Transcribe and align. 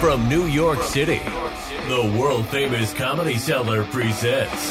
From 0.00 0.28
New 0.28 0.46
York 0.46 0.82
City, 0.82 1.20
the 1.88 2.14
world 2.18 2.46
famous 2.48 2.92
Comedy 2.92 3.38
Cellar 3.38 3.84
presents 3.84 4.68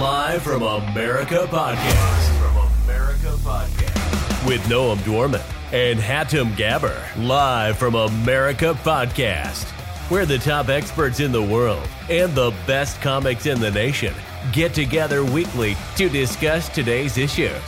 Live 0.00 0.42
from 0.42 0.62
America 0.62 1.46
Podcast. 1.48 2.38
From 2.38 2.56
America 2.84 3.28
Podcast. 3.38 4.48
With 4.48 4.60
Noam 4.62 4.96
Dworman 4.98 5.42
and 5.72 6.00
Hatem 6.00 6.56
Gabr. 6.56 6.98
Live 7.24 7.78
from 7.78 7.94
America 7.94 8.76
Podcast. 8.82 9.64
Where 10.10 10.26
the 10.26 10.38
top 10.38 10.68
experts 10.68 11.20
in 11.20 11.30
the 11.30 11.42
world 11.42 11.86
and 12.10 12.34
the 12.34 12.52
best 12.66 13.00
comics 13.00 13.46
in 13.46 13.60
the 13.60 13.70
nation 13.70 14.12
get 14.52 14.74
together 14.74 15.24
weekly 15.24 15.76
to 15.96 16.08
discuss 16.08 16.68
today's 16.68 17.16
issues. 17.16 17.62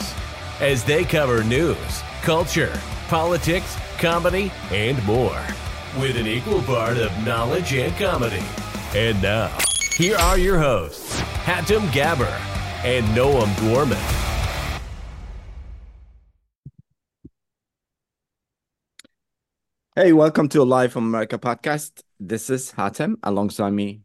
As 0.59 0.83
they 0.83 1.05
cover 1.05 1.41
news, 1.43 2.03
culture, 2.21 2.77
politics, 3.07 3.77
comedy, 4.01 4.51
and 4.71 5.01
more 5.05 5.39
with 5.99 6.17
an 6.17 6.25
equal 6.25 6.61
part 6.63 6.97
of 6.97 7.11
knowledge 7.23 7.71
and 7.73 7.95
comedy. 7.97 8.43
And 8.95 9.21
now, 9.21 9.55
here 9.95 10.17
are 10.17 10.39
your 10.39 10.57
hosts, 10.57 11.21
Hatem 11.45 11.87
Gabr 11.91 12.27
and 12.83 13.05
Noam 13.15 13.47
Dworman. 13.61 14.17
Hey, 19.95 20.13
welcome 20.13 20.49
to 20.49 20.61
a 20.61 20.63
Live 20.63 20.91
from 20.93 21.05
America 21.05 21.37
podcast. 21.37 22.01
This 22.19 22.49
is 22.49 22.71
Hatem 22.71 23.17
alongside 23.21 23.71
me, 23.71 24.01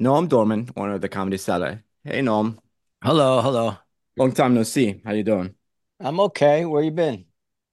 Noam 0.00 0.28
Dworman, 0.28 0.70
owner 0.76 0.94
of 0.94 1.00
the 1.00 1.08
Comedy 1.08 1.38
Cellar. 1.38 1.82
Hey, 2.04 2.20
Noam. 2.20 2.58
Hello, 3.02 3.40
hello. 3.40 3.76
Long 4.16 4.30
time 4.30 4.54
no 4.54 4.62
see. 4.62 5.02
How 5.04 5.12
you 5.12 5.24
doing? 5.24 5.56
I'm 5.98 6.20
okay. 6.20 6.64
Where 6.64 6.84
you 6.84 6.92
been? 6.92 7.24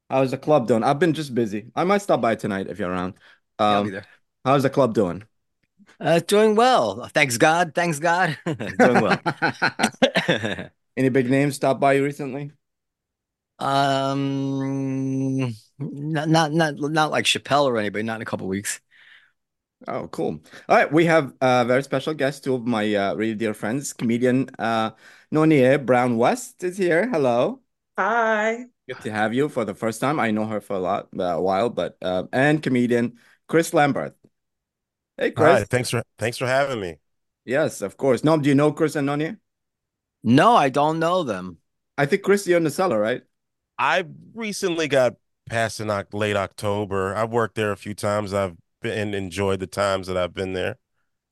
How's 0.09 0.31
the 0.31 0.37
club 0.37 0.67
doing? 0.67 0.83
I've 0.83 0.99
been 0.99 1.13
just 1.13 1.35
busy. 1.35 1.71
I 1.75 1.83
might 1.83 1.99
stop 2.01 2.21
by 2.21 2.35
tonight 2.35 2.67
if 2.67 2.79
you're 2.79 2.89
around. 2.89 3.13
I'll 3.69 3.81
Um, 3.81 3.83
be 3.83 3.91
there. 3.91 4.05
how's 4.45 4.63
the 4.63 4.69
club 4.69 4.93
doing? 4.93 5.23
Uh, 5.99 6.19
doing 6.19 6.55
well. 6.55 7.07
Thanks 7.13 7.37
God. 7.37 7.73
Thanks 7.75 7.99
God. 7.99 8.37
doing 8.79 8.99
well. 8.99 9.21
Any 10.97 11.09
big 11.09 11.29
names 11.29 11.55
stop 11.55 11.79
by 11.79 11.93
you 11.93 12.03
recently? 12.03 12.51
um, 13.59 15.53
not 15.79 16.29
not 16.29 16.51
not 16.53 16.75
not 16.79 17.11
like 17.11 17.25
Chappelle 17.25 17.65
or 17.65 17.77
anybody. 17.77 18.03
Not 18.03 18.17
in 18.17 18.21
a 18.21 18.25
couple 18.25 18.47
weeks. 18.47 18.79
Oh, 19.87 20.07
cool. 20.09 20.41
All 20.67 20.75
right, 20.77 20.91
we 20.91 21.05
have 21.05 21.33
a 21.41 21.63
very 21.65 21.83
special 21.83 22.13
guest, 22.13 22.43
two 22.43 22.53
of 22.53 22.67
my 22.67 22.93
uh, 22.95 23.13
really 23.15 23.33
dear 23.35 23.53
friends, 23.53 23.93
comedian 23.93 24.49
uh, 24.59 24.91
Nonye 25.33 25.85
Brown 25.85 26.17
West 26.17 26.63
is 26.63 26.77
here. 26.77 27.07
Hello. 27.09 27.61
Hi. 27.97 28.69
Good 28.89 29.01
to 29.01 29.11
have 29.11 29.33
you 29.35 29.49
for 29.49 29.65
the 29.65 29.75
first 29.75 30.01
time. 30.01 30.19
I 30.19 30.31
know 30.31 30.45
her 30.47 30.59
for 30.59 30.75
a 30.75 30.79
lot, 30.79 31.09
uh, 31.17 31.23
a 31.23 31.41
while, 31.41 31.69
but 31.69 31.95
uh, 32.01 32.23
and 32.33 32.61
comedian 32.61 33.19
Chris 33.47 33.69
Lamberth. 33.71 34.13
Hey, 35.15 35.29
Chris. 35.29 35.59
Hi, 35.59 35.63
thanks 35.65 35.91
for 35.91 36.01
thanks 36.17 36.37
for 36.37 36.47
having 36.47 36.81
me. 36.81 36.95
Yes, 37.45 37.81
of 37.81 37.97
course. 37.97 38.21
Noam, 38.21 38.41
do 38.41 38.49
you 38.49 38.55
know 38.55 38.71
Chris 38.71 38.95
and 38.95 39.07
Nonye? 39.07 39.37
No, 40.23 40.55
I 40.55 40.69
don't 40.69 40.97
know 40.97 41.23
them. 41.23 41.57
I 41.99 42.07
think 42.07 42.23
Chris, 42.23 42.47
you're 42.47 42.57
in 42.57 42.63
the 42.63 42.71
cellar, 42.71 42.99
right? 42.99 43.21
I 43.77 44.05
recently 44.33 44.87
got 44.87 45.15
past 45.49 45.79
in 45.79 45.91
late 46.11 46.35
October. 46.35 47.15
I've 47.15 47.31
worked 47.31 47.55
there 47.55 47.71
a 47.71 47.77
few 47.77 47.93
times. 47.93 48.33
I've 48.33 48.55
been 48.81 49.13
enjoyed 49.13 49.59
the 49.59 49.67
times 49.67 50.07
that 50.07 50.17
I've 50.17 50.33
been 50.33 50.53
there. 50.53 50.77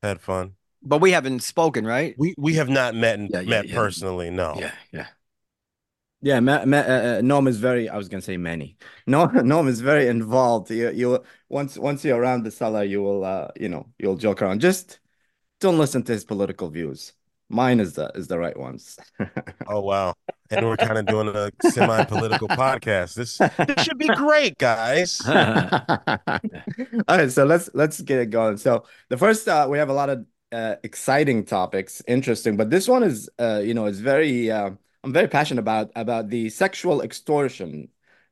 Had 0.04 0.22
fun. 0.22 0.54
But 0.84 1.02
we 1.02 1.12
haven't 1.12 1.42
spoken, 1.42 1.86
right? 1.86 2.16
We 2.18 2.36
we 2.38 2.54
have 2.54 2.70
not 2.70 2.94
met 2.96 3.20
and 3.20 3.30
Yeah, 3.30 3.42
yeah, 3.42 3.50
met 3.50 3.68
yeah. 3.68 3.76
personally. 3.76 4.30
No. 4.30 4.56
Yeah, 4.60 4.72
yeah. 4.92 5.08
Yeah, 6.22 6.40
Ma 6.40 6.66
Ma 6.66 6.78
uh, 6.78 6.82
uh, 6.82 7.22
Noam 7.22 7.48
is 7.48 7.58
very. 7.58 7.90
I 7.90 7.98
was 7.98 8.10
gonna 8.10 8.22
say 8.22 8.38
many. 8.38 8.78
No, 9.08 9.28
Noam 9.28 9.68
is 9.68 9.82
very 9.82 10.08
involved. 10.08 10.72
You, 10.72 10.90
you 10.92 11.24
once 11.50 11.78
once 11.78 12.04
you're 12.04 12.20
around 12.20 12.44
the 12.44 12.52
cellar, 12.52 12.84
you 12.84 13.02
will, 13.02 13.24
uh, 13.24 13.50
you 13.60 13.70
know, 13.70 13.88
you'll 14.00 14.18
joke 14.18 14.42
around. 14.42 14.60
Just 14.62 15.00
don't 15.60 15.78
listen 15.78 16.04
to 16.04 16.12
his 16.14 16.26
political 16.26 16.70
views. 16.70 17.14
Mine 17.50 17.80
is 17.80 17.94
the 17.94 18.12
is 18.16 18.28
the 18.28 18.38
right 18.38 18.58
ones. 18.58 18.98
Oh 19.70 19.82
wow. 19.82 20.14
And 20.50 20.66
we're 20.66 20.78
kind 20.78 20.98
of 20.98 21.06
doing 21.06 21.28
a 21.28 21.52
semi-political 21.70 22.48
podcast. 22.48 23.16
This 23.16 23.38
this 23.38 23.84
should 23.84 23.98
be 23.98 24.08
great, 24.08 24.58
guys. 24.58 25.20
All 25.28 25.34
right, 27.18 27.32
so 27.32 27.44
let's 27.46 27.70
let's 27.74 28.00
get 28.02 28.20
it 28.20 28.30
going. 28.30 28.58
So 28.58 28.86
the 29.10 29.18
first, 29.18 29.48
uh, 29.48 29.68
we 29.70 29.78
have 29.78 29.90
a 29.90 29.94
lot 29.94 30.10
of 30.10 30.26
uh, 30.54 30.76
exciting 30.84 31.44
topics, 31.44 32.02
interesting, 32.08 32.56
but 32.56 32.70
this 32.70 32.88
one 32.88 33.04
is, 33.04 33.30
uh, 33.40 33.62
you 33.64 33.74
know, 33.74 33.86
is 33.88 34.00
very. 34.00 34.50
Uh, 34.50 34.72
I'm 35.04 35.14
very 35.14 35.28
passionate 35.28 35.62
about 35.62 35.92
about 35.96 36.30
the 36.30 36.50
sexual 36.50 37.02
extortion. 37.02 37.90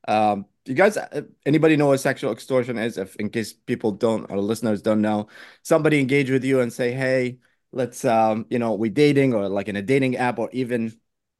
Um, 0.08 0.46
you 0.64 0.74
guys, 0.74 0.96
uh, 0.96 1.22
anybody 1.44 1.76
know 1.76 1.88
what 1.88 1.98
sexual 2.00 2.32
extortion 2.32 2.78
is? 2.78 2.98
If 2.98 3.16
in 3.16 3.30
case 3.30 3.52
people 3.52 3.92
don't 3.92 4.30
or 4.30 4.38
listeners 4.40 4.82
don't 4.82 5.00
know, 5.02 5.28
somebody 5.62 6.00
engage 6.00 6.30
with 6.30 6.44
you 6.44 6.60
and 6.60 6.72
say, 6.72 6.92
"Hey, 6.92 7.38
let's, 7.72 8.04
um, 8.04 8.46
you 8.50 8.58
know, 8.58 8.74
we 8.74 8.88
dating 8.90 9.34
or 9.34 9.48
like 9.48 9.68
in 9.68 9.76
a 9.76 9.82
dating 9.82 10.16
app 10.16 10.38
or 10.38 10.50
even." 10.52 10.92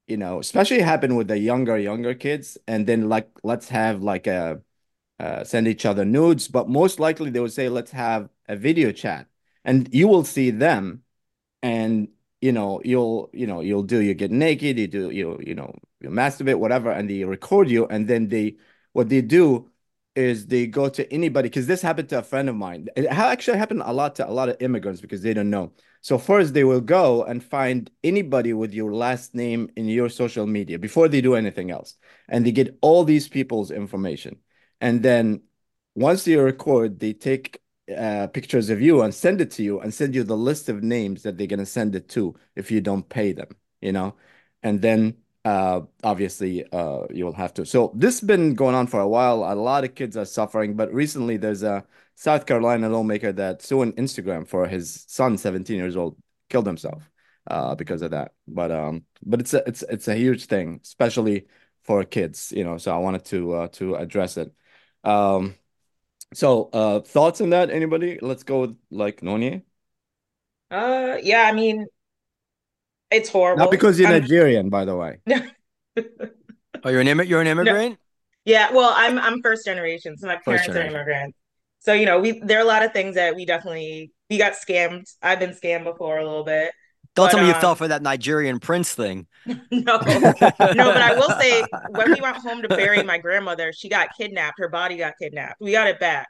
You 0.09 0.17
know, 0.17 0.39
especially 0.39 0.81
happen 0.83 1.17
with 1.17 1.27
the 1.27 1.37
younger 1.39 1.77
younger 1.77 2.15
kids, 2.15 2.57
and 2.69 2.87
then 2.87 3.09
like 3.09 3.29
let's 3.43 3.69
have 3.71 4.03
like 4.05 4.29
a 4.29 4.63
uh, 5.19 5.45
send 5.45 5.67
each 5.69 5.87
other 5.87 6.05
nudes, 6.05 6.49
but 6.49 6.69
most 6.69 7.01
likely 7.01 7.31
they 7.31 7.41
would 7.41 7.53
say, 7.53 7.69
let's 7.69 7.91
have 7.91 8.29
a 8.49 8.57
video 8.57 8.93
chat. 8.93 9.27
And 9.65 9.93
you 9.93 10.09
will 10.09 10.25
see 10.25 10.51
them 10.51 11.03
and 11.63 12.09
you 12.41 12.53
know, 12.53 12.81
you'll 12.85 13.31
you 13.33 13.47
know, 13.47 13.61
you'll 13.61 13.83
do 13.83 14.01
you 14.01 14.15
get 14.15 14.31
naked, 14.31 14.79
you 14.79 14.87
do 14.87 15.11
you 15.11 15.39
you 15.45 15.55
know, 15.55 15.75
you 16.01 16.11
masturbate, 16.11 16.59
whatever, 16.59 16.91
and 16.91 17.09
they 17.09 17.25
record 17.25 17.69
you, 17.69 17.87
and 17.87 18.09
then 18.09 18.29
they 18.29 18.57
what 18.93 19.09
they 19.09 19.23
do 19.23 19.71
is 20.15 20.47
they 20.47 20.67
go 20.67 20.89
to 20.89 21.13
anybody 21.13 21.49
because 21.49 21.67
this 21.67 21.83
happened 21.83 22.09
to 22.09 22.19
a 22.19 22.23
friend 22.23 22.49
of 22.49 22.57
mine. 22.57 22.89
It 22.97 23.07
actually 23.07 23.59
happened 23.59 23.83
a 23.85 23.93
lot 23.93 24.15
to 24.17 24.29
a 24.29 24.33
lot 24.33 24.49
of 24.49 24.57
immigrants 24.61 25.01
because 25.01 25.23
they 25.23 25.35
don't 25.35 25.51
know. 25.51 25.73
So 26.01 26.19
first 26.19 26.55
they 26.55 26.65
will 26.65 26.81
go 26.81 27.23
and 27.25 27.45
find 27.45 27.91
anybody 28.03 28.55
with 28.55 28.73
your 28.73 28.95
last 28.95 29.35
name 29.35 29.69
in 29.77 29.87
your 29.87 30.09
social 30.09 30.47
media 30.47 30.79
before 30.79 31.09
they 31.09 31.21
do 31.21 31.35
anything 31.35 31.71
else. 31.71 31.97
And 32.29 32.47
they 32.47 32.53
get 32.53 32.79
all 32.81 33.05
these 33.05 33.29
people's 33.29 33.71
information. 33.71 34.39
And 34.81 35.03
then 35.03 35.43
once 35.95 36.27
you 36.27 36.41
record, 36.41 37.01
they 37.01 37.13
take 37.13 37.61
uh, 37.95 38.27
pictures 38.29 38.71
of 38.71 38.81
you 38.81 39.03
and 39.03 39.15
send 39.15 39.41
it 39.41 39.51
to 39.53 39.63
you 39.63 39.81
and 39.81 39.93
send 39.93 40.15
you 40.15 40.25
the 40.25 40.37
list 40.37 40.69
of 40.69 40.83
names 40.83 41.23
that 41.23 41.37
they're 41.39 41.47
going 41.47 41.61
to 41.61 41.67
send 41.67 41.95
it 41.95 42.09
to 42.11 42.35
if 42.55 42.71
you 42.71 42.81
don't 42.81 43.09
pay 43.09 43.33
them, 43.33 43.49
you 43.81 43.93
know? 43.93 44.15
And 44.63 44.83
then 44.83 45.17
uh, 45.45 45.83
obviously 46.03 46.65
uh, 46.73 47.07
you'll 47.11 47.33
have 47.33 47.55
to. 47.55 47.65
So 47.65 47.93
this 47.95 48.21
has 48.21 48.27
been 48.27 48.55
going 48.55 48.75
on 48.75 48.89
for 48.89 49.01
a 49.01 49.09
while. 49.09 49.45
A 49.45 49.55
lot 49.55 49.85
of 49.85 49.95
kids 49.95 50.17
are 50.17 50.25
suffering, 50.25 50.75
but 50.75 50.93
recently 50.93 51.37
there's 51.37 51.63
a 51.63 51.85
South 52.17 52.47
Carolina 52.47 52.89
lawmaker 52.89 53.33
that 53.33 53.63
saw 53.63 53.69
suing 53.77 53.93
Instagram 53.93 54.47
for 54.49 54.67
his 54.67 55.05
son, 55.07 55.39
17 55.39 55.77
years 55.77 55.97
old, 55.97 56.17
killed 56.49 56.67
himself 56.67 57.09
uh, 57.47 57.75
because 57.75 58.03
of 58.03 58.11
that. 58.11 58.33
But 58.49 58.73
um, 58.73 59.05
but 59.25 59.41
it's 59.41 59.55
a 59.55 59.63
it's 59.69 59.83
it's 59.83 60.09
a 60.09 60.17
huge 60.17 60.47
thing, 60.47 60.81
especially 60.83 61.47
for 61.85 62.05
kids, 62.05 62.53
you 62.57 62.65
know. 62.65 62.79
So 62.79 62.93
I 62.95 62.99
wanted 62.99 63.25
to 63.27 63.53
uh, 63.53 63.69
to 63.73 63.95
address 63.97 64.37
it. 64.37 64.53
Um, 65.05 65.55
so 66.35 66.69
uh, 66.73 67.01
thoughts 67.01 67.41
on 67.41 67.51
that? 67.51 67.71
Anybody? 67.71 68.19
Let's 68.21 68.43
go 68.43 68.61
with 68.63 68.77
like 68.91 69.21
Nonye. 69.21 69.63
Uh, 70.71 71.17
yeah, 71.23 71.43
I 71.43 71.53
mean, 71.53 71.87
it's 73.11 73.29
horrible. 73.29 73.65
Not 73.65 73.71
because 73.71 73.99
you're 73.99 74.09
I'm- 74.09 74.21
Nigerian, 74.21 74.69
by 74.69 74.85
the 74.85 74.97
way. 74.97 75.19
Oh, 76.85 76.91
you're 76.91 77.01
an 77.01 77.07
immi- 77.07 77.27
you're 77.27 77.41
an 77.41 77.47
immigrant? 77.47 77.99
Yeah, 78.45 78.71
well, 78.71 78.93
I'm 78.97 79.19
I'm 79.19 79.43
first 79.43 79.65
generation, 79.65 80.17
so 80.17 80.27
my 80.27 80.37
parents 80.37 80.69
are 80.69 80.73
generation. 80.73 80.95
immigrants. 80.95 81.39
So, 81.81 81.93
you 81.95 82.07
know, 82.07 82.21
we 82.21 82.39
there 82.41 82.59
are 82.59 82.63
a 82.63 82.67
lot 82.67 82.85
of 82.85 82.93
things 82.93 83.15
that 83.17 83.35
we 83.35 83.45
definitely 83.45 84.13
we 84.31 84.39
got 84.39 84.53
scammed. 84.53 85.13
I've 85.23 85.41
been 85.41 85.51
scammed 85.51 85.85
before 85.85 86.19
a 86.19 86.25
little 86.25 86.45
bit. 86.45 86.73
Don't 87.17 87.27
But, 87.27 87.31
tell 87.33 87.41
me 87.41 87.49
you 87.49 87.55
um, 87.55 87.61
fell 87.63 87.75
for 87.75 87.89
that 87.89 88.03
Nigerian 88.03 88.61
prince 88.61 88.95
thing. 88.95 89.27
No, 89.47 89.97
no, 89.97 89.99
but 89.99 91.03
I 91.03 91.15
will 91.15 91.31
say 91.41 91.65
when 91.91 92.13
we 92.13 92.21
went 92.21 92.37
home 92.37 92.63
to 92.63 92.69
bury 92.69 93.03
my 93.03 93.17
grandmother, 93.19 93.73
she 93.73 93.89
got 93.89 94.09
kidnapped. 94.17 94.59
Her 94.59 94.69
body 94.69 94.97
got 94.99 95.15
kidnapped. 95.21 95.61
We 95.61 95.73
got 95.73 95.87
it 95.87 95.99
back, 95.99 96.29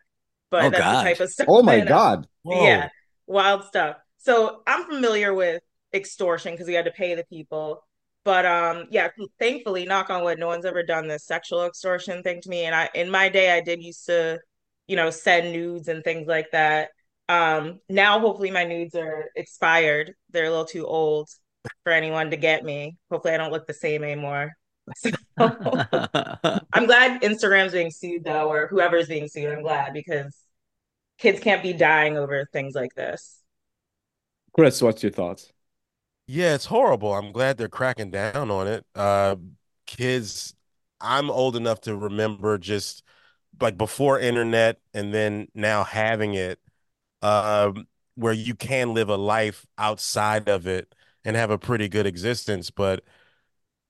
but 0.50 0.64
Oh, 0.64 0.70
that's 0.70 0.82
God. 0.82 1.04
the 1.04 1.10
type 1.10 1.20
of 1.20 1.30
stuff. 1.30 1.46
Oh 1.50 1.62
my 1.62 1.78
that- 1.78 1.88
God. 1.88 2.26
Whoa. 2.42 2.62
Yeah, 2.64 2.88
wild 3.26 3.64
stuff. 3.64 3.96
So 4.18 4.62
I'm 4.66 4.84
familiar 4.84 5.34
with 5.34 5.60
extortion 5.92 6.52
because 6.52 6.66
we 6.68 6.74
had 6.74 6.84
to 6.84 6.90
pay 6.92 7.14
the 7.14 7.24
people. 7.24 7.82
But 8.24 8.46
um, 8.46 8.84
yeah, 8.90 9.08
thankfully, 9.40 9.86
knock 9.86 10.10
on 10.10 10.22
wood, 10.24 10.38
no 10.38 10.46
one's 10.46 10.64
ever 10.64 10.82
done 10.84 11.08
this 11.08 11.26
sexual 11.26 11.64
extortion 11.64 12.22
thing 12.22 12.40
to 12.42 12.48
me. 12.48 12.64
And 12.64 12.74
I, 12.74 12.88
in 12.94 13.10
my 13.10 13.28
day, 13.28 13.50
I 13.52 13.60
did 13.60 13.82
used 13.82 14.06
to, 14.06 14.38
you 14.86 14.96
know, 14.96 15.10
send 15.10 15.52
nudes 15.52 15.88
and 15.88 16.04
things 16.04 16.26
like 16.28 16.46
that. 16.52 16.90
Um, 17.28 17.80
now 17.88 18.20
hopefully 18.20 18.50
my 18.50 18.64
nudes 18.64 18.94
are 18.94 19.30
expired. 19.34 20.14
They're 20.30 20.46
a 20.46 20.50
little 20.50 20.64
too 20.64 20.86
old 20.86 21.28
for 21.82 21.92
anyone 21.92 22.30
to 22.30 22.36
get 22.36 22.64
me. 22.64 22.96
Hopefully 23.10 23.34
I 23.34 23.36
don't 23.36 23.52
look 23.52 23.66
the 23.66 23.74
same 23.74 24.04
anymore. 24.04 24.52
So, 24.96 25.10
I'm 26.72 26.86
glad 26.86 27.20
Instagram's 27.22 27.72
being 27.72 27.90
sued 27.90 28.22
though, 28.22 28.48
or 28.48 28.68
whoever's 28.68 29.08
being 29.08 29.26
sued. 29.26 29.52
I'm 29.52 29.62
glad 29.62 29.92
because 29.92 30.34
kids 31.18 31.40
can't 31.40 31.62
be 31.62 31.72
dying 31.72 32.16
over 32.16 32.46
things 32.52 32.76
like 32.76 32.94
this. 32.94 33.40
Chris, 34.52 34.80
what's 34.80 35.02
your 35.02 35.10
thoughts? 35.10 35.52
Yeah, 36.28 36.54
it's 36.54 36.66
horrible. 36.66 37.14
I'm 37.14 37.32
glad 37.32 37.56
they're 37.56 37.68
cracking 37.68 38.10
down 38.10 38.50
on 38.50 38.66
it. 38.66 38.86
Uh, 38.94 39.36
kids, 39.86 40.54
I'm 41.00 41.30
old 41.30 41.56
enough 41.56 41.80
to 41.82 41.96
remember 41.96 42.58
just 42.58 43.02
like 43.60 43.76
before 43.76 44.18
internet 44.18 44.78
and 44.94 45.12
then 45.12 45.48
now 45.54 45.84
having 45.84 46.34
it 46.34 46.58
um 47.26 47.86
where 48.16 48.32
you 48.32 48.54
can 48.54 48.94
live 48.94 49.08
a 49.10 49.16
life 49.16 49.66
outside 49.78 50.48
of 50.48 50.66
it 50.66 50.94
and 51.24 51.36
have 51.36 51.50
a 51.50 51.58
pretty 51.58 51.88
good 51.88 52.06
existence 52.06 52.70
but 52.70 53.04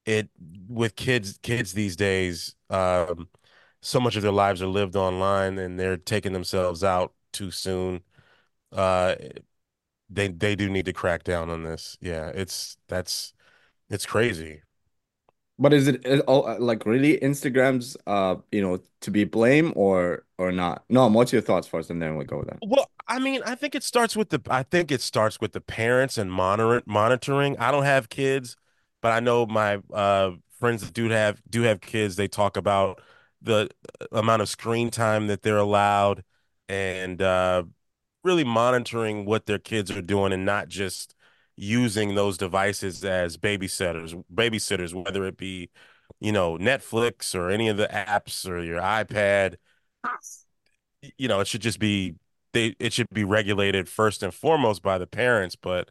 it 0.07 0.31
with 0.69 0.97
kids 0.97 1.39
kids 1.43 1.73
these 1.73 1.97
days 1.97 2.55
um 2.71 3.29
so 3.83 4.01
much 4.01 4.17
of 4.17 4.23
their 4.23 4.33
lives 4.33 4.63
are 4.63 4.67
lived 4.69 4.97
online 4.97 5.59
and 5.59 5.79
they're 5.79 5.97
taking 5.97 6.33
themselves 6.33 6.85
out 6.85 7.15
too 7.33 7.51
soon 7.51 8.03
uh 8.73 9.15
they 10.11 10.29
they 10.29 10.55
do 10.57 10.69
need 10.69 10.87
to 10.87 10.93
crack 10.93 11.25
down 11.25 11.51
on 11.51 11.63
this. 11.65 11.97
Yeah 12.01 12.29
it's 12.35 12.77
that's 12.89 13.33
it's 13.91 14.07
crazy 14.07 14.63
But 15.59 15.73
is 15.73 15.89
it 15.89 16.05
all 16.27 16.57
like 16.59 16.85
really 16.85 17.19
Instagram's 17.19 17.97
uh 18.07 18.37
you 18.53 18.61
know 18.61 18.81
to 19.01 19.11
be 19.11 19.25
blamed 19.25 19.73
or 19.77 20.25
or 20.39 20.53
not? 20.53 20.85
No, 20.91 21.09
what's 21.09 21.33
your 21.33 21.43
thoughts 21.43 21.67
first, 21.67 21.91
and 21.91 22.01
then 22.01 22.17
we'll 22.17 22.27
go 22.27 22.43
that. 22.43 22.59
Well, 22.63 22.91
I 23.09 23.19
mean, 23.19 23.43
I 23.45 23.55
think 23.55 23.75
it 23.75 23.83
starts 23.83 24.17
with 24.17 24.31
the 24.31 24.41
I 24.51 24.63
think 24.63 24.91
it 24.91 25.01
starts 25.01 25.41
with 25.41 25.53
the 25.53 25.61
parents 25.61 26.19
and 26.19 26.31
monitor 26.33 26.83
monitoring. 26.87 27.59
I 27.59 27.71
don't 27.71 27.85
have 27.85 28.09
kids, 28.09 28.57
but 29.03 29.13
I 29.13 29.21
know 29.21 29.47
my 29.47 29.81
uh 29.93 30.33
friends 30.59 30.83
that 30.83 30.93
do 30.93 31.09
have 31.11 31.43
do 31.49 31.63
have 31.63 31.81
kids, 31.81 32.17
they 32.17 32.29
talk 32.29 32.57
about 32.57 33.01
the 33.43 33.71
amount 34.13 34.43
of 34.43 34.49
screen 34.49 34.91
time 34.91 35.27
that 35.29 35.43
they're 35.43 35.59
allowed 35.59 36.25
and 36.69 37.23
uh 37.23 37.63
really 38.25 38.45
monitoring 38.45 39.27
what 39.27 39.47
their 39.47 39.59
kids 39.61 39.91
are 39.91 40.03
doing 40.03 40.33
and 40.33 40.47
not 40.47 40.69
just 40.69 41.16
using 41.57 42.15
those 42.15 42.39
devices 42.39 43.05
as 43.05 43.37
babysitters, 43.37 44.23
babysitters, 44.33 44.93
whether 44.93 45.25
it 45.25 45.37
be, 45.37 45.71
you 46.21 46.33
know, 46.33 46.59
Netflix 46.59 47.35
or 47.35 47.51
any 47.51 47.69
of 47.69 47.77
the 47.77 47.89
apps 47.89 48.49
or 48.49 48.63
your 48.63 48.81
iPad 48.81 49.57
you 51.19 51.29
know, 51.29 51.41
it 51.41 51.47
should 51.47 51.61
just 51.63 51.79
be 51.79 52.15
they 52.53 52.75
it 52.79 52.93
should 52.93 53.09
be 53.13 53.25
regulated 53.25 53.89
first 53.89 54.23
and 54.23 54.33
foremost 54.33 54.83
by 54.83 54.99
the 54.99 55.07
parents, 55.07 55.57
but 55.57 55.91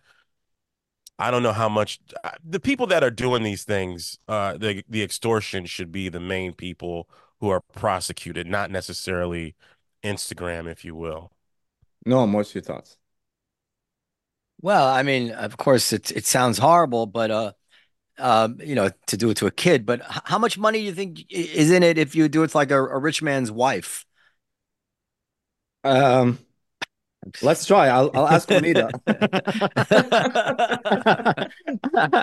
I 1.18 1.32
don't 1.32 1.44
know 1.44 1.54
how 1.54 1.70
much 1.70 2.00
uh, 2.24 2.32
the 2.44 2.60
people 2.60 2.88
that 2.88 3.04
are 3.04 3.12
doing 3.12 3.44
these 3.44 3.64
things, 3.64 4.18
uh, 4.28 4.58
the 4.58 4.84
the 4.90 5.04
extortion 5.04 5.66
should 5.66 5.92
be 5.92 6.10
the 6.10 6.20
main 6.20 6.54
people 6.54 7.10
who 7.40 7.50
are 7.50 7.62
prosecuted, 7.74 8.48
not 8.48 8.72
necessarily 8.72 9.56
Instagram, 10.04 10.70
if 10.70 10.84
you 10.84 10.96
will. 10.96 11.32
No, 12.06 12.26
what's 12.26 12.54
your 12.54 12.64
thoughts? 12.64 12.98
Well, 14.62 14.88
I 14.88 15.04
mean, 15.04 15.32
of 15.32 15.58
course, 15.58 15.94
it 15.94 16.12
it 16.12 16.26
sounds 16.26 16.58
horrible, 16.58 17.06
but 17.06 17.30
uh, 17.32 17.54
um, 18.20 18.60
you 18.62 18.76
know, 18.76 18.92
to 19.08 19.18
do 19.18 19.32
it 19.32 19.38
to 19.40 19.48
a 19.48 19.52
kid. 19.52 19.86
But 19.86 20.02
h- 20.02 20.22
how 20.26 20.40
much 20.40 20.58
money 20.58 20.80
do 20.80 20.86
you 20.86 20.94
think 20.94 21.22
i- 21.32 21.36
is 21.36 21.72
in 21.72 21.84
it 21.84 22.00
if 22.00 22.16
you 22.16 22.30
do 22.30 22.44
it 22.44 22.50
to 22.52 22.58
like 22.58 22.72
a, 22.72 22.84
a 22.84 23.00
rich 23.00 23.24
man's 23.24 23.52
wife? 23.52 24.06
Um, 25.84 26.40
let's 27.42 27.66
try. 27.66 27.88
I'll 27.88 28.12
I'll 28.14 28.28
ask 28.28 28.50
Juanita. 28.50 28.96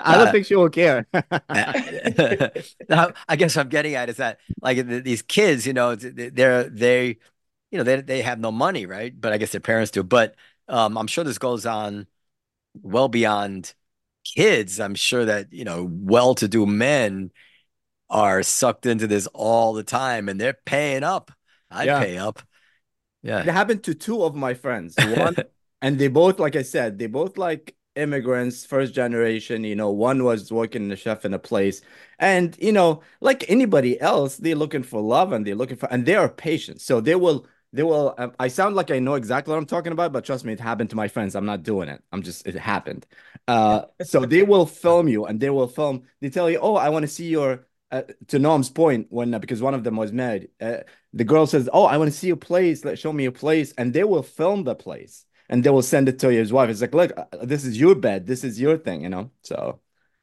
I 0.05 0.17
don't 0.17 0.31
think 0.31 0.45
she 0.45 0.55
will 0.55 0.69
care. 0.69 1.07
Now, 2.89 3.13
I 3.27 3.35
guess 3.35 3.55
what 3.55 3.63
I'm 3.63 3.69
getting 3.69 3.95
at 3.95 4.09
is 4.09 4.17
that 4.17 4.39
like 4.61 4.77
th- 4.87 5.03
these 5.03 5.21
kids, 5.21 5.65
you 5.67 5.73
know, 5.73 5.95
th- 5.95 6.33
they're 6.33 6.69
they, 6.69 7.17
you 7.71 7.77
know, 7.77 7.83
they 7.83 8.01
they 8.01 8.21
have 8.21 8.39
no 8.39 8.51
money, 8.51 8.85
right? 8.85 9.13
But 9.19 9.33
I 9.33 9.37
guess 9.37 9.51
their 9.51 9.61
parents 9.61 9.91
do. 9.91 10.03
But 10.03 10.35
um, 10.67 10.97
I'm 10.97 11.07
sure 11.07 11.23
this 11.23 11.37
goes 11.37 11.65
on 11.65 12.07
well 12.81 13.07
beyond 13.07 13.73
kids. 14.23 14.79
I'm 14.79 14.95
sure 14.95 15.25
that, 15.25 15.51
you 15.51 15.65
know, 15.65 15.87
well-to-do 15.89 16.65
men 16.65 17.31
are 18.09 18.43
sucked 18.43 18.85
into 18.85 19.07
this 19.07 19.27
all 19.27 19.73
the 19.73 19.83
time 19.83 20.29
and 20.29 20.39
they're 20.39 20.57
paying 20.65 21.03
up. 21.03 21.31
I'd 21.69 21.85
Yeah. 21.85 21.99
pay 21.99 22.17
up. 22.17 22.41
Yeah. 23.21 23.39
It 23.39 23.47
happened 23.47 23.83
to 23.83 23.95
two 23.95 24.23
of 24.23 24.35
my 24.35 24.53
friends. 24.53 24.95
One, 25.17 25.35
and 25.81 25.97
they 25.97 26.07
both, 26.07 26.39
like 26.39 26.55
I 26.55 26.61
said, 26.61 26.99
they 26.99 27.07
both 27.07 27.37
like 27.37 27.75
immigrants, 27.95 28.65
first 28.65 28.93
generation. 28.93 29.63
You 29.63 29.75
know, 29.75 29.91
one 29.91 30.23
was 30.23 30.51
working 30.51 30.89
the 30.89 30.95
chef 30.95 31.25
in 31.25 31.33
a 31.33 31.39
place, 31.39 31.81
and 32.19 32.55
you 32.59 32.71
know, 32.71 33.01
like 33.21 33.49
anybody 33.49 33.99
else, 33.99 34.37
they're 34.37 34.55
looking 34.55 34.83
for 34.83 35.01
love 35.01 35.31
and 35.31 35.45
they're 35.45 35.55
looking 35.55 35.77
for, 35.77 35.91
and 35.91 36.05
they 36.05 36.15
are 36.15 36.29
patient. 36.29 36.81
So 36.81 37.01
they 37.01 37.15
will, 37.15 37.47
they 37.73 37.83
will. 37.83 38.15
um, 38.17 38.33
I 38.39 38.47
sound 38.47 38.75
like 38.75 38.91
I 38.91 38.99
know 38.99 39.15
exactly 39.15 39.51
what 39.51 39.57
I'm 39.57 39.65
talking 39.65 39.91
about, 39.91 40.13
but 40.13 40.23
trust 40.25 40.45
me, 40.45 40.53
it 40.53 40.59
happened 40.59 40.91
to 40.91 40.95
my 40.95 41.07
friends. 41.07 41.35
I'm 41.35 41.45
not 41.45 41.63
doing 41.63 41.89
it. 41.89 42.01
I'm 42.11 42.21
just, 42.21 42.47
it 42.47 42.55
happened. 42.55 43.05
Uh, 43.47 43.85
so 44.03 44.25
they 44.25 44.43
will 44.53 44.65
film 44.65 45.07
you, 45.07 45.25
and 45.25 45.39
they 45.39 45.49
will 45.49 45.67
film. 45.67 46.03
They 46.21 46.29
tell 46.29 46.49
you, 46.49 46.59
oh, 46.61 46.75
I 46.75 46.89
want 46.89 47.03
to 47.03 47.07
see 47.07 47.27
your. 47.27 47.67
Uh, 47.91 48.01
to 48.27 48.39
Noam's 48.39 48.71
point, 48.71 49.05
when 49.11 49.31
uh, 49.35 49.39
because 49.39 49.61
one 49.61 49.75
of 49.75 49.83
them 49.83 49.97
was 49.97 50.11
married, 50.11 50.49
uh, 50.59 50.77
the 51.13 51.23
girl 51.23 51.45
says, 51.45 51.69
"Oh, 51.71 51.85
I 51.85 51.97
want 51.97 52.11
to 52.11 52.17
see 52.17 52.25
your 52.25 52.37
place. 52.37 52.83
Let 52.83 52.97
show 52.97 53.13
me 53.13 53.21
your 53.21 53.31
place," 53.31 53.71
and 53.77 53.93
they 53.93 54.03
will 54.03 54.23
film 54.23 54.63
the 54.63 54.73
place 54.73 55.25
and 55.49 55.63
they 55.63 55.69
will 55.69 55.83
send 55.83 56.09
it 56.09 56.17
to 56.19 56.29
his 56.29 56.51
wife. 56.51 56.69
It's 56.71 56.81
like, 56.81 56.95
look, 56.95 57.11
uh, 57.15 57.25
this 57.43 57.65
is 57.65 57.79
your 57.79 57.93
bed. 57.93 58.25
This 58.25 58.43
is 58.43 58.59
your 58.59 58.77
thing, 58.77 59.03
you 59.03 59.09
know. 59.09 59.29
So 59.43 59.79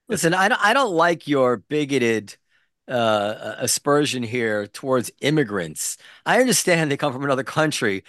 Listen, 0.08 0.34
I 0.34 0.48
don't 0.48 0.60
I 0.60 0.72
don't 0.72 0.92
like 0.92 1.28
your 1.28 1.58
bigoted 1.58 2.36
uh 2.90 3.56
aspersion 3.58 4.22
here 4.22 4.66
towards 4.66 5.10
immigrants. 5.20 5.96
I 6.26 6.40
understand 6.40 6.90
they 6.90 6.96
come 6.96 7.12
from 7.12 7.24
another 7.24 7.44
country, 7.44 8.04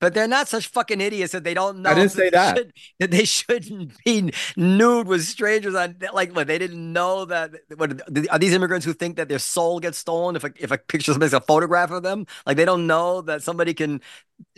but 0.00 0.14
they're 0.14 0.28
not 0.28 0.48
such 0.48 0.66
fucking 0.68 1.00
idiots 1.00 1.32
that 1.32 1.44
they 1.44 1.54
don't 1.54 1.82
know 1.82 1.92
I 1.92 1.94
didn't 1.94 2.12
say 2.12 2.30
that. 2.30 2.58
should- 2.58 2.72
that 3.00 3.10
they 3.10 3.24
shouldn't 3.24 3.92
be 4.04 4.32
nude 4.56 5.06
with 5.06 5.24
strangers 5.24 5.74
on 5.74 5.96
like 6.12 6.34
what 6.34 6.46
they 6.48 6.58
didn't 6.58 6.92
know 6.92 7.24
that 7.26 7.52
what 7.76 8.00
are 8.30 8.38
these 8.38 8.52
immigrants 8.54 8.86
who 8.86 8.92
think 8.94 9.16
that 9.16 9.28
their 9.28 9.38
soul 9.38 9.80
gets 9.80 9.98
stolen 9.98 10.36
if 10.36 10.44
a 10.44 10.52
if 10.58 10.70
a 10.72 10.78
picture 10.78 11.16
makes 11.18 11.32
a 11.34 11.40
photograph 11.40 11.90
of 11.90 12.02
them? 12.02 12.26
Like 12.46 12.56
they 12.56 12.64
don't 12.64 12.86
know 12.86 13.22
that 13.22 13.42
somebody 13.42 13.74
can 13.74 14.00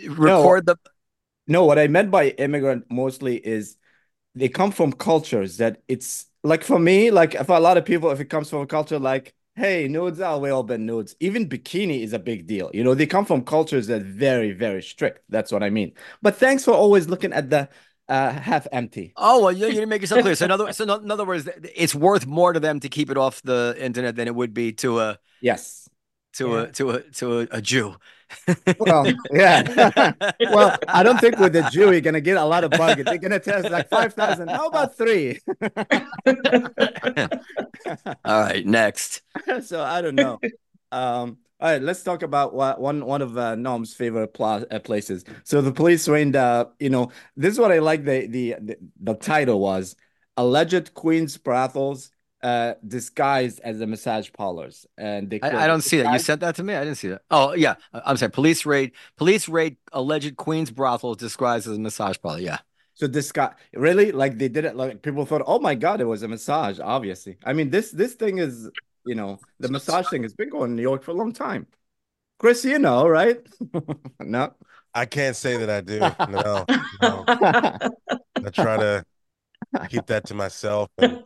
record 0.06 0.66
the 0.66 0.76
no, 1.46 1.64
what 1.64 1.78
I 1.78 1.88
meant 1.88 2.10
by 2.10 2.28
immigrant 2.30 2.86
mostly 2.90 3.36
is 3.36 3.76
they 4.34 4.48
come 4.48 4.72
from 4.72 4.92
cultures 4.92 5.58
that 5.58 5.82
it's 5.88 6.26
like 6.44 6.64
for 6.64 6.78
me, 6.78 7.10
like 7.10 7.34
for 7.46 7.56
a 7.56 7.60
lot 7.60 7.78
of 7.78 7.84
people, 7.86 8.10
if 8.12 8.20
it 8.20 8.26
comes 8.26 8.50
from 8.50 8.60
a 8.62 8.66
culture 8.66 8.98
like, 8.98 9.34
hey, 9.56 9.88
nudes 9.88 10.20
are 10.20 10.38
we 10.38 10.50
all 10.50 10.62
been 10.62 10.86
nudes. 10.86 11.14
Even 11.20 11.48
bikini 11.48 12.02
is 12.02 12.12
a 12.12 12.18
big 12.18 12.46
deal. 12.46 12.70
You 12.74 12.84
know, 12.84 12.94
they 12.94 13.06
come 13.06 13.24
from 13.24 13.44
cultures 13.44 13.86
that 13.88 14.02
very, 14.02 14.52
very 14.52 14.82
strict. 14.82 15.22
That's 15.28 15.52
what 15.52 15.62
I 15.62 15.70
mean. 15.70 15.92
But 16.22 16.36
thanks 16.36 16.64
for 16.64 16.72
always 16.72 17.08
looking 17.08 17.32
at 17.32 17.50
the 17.50 17.68
uh 18.08 18.30
half 18.32 18.66
empty. 18.72 19.12
Oh 19.16 19.42
well, 19.44 19.52
you, 19.52 19.66
you 19.66 19.72
didn't 19.72 19.88
make 19.88 20.02
yourself 20.02 20.22
clear. 20.22 20.34
So 20.34 20.44
in 20.46 20.50
other 20.50 20.72
so 20.72 20.84
in 20.94 21.10
other 21.10 21.24
words, 21.24 21.48
it's 21.74 21.94
worth 21.94 22.26
more 22.26 22.52
to 22.52 22.60
them 22.60 22.80
to 22.80 22.88
keep 22.88 23.10
it 23.10 23.16
off 23.16 23.40
the 23.42 23.74
internet 23.78 24.16
than 24.16 24.28
it 24.28 24.34
would 24.34 24.52
be 24.52 24.72
to 24.74 25.00
a 25.00 25.18
Yes. 25.40 25.88
to 26.34 26.48
Yeah. 26.48 26.62
a 26.62 26.72
to 26.72 26.90
a 26.90 27.00
to 27.02 27.40
a, 27.40 27.46
a 27.52 27.62
Jew. 27.62 27.96
Well, 28.78 29.06
yeah. 29.32 30.12
Well, 30.40 30.76
I 30.88 31.02
don't 31.02 31.20
think 31.20 31.38
with 31.38 31.52
the 31.52 31.62
Jew 31.70 31.90
you're 31.92 32.00
gonna 32.00 32.20
get 32.20 32.36
a 32.36 32.44
lot 32.44 32.64
of 32.64 32.70
bugging. 32.72 33.04
They're 33.04 33.18
gonna 33.18 33.40
test 33.40 33.70
like 33.70 33.88
five 33.88 34.14
thousand. 34.14 34.48
How 34.48 34.66
about 34.66 34.96
three? 34.96 35.40
All 38.24 38.40
right, 38.40 38.66
next. 38.66 39.22
so 39.62 39.82
I 39.82 40.00
don't 40.00 40.14
know. 40.14 40.40
Um, 40.92 41.38
all 41.60 41.70
right, 41.70 41.82
let's 41.82 42.02
talk 42.02 42.22
about 42.22 42.54
what, 42.54 42.80
one 42.80 43.04
one 43.06 43.22
of 43.22 43.38
uh, 43.38 43.56
favorite 43.84 44.34
pla 44.34 44.62
uh, 44.70 44.78
places. 44.80 45.24
So 45.44 45.60
the 45.60 45.72
police 45.72 46.06
rained. 46.08 46.36
Uh, 46.36 46.66
you 46.78 46.90
know, 46.90 47.10
this 47.36 47.52
is 47.52 47.58
what 47.58 47.72
I 47.72 47.78
like. 47.78 48.04
The 48.04 48.26
the 48.26 48.56
the, 48.60 48.76
the 49.00 49.14
title 49.14 49.60
was 49.60 49.96
alleged 50.36 50.94
Queen's 50.94 51.36
brothels 51.36 52.10
uh 52.44 52.74
disguised 52.86 53.60
as 53.64 53.80
a 53.80 53.86
massage 53.86 54.30
parlors, 54.32 54.86
and 54.98 55.30
they 55.30 55.40
I, 55.40 55.64
I 55.64 55.66
don't 55.66 55.80
see 55.80 56.00
that. 56.02 56.12
You 56.12 56.18
sent 56.18 56.40
that 56.42 56.54
to 56.56 56.62
me. 56.62 56.74
I 56.74 56.84
didn't 56.84 56.98
see 56.98 57.08
that. 57.08 57.22
Oh 57.30 57.54
yeah, 57.54 57.74
I- 57.92 58.02
I'm 58.06 58.16
sorry. 58.16 58.30
Police 58.30 58.66
raid. 58.66 58.92
Police 59.16 59.48
raid 59.48 59.76
alleged 59.92 60.36
Queens 60.36 60.70
brothel 60.70 61.14
disguised 61.14 61.66
as 61.66 61.76
a 61.76 61.80
massage 61.80 62.18
parlor. 62.22 62.40
Yeah. 62.40 62.58
So 62.94 63.08
this 63.08 63.32
guy 63.32 63.52
really 63.72 64.12
like 64.12 64.38
they 64.38 64.48
did 64.48 64.64
it 64.64 64.76
like 64.76 65.02
people 65.02 65.26
thought, 65.26 65.42
oh 65.46 65.58
my 65.58 65.74
God, 65.74 66.00
it 66.00 66.04
was 66.04 66.22
a 66.22 66.28
massage, 66.28 66.78
obviously. 66.78 67.38
I 67.44 67.52
mean, 67.52 67.70
this 67.70 67.90
this 67.90 68.14
thing 68.14 68.38
is, 68.38 68.70
you 69.04 69.14
know, 69.16 69.40
the 69.58 69.68
massage 69.68 70.08
thing 70.08 70.22
has 70.22 70.34
been 70.34 70.50
going 70.50 70.70
in 70.70 70.76
New 70.76 70.82
York 70.82 71.02
for 71.02 71.10
a 71.10 71.14
long 71.14 71.32
time. 71.32 71.66
Chris, 72.38 72.64
you 72.64 72.78
know, 72.78 73.08
right? 73.08 73.40
No. 74.20 74.54
I 74.96 75.06
can't 75.06 75.34
say 75.34 75.56
that 75.56 75.70
I 75.70 75.80
do. 75.80 75.98
No, 76.30 76.64
no. 77.02 77.24
I 78.46 78.50
try 78.52 78.76
to 78.76 79.04
keep 79.88 80.06
that 80.06 80.26
to 80.26 80.34
myself 80.34 80.90
and, 80.98 81.22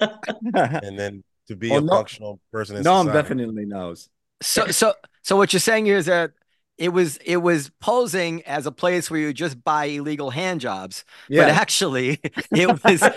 and 0.55 0.99
then 0.99 1.23
to 1.49 1.57
be 1.57 1.71
Oh, 1.73 1.79
a 1.79 1.81
no- 1.81 1.93
functional 1.93 2.41
person 2.53 2.77
in 2.77 2.83
Noam 2.85 3.05
society. 3.07 3.23
definitely 3.23 3.65
knows. 3.67 4.09
So 4.43 4.67
so 4.69 4.95
so 5.23 5.37
what 5.37 5.53
you're 5.53 5.61
saying 5.61 5.87
here 5.87 5.97
is 5.97 6.07
that 6.07 6.33
it 6.77 6.91
was 6.91 7.17
it 7.19 7.39
was 7.39 7.71
posing 7.81 8.43
as 8.45 8.65
a 8.67 8.71
place 8.73 9.11
where 9.11 9.19
you 9.21 9.33
just 9.33 9.63
buy 9.65 9.87
illegal 9.87 10.31
hand 10.31 10.61
jobs, 10.61 11.05
but 11.29 11.49
actually 11.49 12.21
it 12.53 12.69
was 12.69 13.01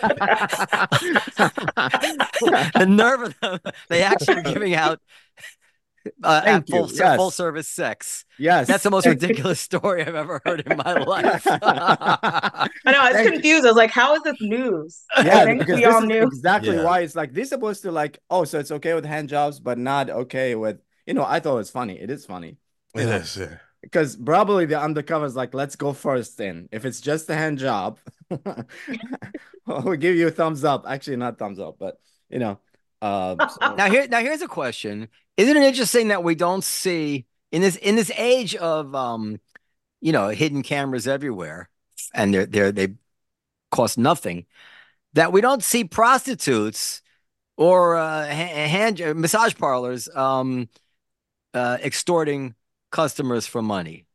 the 2.73 2.85
nerve 2.87 3.21
of 3.21 3.39
them. 3.41 3.59
They 3.89 4.01
actually 4.03 4.35
were 4.35 4.41
giving 4.41 4.73
out 4.73 4.99
uh, 6.23 6.41
Thank 6.41 6.63
at 6.63 6.69
full 6.69 6.89
Yes. 6.91 7.15
full 7.17 7.31
service 7.31 7.67
sex. 7.67 8.25
Yes. 8.39 8.67
That's 8.67 8.83
the 8.83 8.89
most 8.91 9.05
ridiculous 9.05 9.59
story 9.69 10.01
I've 10.03 10.15
ever 10.15 10.41
heard 10.45 10.61
in 10.61 10.77
my 10.77 10.93
life. 11.03 11.43
I 11.47 12.69
know 12.85 12.99
I 12.99 13.07
was 13.09 13.13
Thank 13.13 13.25
you. 13.25 13.31
confused. 13.33 13.65
I 13.65 13.69
was 13.69 13.77
like, 13.77 13.91
"How 13.91 14.15
is 14.15 14.23
this 14.23 14.37
news?" 14.41 15.03
I 15.15 15.25
Yeah, 15.25 15.43
think 15.45 15.59
because 15.59 15.75
we 15.75 15.85
this 15.85 15.95
all 15.95 16.01
knew. 16.01 16.23
exactly 16.23 16.75
Yeah. 16.75 16.83
why 16.83 16.99
it's 17.01 17.15
like 17.15 17.33
they're 17.33 17.45
supposed 17.45 17.83
to 17.83 17.91
like, 17.91 18.19
oh, 18.29 18.43
so 18.45 18.59
it's 18.59 18.71
okay 18.71 18.93
with 18.93 19.05
hand 19.05 19.29
jobs, 19.29 19.59
but 19.59 19.77
not 19.77 20.09
okay 20.09 20.55
with, 20.55 20.79
you 21.05 21.13
know, 21.13 21.25
I 21.25 21.39
thought 21.39 21.53
it 21.53 21.57
was 21.57 21.69
funny. 21.71 21.99
It 21.99 22.09
is 22.09 22.25
funny. 22.25 22.57
You 22.95 23.01
It 23.01 23.05
know, 23.05 23.15
is. 23.17 23.37
yeah. 23.37 23.57
because 23.81 24.15
probably 24.15 24.65
the 24.65 24.79
undercover 24.79 25.25
is 25.25 25.35
like, 25.35 25.53
let's 25.53 25.75
go 25.75 25.93
first 25.93 26.39
in. 26.39 26.67
If 26.71 26.85
it's 26.85 27.01
just 27.01 27.29
a 27.29 27.35
hand 27.35 27.57
job, 27.59 27.99
we'll 29.65 29.95
give 29.97 30.15
you 30.15 30.27
a 30.27 30.31
thumbs 30.31 30.63
up. 30.63 30.85
Actually, 30.87 31.17
not 31.17 31.37
thumbs 31.37 31.59
up, 31.59 31.75
but 31.79 31.99
you 32.29 32.39
know. 32.39 32.59
Uh, 33.01 33.47
so- 33.47 33.75
Now 33.75 33.89
here, 33.89 34.07
now 34.07 34.19
here's 34.19 34.41
a 34.43 34.47
question: 34.47 35.07
Isn't 35.37 35.57
it 35.57 35.63
interesting 35.63 36.09
that 36.09 36.23
we 36.23 36.35
don't 36.35 36.63
see 36.63 37.25
in 37.51 37.61
this 37.61 37.75
in 37.75 37.95
this 37.95 38.11
age 38.17 38.55
of 38.55 38.93
um, 38.95 39.39
you 40.01 40.11
know, 40.11 40.29
hidden 40.29 40.63
cameras 40.63 41.07
everywhere, 41.07 41.69
and 42.13 42.33
they're 42.33 42.45
they're 42.45 42.71
they 42.71 42.95
cost 43.69 43.97
nothing, 43.97 44.45
that 45.13 45.31
we 45.31 45.39
don't 45.39 45.63
see 45.63 45.83
prostitutes 45.83 47.01
or 47.55 47.95
uh, 47.95 48.25
ha- 48.25 48.67
hand 48.67 48.99
massage 49.15 49.55
parlors 49.55 50.09
um, 50.13 50.67
uh, 51.53 51.77
extorting 51.83 52.55
customers 52.91 53.45
for 53.45 53.61
money. 53.61 54.05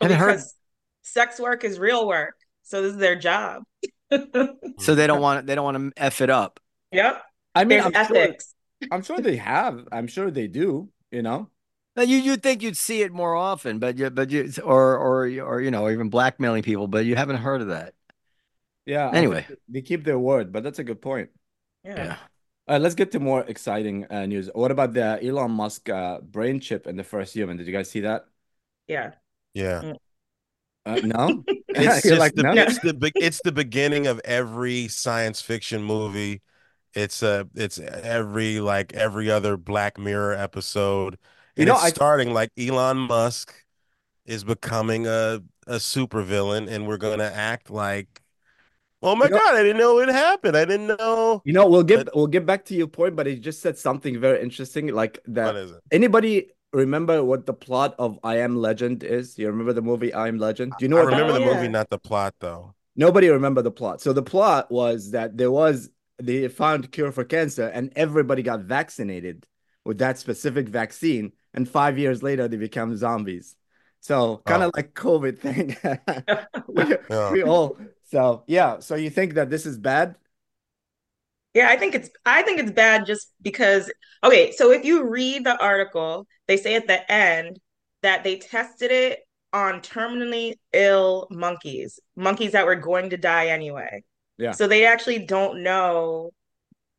Well, 0.00 0.12
heard, 0.12 0.32
because 0.32 0.54
sex 1.02 1.38
work 1.38 1.64
is 1.64 1.78
real 1.78 2.06
work. 2.06 2.34
So 2.62 2.82
this 2.82 2.92
is 2.92 2.98
their 2.98 3.16
job. 3.16 3.62
so 4.78 4.94
they 4.94 5.06
don't 5.06 5.20
want 5.20 5.46
they 5.46 5.54
don't 5.54 5.64
want 5.64 5.94
to 5.94 6.02
f 6.02 6.20
it 6.20 6.30
up. 6.30 6.58
Yep. 6.92 7.22
I 7.54 7.64
mean, 7.64 7.80
There's 7.80 7.86
I'm 7.86 7.94
ethics. 7.94 8.54
I'm 8.90 9.02
sure 9.02 9.20
they 9.20 9.36
have. 9.36 9.86
I'm 9.92 10.06
sure 10.06 10.30
they 10.30 10.46
do. 10.46 10.90
You 11.10 11.22
know. 11.22 11.50
Now, 11.96 12.02
you 12.02 12.18
you'd 12.18 12.42
think 12.42 12.62
you'd 12.62 12.76
see 12.76 13.00
it 13.02 13.12
more 13.12 13.34
often, 13.34 13.78
but 13.78 13.96
you 13.96 14.10
but 14.10 14.30
you 14.30 14.52
or 14.62 14.98
or 14.98 15.26
or 15.40 15.60
you 15.60 15.70
know 15.70 15.88
even 15.88 16.10
blackmailing 16.10 16.62
people, 16.62 16.88
but 16.88 17.06
you 17.06 17.16
haven't 17.16 17.36
heard 17.36 17.62
of 17.62 17.68
that. 17.68 17.94
Yeah. 18.84 19.10
Anyway. 19.12 19.46
they 19.68 19.82
keep 19.82 20.04
their 20.04 20.18
word, 20.18 20.52
but 20.52 20.62
that's 20.62 20.78
a 20.78 20.84
good 20.84 21.02
point. 21.02 21.30
Yeah. 21.84 21.96
Yeah. 21.96 22.16
All 22.68 22.74
right, 22.74 22.82
let's 22.82 22.94
get 22.94 23.12
to 23.12 23.20
more 23.20 23.42
exciting 23.42 24.06
uh, 24.10 24.26
news. 24.26 24.50
What 24.52 24.70
about 24.70 24.92
the 24.92 25.24
Elon 25.24 25.52
Musk 25.52 25.88
uh, 25.88 26.20
brain 26.20 26.58
chip 26.60 26.86
in 26.86 26.96
the 26.96 27.04
first 27.04 27.32
human? 27.32 27.56
Did 27.56 27.66
you 27.66 27.72
guys 27.72 27.90
see 27.90 28.00
that? 28.00 28.26
Yeah. 28.88 29.12
Yeah. 29.54 29.94
Uh, 30.84 31.00
no. 31.04 31.44
It's 31.78 32.08
just 32.08 32.18
like, 32.18 32.34
the, 32.34 32.42
no. 32.42 32.52
it's 32.54 32.78
the 32.78 32.94
be- 32.94 33.12
it's 33.16 33.42
the 33.44 33.52
beginning 33.52 34.06
of 34.06 34.18
every 34.24 34.88
science 34.88 35.42
fiction 35.42 35.82
movie. 35.82 36.40
It's 36.96 37.22
uh 37.22 37.44
it's 37.54 37.78
every 37.78 38.58
like 38.60 38.94
every 38.94 39.30
other 39.30 39.56
Black 39.56 39.98
Mirror 39.98 40.34
episode. 40.34 41.18
You 41.54 41.62
And 41.62 41.68
know, 41.68 41.74
it's 41.74 41.84
I- 41.84 41.88
starting 41.90 42.32
like 42.32 42.50
Elon 42.58 42.96
Musk 42.96 43.54
is 44.24 44.42
becoming 44.44 45.06
a 45.06 45.42
a 45.68 45.74
supervillain 45.76 46.68
and 46.68 46.88
we're 46.88 46.96
gonna 46.96 47.30
act 47.32 47.70
like 47.70 48.22
Oh 49.02 49.14
my 49.14 49.26
You 49.26 49.32
know- 49.32 49.38
God, 49.38 49.54
I 49.56 49.62
didn't 49.62 49.76
know 49.76 49.98
it 50.00 50.08
happened. 50.08 50.56
I 50.56 50.64
didn't 50.64 50.86
know. 50.86 51.42
You 51.44 51.52
know, 51.52 51.68
we'll 51.68 51.82
get 51.82 52.06
But- 52.06 52.16
we'll 52.16 52.26
get 52.28 52.46
back 52.46 52.64
to 52.66 52.74
your 52.74 52.86
point, 52.88 53.14
but 53.14 53.26
he 53.26 53.36
just 53.38 53.60
said 53.60 53.76
something 53.76 54.18
very 54.18 54.42
interesting. 54.42 54.88
Like 54.94 55.20
that. 55.26 55.52
that. 55.52 55.56
is 55.56 55.70
it? 55.72 55.80
Anybody 55.92 56.50
remember 56.72 57.22
what 57.22 57.44
the 57.44 57.52
plot 57.52 57.94
of 57.98 58.18
I 58.24 58.38
Am 58.38 58.56
Legend 58.56 59.04
is? 59.04 59.38
You 59.38 59.48
remember 59.48 59.74
the 59.74 59.82
movie 59.82 60.14
I 60.14 60.28
Am 60.28 60.38
Legend? 60.38 60.72
Do 60.78 60.84
you 60.84 60.88
know 60.88 60.96
I 60.98 61.04
what? 61.04 61.12
remember 61.12 61.34
the 61.34 61.40
yeah. 61.40 61.54
movie, 61.54 61.68
not 61.68 61.90
the 61.90 61.98
plot 61.98 62.34
though. 62.40 62.74
Nobody 62.96 63.28
remember 63.28 63.60
the 63.60 63.70
plot. 63.70 64.00
So 64.00 64.14
the 64.14 64.22
plot 64.22 64.70
was 64.72 65.10
that 65.10 65.36
there 65.36 65.50
was 65.50 65.90
they 66.18 66.48
found 66.48 66.92
cure 66.92 67.12
for 67.12 67.24
cancer, 67.24 67.66
and 67.68 67.92
everybody 67.96 68.42
got 68.42 68.60
vaccinated 68.60 69.46
with 69.84 69.98
that 69.98 70.18
specific 70.18 70.68
vaccine, 70.68 71.32
and 71.54 71.68
five 71.68 71.98
years 71.98 72.22
later 72.22 72.48
they 72.48 72.56
become 72.56 72.96
zombies. 72.96 73.56
So 74.00 74.38
kind 74.46 74.62
of 74.62 74.68
Oh. 74.68 74.72
like 74.76 74.94
COVID 74.94 75.38
thing. 75.38 75.76
we, 76.68 76.96
Yeah. 77.10 77.32
we 77.32 77.42
all 77.42 77.78
so 78.04 78.44
yeah. 78.46 78.78
So 78.80 78.94
you 78.94 79.10
think 79.10 79.34
that 79.34 79.50
this 79.50 79.66
is 79.66 79.78
bad? 79.78 80.16
Yeah, 81.54 81.68
I 81.70 81.76
think 81.76 81.94
it's 81.94 82.10
I 82.24 82.42
think 82.42 82.60
it's 82.60 82.70
bad 82.72 83.06
just 83.06 83.32
because 83.42 83.90
okay, 84.22 84.52
so 84.52 84.72
if 84.72 84.84
you 84.84 85.04
read 85.08 85.44
the 85.44 85.58
article, 85.62 86.26
they 86.46 86.56
say 86.56 86.74
at 86.74 86.86
the 86.86 87.10
end 87.10 87.58
that 88.02 88.24
they 88.24 88.36
tested 88.38 88.90
it 88.90 89.20
on 89.52 89.80
terminally 89.80 90.54
ill 90.72 91.26
monkeys, 91.30 91.98
monkeys 92.14 92.52
that 92.52 92.66
were 92.66 92.74
going 92.76 93.10
to 93.10 93.16
die 93.16 93.46
anyway. 93.48 94.02
Yeah. 94.38 94.52
So 94.52 94.66
they 94.66 94.86
actually 94.86 95.20
don't 95.20 95.62
know 95.62 96.30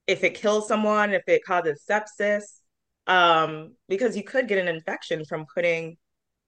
if 0.08 0.24
it 0.24 0.36
kills 0.36 0.68
someone, 0.68 1.14
if 1.14 1.24
it 1.28 1.44
causes 1.46 1.84
sepsis, 1.90 2.44
um, 3.08 3.76
because 3.88 4.16
you 4.16 4.24
could 4.24 4.48
get 4.48 4.58
an 4.58 4.68
infection 4.68 5.26
from 5.26 5.46
putting 5.54 5.98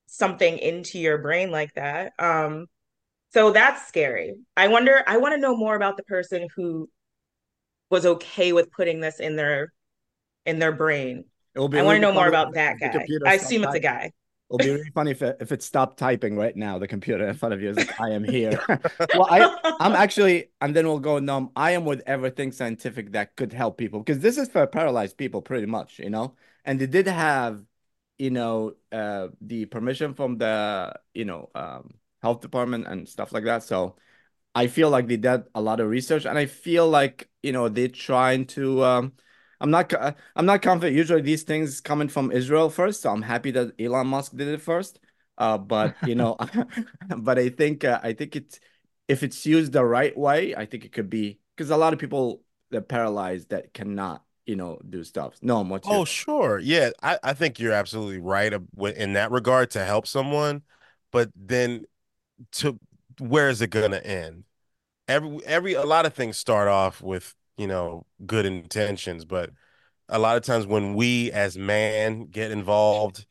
something 0.07 0.57
into 0.57 0.97
your 0.99 1.17
brain 1.19 1.51
like 1.51 1.73
that. 1.75 2.13
Um, 2.17 2.67
so 3.31 3.51
that's 3.51 3.87
scary. 3.87 4.35
I 4.57 4.67
wonder, 4.69 5.03
I 5.05 5.17
want 5.17 5.35
to 5.35 5.39
know 5.39 5.55
more 5.55 5.75
about 5.75 5.97
the 5.97 6.03
person 6.03 6.47
who 6.55 6.89
was 7.89 8.05
okay 8.05 8.53
with 8.53 8.71
putting 8.71 8.99
this 8.99 9.19
in 9.19 9.35
their 9.35 9.71
in 10.45 10.59
their 10.59 10.71
brain. 10.71 11.25
It 11.55 11.59
will 11.59 11.69
be 11.69 11.79
I 11.79 11.83
want 11.83 11.97
to 11.97 12.01
know 12.01 12.13
more 12.13 12.27
about 12.27 12.53
that 12.53 12.79
guy. 12.79 13.05
I 13.25 13.35
assume 13.35 13.63
it's 13.63 13.75
a 13.75 13.79
guy. 13.79 14.11
It'll 14.49 14.57
be 14.57 14.71
really 14.71 14.89
funny 14.95 15.11
if 15.11 15.21
it, 15.21 15.37
if 15.39 15.51
it 15.51 15.61
stopped 15.61 15.99
typing 15.99 16.35
right 16.35 16.55
now. 16.55 16.79
The 16.79 16.87
computer 16.87 17.27
in 17.27 17.35
front 17.35 17.53
of 17.53 17.61
you 17.61 17.69
is 17.69 17.77
like, 17.77 17.99
"I 18.01 18.09
am 18.11 18.23
here." 18.23 18.59
well, 19.13 19.27
I 19.29 19.75
I'm 19.79 19.93
actually, 19.93 20.49
and 20.59 20.75
then 20.75 20.87
we'll 20.87 20.99
go 20.99 21.19
Noam. 21.19 21.51
I 21.55 21.71
am 21.71 21.85
with 21.85 22.01
everything 22.07 22.51
scientific 22.51 23.11
that 23.11 23.35
could 23.35 23.53
help 23.53 23.77
people 23.77 23.99
because 23.99 24.21
this 24.21 24.39
is 24.39 24.49
for 24.49 24.65
paralyzed 24.65 25.17
people, 25.17 25.43
pretty 25.43 25.67
much, 25.67 25.99
you 25.99 26.09
know. 26.09 26.35
And 26.65 26.79
they 26.81 26.87
did 26.87 27.07
have, 27.07 27.63
you 28.17 28.31
know, 28.31 28.73
uh, 28.91 29.27
the 29.39 29.65
permission 29.65 30.15
from 30.15 30.37
the, 30.39 30.93
you 31.13 31.25
know, 31.25 31.49
um, 31.53 31.93
health 32.23 32.41
department 32.41 32.87
and 32.87 33.07
stuff 33.07 33.31
like 33.31 33.43
that. 33.43 33.61
So 33.63 33.97
I 34.55 34.65
feel 34.67 34.89
like 34.89 35.07
they 35.07 35.17
did 35.17 35.43
a 35.53 35.61
lot 35.61 35.79
of 35.79 35.89
research, 35.89 36.25
and 36.25 36.37
I 36.39 36.47
feel 36.47 36.89
like, 36.89 37.29
you 37.43 37.51
know, 37.51 37.69
they're 37.69 37.87
trying 37.87 38.45
to. 38.47 38.83
Um, 38.83 39.13
I'm 39.61 39.71
not. 39.71 39.93
I'm 40.35 40.45
not 40.45 40.61
confident. 40.61 40.95
Usually, 40.95 41.21
these 41.21 41.43
things 41.43 41.81
coming 41.81 42.07
from 42.07 42.31
Israel 42.31 42.69
first, 42.69 43.01
so 43.01 43.11
I'm 43.11 43.21
happy 43.21 43.51
that 43.51 43.73
Elon 43.79 44.07
Musk 44.07 44.35
did 44.35 44.47
it 44.47 44.61
first. 44.61 44.99
Uh, 45.37 45.57
but 45.57 45.95
you 46.05 46.15
know, 46.15 46.37
but 47.17 47.39
I 47.39 47.49
think 47.49 47.83
uh, 47.83 47.99
I 48.03 48.13
think 48.13 48.35
it's 48.35 48.59
if 49.07 49.23
it's 49.23 49.45
used 49.45 49.73
the 49.73 49.83
right 49.83 50.15
way, 50.17 50.55
I 50.55 50.65
think 50.65 50.85
it 50.85 50.91
could 50.91 51.09
be 51.09 51.39
because 51.55 51.71
a 51.71 51.77
lot 51.77 51.93
of 51.93 51.99
people 51.99 52.41
that 52.71 52.87
paralyzed 52.87 53.49
that 53.49 53.73
cannot, 53.73 54.23
you 54.45 54.55
know, 54.55 54.79
do 54.87 55.03
stuff. 55.03 55.35
No, 55.41 55.61
what's 55.61 55.87
your 55.87 55.97
Oh, 55.97 56.05
sure. 56.05 56.59
Yeah, 56.59 56.91
I, 57.01 57.17
I 57.23 57.33
think 57.33 57.59
you're 57.59 57.73
absolutely 57.73 58.19
right 58.19 58.53
in 58.95 59.13
that 59.13 59.31
regard 59.31 59.71
to 59.71 59.83
help 59.83 60.07
someone, 60.07 60.61
but 61.11 61.31
then 61.35 61.85
to 62.53 62.79
where 63.19 63.49
is 63.49 63.61
it 63.61 63.69
going 63.69 63.91
to 63.91 64.05
end? 64.05 64.43
Every 65.07 65.39
every 65.45 65.73
a 65.73 65.85
lot 65.85 66.05
of 66.05 66.13
things 66.13 66.37
start 66.37 66.67
off 66.67 67.01
with, 67.01 67.35
you 67.59 67.67
know, 67.67 68.05
good 68.25 68.45
intentions, 68.45 69.25
but 69.25 69.51
a 70.07 70.17
lot 70.17 70.37
of 70.37 70.43
times 70.43 70.65
when 70.65 70.95
we 70.95 71.31
as 71.31 71.57
man 71.57 72.25
get 72.25 72.51
involved, 72.51 73.25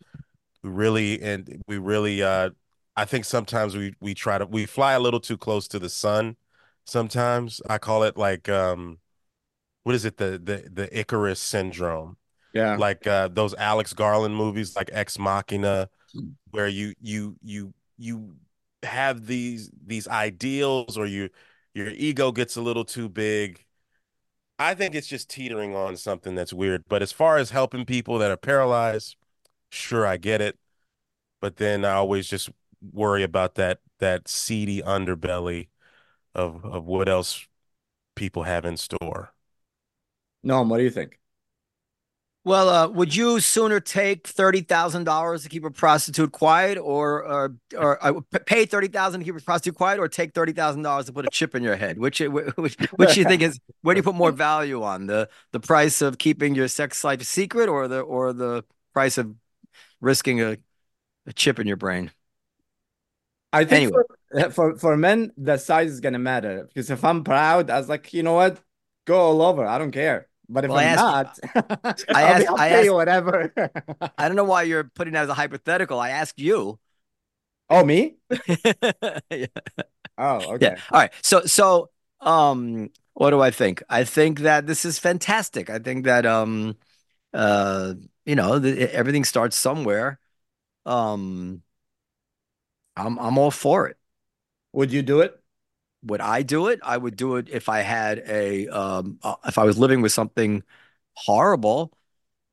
we 0.62 0.70
really 0.70 1.20
and 1.20 1.62
we 1.66 1.78
really 1.78 2.22
uh 2.22 2.50
I 2.94 3.04
think 3.04 3.24
sometimes 3.24 3.76
we 3.76 3.94
we 4.00 4.14
try 4.14 4.38
to 4.38 4.46
we 4.46 4.66
fly 4.66 4.92
a 4.92 5.00
little 5.00 5.20
too 5.20 5.36
close 5.36 5.66
to 5.68 5.78
the 5.78 5.88
sun. 5.88 6.36
Sometimes 6.84 7.60
I 7.68 7.78
call 7.78 8.02
it 8.04 8.16
like 8.16 8.48
um 8.48 8.98
what 9.84 9.94
is 9.94 10.04
it 10.04 10.18
the 10.18 10.40
the 10.42 10.68
the 10.70 10.98
Icarus 10.98 11.40
syndrome 11.40 12.16
yeah. 12.52 12.76
like 12.76 13.06
uh 13.06 13.28
those 13.28 13.54
Alex 13.54 13.92
Garland 13.92 14.36
movies 14.36 14.76
like 14.76 14.90
Ex 14.92 15.18
Machina 15.18 15.88
where 16.50 16.68
you 16.68 16.94
you 17.00 17.36
you 17.42 17.72
you 17.96 18.36
have 18.82 19.26
these 19.26 19.70
these 19.86 20.06
ideals 20.06 20.98
or 20.98 21.06
you 21.06 21.30
your 21.74 21.88
ego 21.88 22.32
gets 22.32 22.56
a 22.56 22.62
little 22.62 22.84
too 22.84 23.08
big. 23.08 23.64
I 24.58 24.74
think 24.74 24.94
it's 24.94 25.06
just 25.06 25.30
teetering 25.30 25.74
on 25.74 25.96
something 25.96 26.34
that's 26.34 26.52
weird. 26.52 26.84
But 26.88 27.02
as 27.02 27.12
far 27.12 27.36
as 27.36 27.50
helping 27.50 27.84
people 27.84 28.18
that 28.18 28.30
are 28.30 28.36
paralyzed, 28.36 29.16
sure 29.70 30.06
I 30.06 30.16
get 30.16 30.40
it. 30.40 30.58
But 31.40 31.56
then 31.56 31.84
I 31.84 31.92
always 31.92 32.28
just 32.28 32.50
worry 32.92 33.22
about 33.22 33.54
that 33.56 33.80
that 33.98 34.28
seedy 34.28 34.82
underbelly 34.82 35.68
of 36.34 36.64
of 36.64 36.86
what 36.86 37.08
else 37.08 37.46
people 38.16 38.44
have 38.44 38.64
in 38.64 38.76
store. 38.76 39.32
No, 40.42 40.62
what 40.62 40.78
do 40.78 40.84
you 40.84 40.90
think? 40.90 41.18
Well, 42.48 42.70
uh, 42.70 42.88
would 42.88 43.14
you 43.14 43.40
sooner 43.40 43.78
take 43.78 44.26
thirty 44.26 44.62
thousand 44.62 45.04
dollars 45.04 45.42
to 45.42 45.50
keep 45.50 45.66
a 45.66 45.70
prostitute 45.70 46.32
quiet, 46.32 46.78
or 46.78 47.22
or 47.22 47.54
or 47.76 48.02
uh, 48.02 48.20
pay 48.46 48.64
thirty 48.64 48.88
thousand 48.88 49.20
to 49.20 49.26
keep 49.26 49.36
a 49.36 49.40
prostitute 49.40 49.76
quiet, 49.76 50.00
or 50.00 50.08
take 50.08 50.32
thirty 50.32 50.54
thousand 50.54 50.80
dollars 50.80 51.04
to 51.04 51.12
put 51.12 51.26
a 51.26 51.28
chip 51.30 51.54
in 51.54 51.62
your 51.62 51.76
head? 51.76 51.98
Which 51.98 52.20
which 52.56 52.74
which 52.96 53.18
you 53.18 53.26
think 53.26 53.42
is 53.42 53.60
where 53.82 53.94
do 53.94 53.98
you 53.98 54.02
put 54.02 54.14
more 54.14 54.32
value 54.32 54.82
on 54.82 55.08
the 55.08 55.28
the 55.52 55.60
price 55.60 56.00
of 56.00 56.16
keeping 56.16 56.54
your 56.54 56.68
sex 56.68 57.04
life 57.04 57.22
secret, 57.22 57.68
or 57.68 57.86
the 57.86 58.00
or 58.00 58.32
the 58.32 58.64
price 58.94 59.18
of 59.18 59.34
risking 60.00 60.40
a, 60.40 60.56
a 61.26 61.34
chip 61.34 61.58
in 61.58 61.66
your 61.66 61.76
brain? 61.76 62.12
I 63.52 63.66
think 63.66 63.92
Anyway. 63.92 64.02
for, 64.32 64.50
for 64.52 64.78
for 64.78 64.96
men, 64.96 65.32
the 65.36 65.58
size 65.58 65.90
is 65.90 66.00
gonna 66.00 66.18
matter 66.18 66.64
because 66.64 66.88
if 66.88 67.04
I'm 67.04 67.24
proud, 67.24 67.68
I 67.68 67.76
was 67.76 67.90
like, 67.90 68.14
you 68.14 68.22
know 68.22 68.32
what, 68.32 68.58
go 69.04 69.20
all 69.20 69.42
over. 69.42 69.66
I 69.66 69.76
don't 69.76 69.92
care. 69.92 70.28
But 70.48 70.64
if 70.64 70.70
Well, 70.70 70.78
I 70.78 70.84
I'm 70.84 70.92
asked 70.92 71.04
not, 71.14 71.38
I 71.54 72.02
I'll, 72.22 72.34
be- 72.34 72.46
I'll 72.46 72.56
I 72.56 72.68
pay 72.68 72.74
asked- 72.80 72.84
you 72.84 72.94
whatever. 72.94 73.52
I 74.18 74.28
don't 74.28 74.36
know 74.36 74.44
why 74.44 74.62
you're 74.64 74.84
putting 74.84 75.14
that 75.14 75.24
as 75.24 75.28
a 75.28 75.34
hypothetical. 75.34 76.00
I 76.00 76.10
asked 76.10 76.38
you. 76.40 76.78
oh, 77.70 77.84
me? 77.84 78.16
yeah. 79.30 79.46
Oh, 80.18 80.54
okay. 80.54 80.66
Yeah. 80.66 80.76
All 80.92 81.00
right. 81.00 81.12
So 81.22 81.42
so 81.46 81.90
um 82.20 82.90
what 83.14 83.30
do 83.30 83.40
I 83.40 83.50
think? 83.50 83.82
I 83.88 84.04
think 84.04 84.40
that 84.40 84.66
this 84.66 84.84
is 84.84 84.98
fantastic. 84.98 85.70
I 85.70 85.78
think 85.78 86.04
that 86.04 86.26
um 86.26 86.76
uh 87.34 87.94
you 88.26 88.36
know 88.36 88.58
the, 88.58 88.92
everything 88.94 89.24
starts 89.24 89.56
somewhere 89.56 90.20
um, 90.86 91.62
I'm 92.96 93.18
I'm 93.18 93.38
all 93.38 93.50
for 93.50 93.88
it. 93.88 93.96
Would 94.72 94.92
you 94.92 95.02
do 95.02 95.20
it? 95.20 95.40
Would 96.04 96.20
I 96.20 96.42
do 96.42 96.68
it? 96.68 96.80
I 96.82 96.96
would 96.96 97.16
do 97.16 97.36
it 97.36 97.48
if 97.48 97.68
I 97.68 97.80
had 97.80 98.20
a 98.26 98.68
um 98.68 99.18
uh, 99.22 99.34
if 99.46 99.58
I 99.58 99.64
was 99.64 99.78
living 99.78 100.00
with 100.02 100.12
something 100.12 100.62
horrible. 101.14 101.92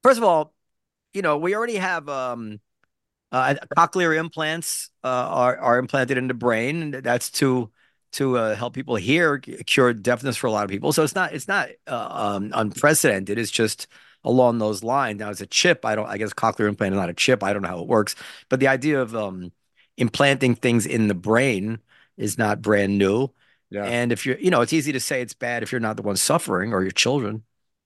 First 0.04 0.18
of 0.20 0.24
all, 0.24 0.54
you 1.14 1.22
know, 1.22 1.38
we 1.38 1.56
already 1.56 1.78
have 1.78 2.10
um 2.10 2.60
uh, 3.32 3.56
cochlear 3.78 4.18
implants 4.18 4.90
uh, 5.04 5.08
are 5.08 5.58
are 5.58 5.80
implanted 5.80 6.18
in 6.18 6.28
the 6.28 6.34
brain. 6.34 6.92
That's 6.92 7.32
to 7.32 7.72
to 8.14 8.38
uh, 8.38 8.56
help 8.56 8.74
people 8.74 8.96
hear, 8.96 9.40
cure 9.40 9.94
deafness 9.94 10.38
for 10.38 10.48
a 10.48 10.52
lot 10.52 10.64
of 10.64 10.70
people. 10.70 10.94
So 10.94 11.04
it's 11.04 11.16
not 11.16 11.34
it's 11.34 11.48
not 11.48 11.70
uh, 11.88 12.10
um, 12.12 12.52
unprecedented. 12.54 13.38
It's 13.40 13.52
just 13.52 13.88
along 14.24 14.60
those 14.60 14.84
lines. 14.84 15.20
Now, 15.20 15.30
it's 15.32 15.42
a 15.42 15.48
chip. 15.48 15.86
I 15.86 15.96
don't. 15.96 16.08
I 16.08 16.18
guess 16.18 16.34
cochlear 16.34 16.68
implant 16.68 16.94
is 16.96 17.00
not 17.00 17.10
a 17.10 17.14
chip. 17.14 17.44
I 17.44 17.54
don't 17.54 17.62
know 17.64 17.70
how 17.70 17.82
it 17.82 17.88
works, 17.88 18.16
but 18.50 18.60
the 18.60 18.68
idea 18.70 19.02
of 19.02 19.16
um, 19.16 19.52
implanting 19.98 20.56
things 20.56 20.86
in 20.86 21.08
the 21.08 21.16
brain 21.16 21.80
is 22.18 22.38
not 22.38 22.62
brand 22.62 22.98
new. 22.98 23.30
Yeah. 23.70 23.86
And 23.86 24.12
if 24.12 24.26
you're, 24.26 24.38
you 24.38 24.52
know, 24.52 24.62
it's 24.62 24.74
easy 24.74 24.92
to 24.92 25.00
say 25.00 25.22
it's 25.22 25.34
bad 25.34 25.64
if 25.64 25.72
you're 25.72 25.82
not 25.82 25.98
the 25.98 26.04
one 26.04 26.16
suffering 26.18 26.74
or 26.74 26.82
your 26.82 26.92
children. 26.92 27.44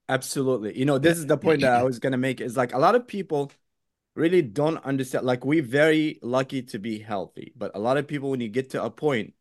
Absolutely. 0.07 0.77
You 0.77 0.85
know, 0.85 0.97
this 0.97 1.17
is 1.17 1.25
the 1.27 1.37
point 1.37 1.61
that 1.61 1.73
I 1.73 1.83
was 1.83 1.99
gonna 1.99 2.17
make 2.17 2.41
is 2.41 2.57
like 2.57 2.73
a 2.73 2.79
lot 2.79 2.95
of 2.95 3.07
people 3.07 3.51
really 4.15 4.41
don't 4.41 4.77
understand. 4.83 5.25
Like 5.25 5.45
we're 5.45 5.63
very 5.63 6.19
lucky 6.21 6.63
to 6.63 6.79
be 6.79 6.99
healthy, 6.99 7.53
but 7.55 7.71
a 7.75 7.79
lot 7.79 7.97
of 7.97 8.07
people, 8.07 8.29
when 8.31 8.41
you 8.41 8.49
get 8.49 8.71
to 8.71 8.83
a 8.83 8.89
point 8.89 9.33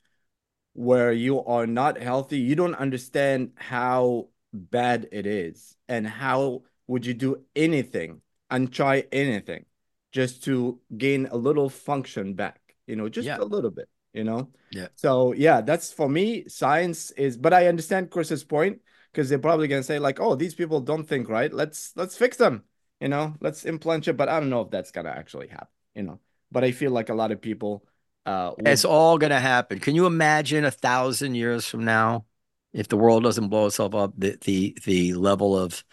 where 0.75 1.13
you 1.13 1.43
are 1.45 1.67
not 1.67 1.99
healthy, 1.99 2.39
you 2.39 2.55
don't 2.55 2.75
understand 2.75 3.53
how 3.57 4.29
bad 4.53 5.09
it 5.11 5.27
is 5.27 5.77
and 5.89 6.07
how 6.07 6.63
would 6.87 7.05
you 7.05 7.15
do 7.15 7.45
anything 7.57 8.21
and 8.51 8.73
try 8.73 9.05
anything 9.11 9.65
just 10.13 10.45
to 10.45 10.81
gain 10.97 11.27
a 11.27 11.37
little 11.37 11.69
function 11.69 12.35
back, 12.35 12.61
you 12.87 12.97
know, 12.97 13.09
just 13.09 13.27
Yeah. 13.27 13.39
a 13.39 13.45
little 13.45 13.71
bit, 13.71 13.89
you 14.19 14.25
know? 14.25 14.51
Yeah. 14.71 14.89
So 14.97 15.33
yeah, 15.33 15.61
that's 15.63 15.93
for 15.93 16.09
me, 16.09 16.49
science 16.49 17.11
is, 17.13 17.37
but 17.37 17.53
I 17.55 17.69
understand 17.69 18.11
Chris's 18.11 18.45
point 18.45 18.81
because 19.13 19.29
they're 19.29 19.39
probably 19.39 19.69
gonna 19.69 19.83
say, 19.83 19.99
like, 19.99 20.21
oh, 20.21 20.35
these 20.35 20.55
people 20.55 20.81
don't 20.81 21.05
think 21.07 21.29
right. 21.29 21.53
Let's 21.53 21.93
let's 21.97 22.17
fix 22.17 22.37
them, 22.37 22.65
you 23.01 23.09
know, 23.09 23.35
let's 23.41 23.65
implant 23.65 24.09
it. 24.09 24.17
But 24.17 24.29
I 24.29 24.41
don't 24.41 24.51
know 24.51 24.63
if 24.63 24.71
that's 24.71 24.91
gonna 24.91 25.11
actually 25.11 25.49
happen, 25.49 25.69
you 25.95 26.03
know. 26.03 26.21
But 26.51 26.65
I 26.65 26.73
feel 26.73 26.91
like 26.91 27.09
a 27.11 27.15
lot 27.15 27.33
of 27.33 27.41
people 27.41 27.85
uh 28.27 28.53
would- 28.59 28.67
It's 28.69 28.85
all 28.85 29.19
going 29.19 29.31
to 29.31 29.41
happen. 29.41 29.79
Can 29.79 29.95
you 29.95 30.07
imagine 30.07 30.65
a 30.65 30.71
thousand 30.71 31.35
years 31.35 31.67
from 31.67 31.85
now, 31.85 32.27
if 32.73 32.89
the 32.89 32.97
world 32.97 33.23
doesn't 33.23 33.49
blow 33.49 33.67
itself 33.67 33.95
up, 33.95 34.13
the 34.19 34.37
the 34.43 34.77
the 34.85 35.15
level 35.15 35.57
of 35.57 35.85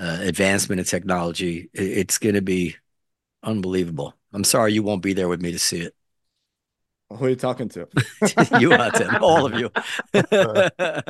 uh, 0.00 0.18
advancement 0.22 0.80
in 0.80 0.84
technology, 0.86 1.70
it's 1.72 2.18
going 2.18 2.34
to 2.36 2.42
be 2.42 2.76
unbelievable. 3.42 4.14
I'm 4.32 4.44
sorry 4.44 4.72
you 4.74 4.82
won't 4.82 5.02
be 5.02 5.14
there 5.14 5.28
with 5.28 5.42
me 5.42 5.52
to 5.52 5.58
see 5.58 5.80
it. 5.82 5.94
Who 7.10 7.24
are 7.24 7.28
you 7.30 7.36
talking 7.36 7.68
to? 7.70 7.80
you, 8.60 8.70
Hatem, 8.70 9.20
all 9.20 9.46
of 9.46 9.54
you. 9.58 9.70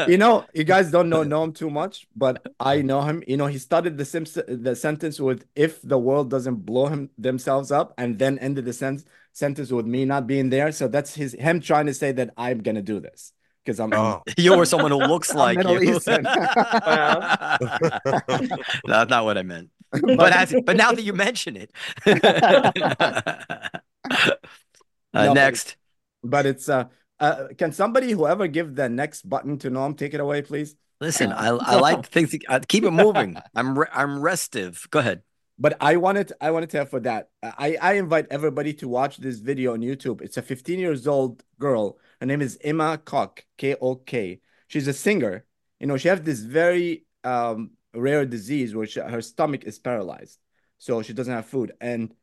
you 0.06 0.16
know, 0.16 0.44
you 0.54 0.64
guys 0.64 0.90
don't 0.90 1.08
know 1.08 1.22
know 1.24 1.42
him 1.44 1.52
too 1.52 1.70
much, 1.70 2.06
but 2.14 2.46
I 2.60 2.82
know 2.82 3.02
him. 3.02 3.22
You 3.26 3.36
know, 3.36 3.46
he 3.46 3.58
started 3.58 3.96
the 3.98 4.04
Simpson 4.04 4.62
the 4.62 4.76
sentence 4.76 5.18
with 5.20 5.44
"if 5.56 5.80
the 5.82 5.98
world 5.98 6.30
doesn't 6.30 6.64
blow 6.66 6.86
him 6.86 7.10
themselves 7.18 7.72
up," 7.72 7.94
and 7.98 8.18
then 8.18 8.38
ended 8.38 8.64
the 8.64 8.72
sen- 8.72 9.02
sentence 9.32 9.70
with 9.72 9.86
me 9.86 10.04
not 10.04 10.26
being 10.26 10.50
there. 10.50 10.70
So 10.72 10.88
that's 10.88 11.14
his 11.14 11.32
him 11.32 11.60
trying 11.60 11.86
to 11.86 11.94
say 11.94 12.12
that 12.12 12.30
I'm 12.36 12.58
gonna 12.62 12.82
do 12.82 13.00
this 13.00 13.32
because 13.64 13.80
I'm. 13.80 13.92
Oh, 13.92 14.22
you 14.36 14.54
or 14.54 14.64
someone 14.66 14.92
who 14.92 14.98
looks 14.98 15.34
like 15.44 15.58
Middle 15.58 15.82
you. 15.82 15.96
Eastern. 15.96 16.22
That's 16.22 16.46
not 19.10 19.24
what 19.24 19.36
I 19.36 19.42
meant. 19.42 19.70
But 19.90 20.32
as, 20.32 20.54
but 20.64 20.76
now 20.76 20.92
that 20.92 21.02
you 21.02 21.12
mention 21.14 21.56
it. 21.56 21.72
Uh, 25.14 25.16
No, 25.24 25.28
but- 25.28 25.34
next. 25.34 25.76
But 26.22 26.46
it's 26.46 26.68
uh, 26.68 26.84
uh, 27.20 27.48
can 27.56 27.72
somebody 27.72 28.12
whoever 28.12 28.46
give 28.46 28.74
the 28.74 28.88
next 28.88 29.28
button 29.28 29.58
to 29.58 29.70
Noam 29.70 29.96
take 29.96 30.14
it 30.14 30.20
away, 30.20 30.42
please? 30.42 30.76
Listen, 31.00 31.32
I 31.32 31.48
I 31.48 31.76
like 31.80 32.06
things. 32.06 32.34
Uh, 32.48 32.60
keep 32.66 32.84
it 32.84 32.90
moving. 32.90 33.36
I'm 33.54 33.78
re- 33.78 33.92
I'm 33.92 34.20
restive. 34.20 34.86
Go 34.90 34.98
ahead. 34.98 35.22
But 35.58 35.76
I 35.80 35.96
wanted 35.96 36.32
I 36.40 36.50
wanted 36.52 36.70
to 36.70 36.78
have 36.78 36.90
for 36.90 37.00
that. 37.00 37.30
I 37.42 37.76
I 37.80 37.92
invite 37.94 38.26
everybody 38.30 38.72
to 38.74 38.88
watch 38.88 39.16
this 39.16 39.40
video 39.40 39.72
on 39.72 39.80
YouTube. 39.80 40.22
It's 40.22 40.36
a 40.36 40.42
15 40.42 40.78
years 40.78 41.06
old 41.06 41.42
girl. 41.58 41.98
Her 42.20 42.26
name 42.26 42.42
is 42.42 42.58
Emma 42.62 42.98
Kok, 42.98 43.44
K 43.56 43.74
O 43.80 43.96
K. 43.96 44.40
She's 44.68 44.86
a 44.86 44.92
singer. 44.92 45.44
You 45.80 45.86
know, 45.86 45.96
she 45.96 46.08
has 46.08 46.22
this 46.22 46.40
very 46.40 47.04
um 47.24 47.72
rare 47.94 48.24
disease 48.24 48.74
where 48.74 48.86
she, 48.86 49.00
her 49.00 49.20
stomach 49.20 49.64
is 49.64 49.78
paralyzed, 49.78 50.38
so 50.78 51.02
she 51.02 51.12
doesn't 51.12 51.34
have 51.34 51.46
food. 51.46 51.72
And 51.80 52.14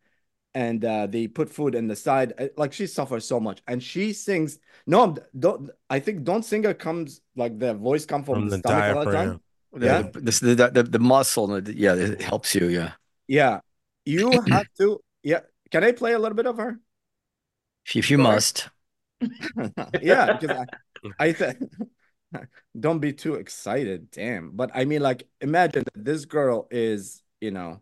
and 0.55 0.85
uh, 0.85 1.07
they 1.07 1.27
put 1.27 1.51
food 1.51 1.75
in 1.75 1.87
the 1.87 1.97
side. 1.97 2.33
Uh, 2.39 2.49
Like 2.57 2.73
she 2.73 2.87
suffers 2.87 3.27
so 3.27 3.39
much, 3.41 3.61
and 3.67 3.83
she 3.83 4.13
sings. 4.13 4.59
No, 4.87 5.15
don't. 5.39 5.71
I 5.91 5.99
think 6.01 6.23
don't 6.25 6.43
singer 6.45 6.73
comes 6.75 7.21
like 7.37 7.59
the 7.59 7.75
voice 7.75 8.05
come 8.07 8.23
from, 8.25 8.41
From 8.41 8.49
the 8.49 8.51
the 8.51 8.57
stomach 8.57 8.89
all 8.89 9.01
the 9.01 9.07
time. 9.07 9.37
diaphragm. 9.37 9.41
Yeah. 9.81 10.03
The, 10.03 10.11
this 10.15 10.39
the, 10.39 10.55
the 10.55 10.83
the 10.83 10.99
muscle. 10.99 11.61
Yeah, 11.69 11.95
it 11.95 12.21
helps 12.21 12.55
you. 12.55 12.67
Yeah. 12.67 12.93
Yeah, 13.27 13.61
you 14.05 14.41
have 14.51 14.67
to. 14.79 15.01
Yeah, 15.23 15.41
can 15.71 15.83
I 15.83 15.91
play 15.91 16.13
a 16.13 16.19
little 16.19 16.35
bit 16.35 16.45
of 16.47 16.57
her? 16.57 16.79
If, 17.85 17.95
if 17.95 18.11
you 18.11 18.17
Sure. 18.17 18.17
must. 18.17 18.69
yeah, 20.01 20.31
because 20.31 20.51
I, 20.51 20.65
I 21.19 21.31
th- 21.31 21.57
don't 22.79 22.99
be 22.99 23.13
too 23.13 23.35
excited, 23.35 24.11
damn. 24.11 24.51
But 24.51 24.71
I 24.73 24.85
mean, 24.85 25.01
like, 25.01 25.27
imagine 25.41 25.83
that 25.93 26.05
this 26.05 26.25
girl 26.25 26.67
is, 26.71 27.21
you 27.41 27.51
know, 27.51 27.81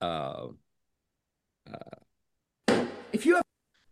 uh, 0.00 0.48
If 3.12 3.26
you 3.26 3.34
have 3.36 3.44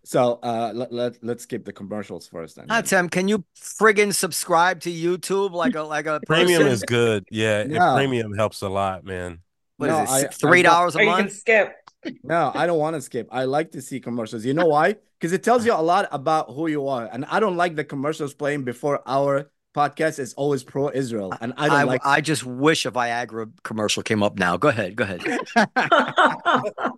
so 0.04 0.38
uh, 0.42 0.72
let, 0.74 0.90
let 0.92 1.22
let's 1.22 1.42
skip 1.42 1.64
the 1.66 1.72
commercials 1.72 2.28
first. 2.28 2.56
Then. 2.56 2.68
Hatem, 2.68 3.10
can 3.10 3.28
you 3.28 3.44
friggin' 3.60 4.14
subscribe 4.14 4.80
to 4.82 4.90
YouTube 4.90 5.50
like 5.50 5.74
a 5.74 5.82
like 5.82 6.06
a 6.06 6.20
Premium 6.26 6.62
person? 6.62 6.72
is 6.72 6.82
good. 6.82 7.24
Yeah, 7.30 7.64
No. 7.64 7.94
premium 7.94 8.32
helps 8.32 8.62
a 8.62 8.68
lot, 8.70 9.04
man. 9.04 9.40
What 9.76 9.90
is 9.90 9.96
No, 9.96 10.02
it? 10.04 10.08
I- 10.08 10.20
I 10.20 10.28
Three 10.28 10.62
dollars 10.62 10.94
a 10.94 11.00
Or 11.00 11.02
you 11.02 11.08
can 11.10 11.18
month? 11.24 11.32
skip. 11.32 11.74
No, 12.22 12.52
I 12.54 12.66
don't 12.66 12.78
want 12.78 12.94
to 12.94 13.02
skip. 13.02 13.28
I 13.32 13.44
like 13.44 13.72
to 13.72 13.82
see 13.82 13.98
commercials. 14.00 14.44
You 14.44 14.54
know 14.54 14.66
why? 14.66 14.94
Because 15.18 15.32
it 15.32 15.42
tells 15.42 15.66
you 15.66 15.72
a 15.74 15.82
lot 15.82 16.08
about 16.12 16.48
who 16.54 16.68
you 16.68 16.86
are, 16.88 17.08
and 17.12 17.24
I 17.26 17.40
don't 17.40 17.56
like 17.56 17.74
the 17.74 17.84
commercials 17.84 18.32
playing 18.34 18.62
before 18.62 19.02
our 19.04 19.50
podcast 19.76 20.20
is 20.20 20.32
always 20.34 20.62
pro 20.62 20.90
Israel, 20.90 21.34
and 21.40 21.52
I 21.58 21.66
don't 21.66 21.76
I, 21.76 21.82
like. 21.82 22.00
I 22.06 22.20
just 22.20 22.46
wish 22.46 22.86
a 22.86 22.92
Viagra 22.92 23.50
commercial 23.64 24.02
came 24.04 24.22
up 24.22 24.38
now. 24.38 24.56
Go 24.56 24.68
ahead. 24.68 24.94
Go 24.96 25.04
ahead. 25.04 25.20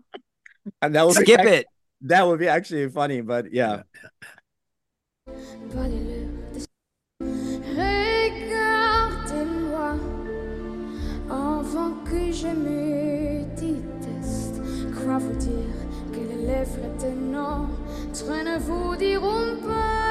and 0.83 0.95
that 0.95 1.07
would 1.07 1.17
be 1.17 1.25
Skip 1.25 1.41
ac- 1.41 1.49
it. 1.61 1.67
That 2.03 2.27
would 2.27 2.39
be 2.39 2.49
actually 2.49 2.89
funny, 2.89 3.21
but 3.21 3.53
yeah. 3.53 3.83
Regardez-moi, 8.81 9.95
avant 11.31 11.95
que 12.05 12.33
je 12.33 12.49
me 12.49 13.45
déteste. 13.55 14.61
Crois 14.95 15.19
vous 15.19 15.37
dire 15.37 15.77
que 16.13 16.19
les 16.21 16.47
lèvres 16.47 16.89
de 17.01 17.11
notre 17.31 18.31
ne 18.45 18.59
vous 18.59 18.97
diront 18.97 19.57
pas 19.67 20.11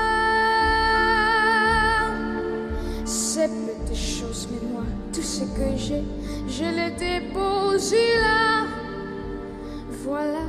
ces 3.05 3.47
petites 3.47 3.95
choses, 3.95 4.47
mais 4.51 4.62
moi, 4.71 4.85
tout 5.13 5.21
ce 5.21 5.43
que 5.43 5.75
j'ai, 5.75 6.03
je 6.47 6.65
le 6.65 6.91
dépose 6.97 7.93
là. 7.93 8.78
Voilà. 10.03 10.45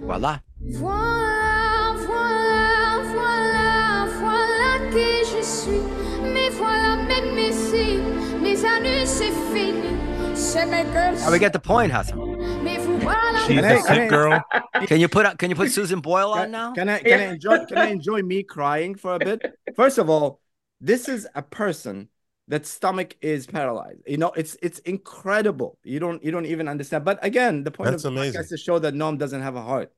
Voilà. 0.00 0.40
Voilà, 0.60 1.94
voilà, 2.06 3.02
voilà, 3.14 4.06
voilà 4.18 4.90
qui 4.90 5.24
je 5.30 5.42
suis. 5.42 5.80
Mais 6.22 6.50
voilà, 6.50 6.96
même 6.96 7.38
ici, 7.38 7.98
mes 8.40 8.64
années, 8.64 9.06
c'est 9.06 9.32
fini. 9.52 9.96
C'est 10.34 10.66
mes 10.66 10.84
gueules. 10.84 11.14
Now 11.14 11.26
ah, 11.26 11.30
we 11.30 11.38
get 11.38 11.50
the 11.52 11.58
point, 11.58 11.90
Hatem. 11.90 12.18
Mais 12.64 12.78
voilà. 12.78 13.38
She's 13.46 13.56
Can 13.60 13.64
I- 13.64 13.72
a 13.74 13.82
can 13.82 14.00
I- 14.02 14.08
girl. 14.08 14.40
Can 14.86 14.96
you 14.98 15.08
put 15.08 15.26
uh, 15.26 15.34
can 15.36 15.48
you 15.48 15.54
put 15.56 15.70
Susan 15.70 16.00
Boyle 16.00 16.32
on 16.32 16.50
now? 16.50 16.72
Can 16.72 16.88
I 16.88 16.98
can 16.98 17.20
I 17.20 17.24
enjoy 17.34 17.64
can 17.66 17.78
I 17.78 17.90
enjoy 17.90 18.22
me 18.22 18.42
crying 18.42 18.96
for 18.96 19.14
a 19.14 19.18
bit? 19.18 19.40
First 19.76 19.98
of 19.98 20.10
all, 20.10 20.40
this 20.80 21.08
is 21.08 21.28
a 21.36 21.42
person 21.42 22.08
that 22.48 22.66
stomach 22.66 23.16
is 23.20 23.46
paralyzed. 23.46 24.00
You 24.06 24.18
know, 24.18 24.32
it's 24.32 24.56
it's 24.62 24.78
incredible. 24.80 25.78
You 25.84 26.00
don't 26.00 26.22
you 26.24 26.30
don't 26.30 26.46
even 26.46 26.68
understand. 26.68 27.04
But 27.04 27.18
again, 27.24 27.64
the 27.64 27.70
point 27.70 27.90
That's 27.90 28.04
of 28.04 28.14
the 28.14 28.20
amazing. 28.20 28.40
podcast 28.40 28.44
is 28.44 28.48
to 28.50 28.56
show 28.56 28.78
that 28.78 28.94
Noam 28.94 29.18
doesn't 29.18 29.42
have 29.42 29.56
a 29.56 29.62
heart. 29.62 29.92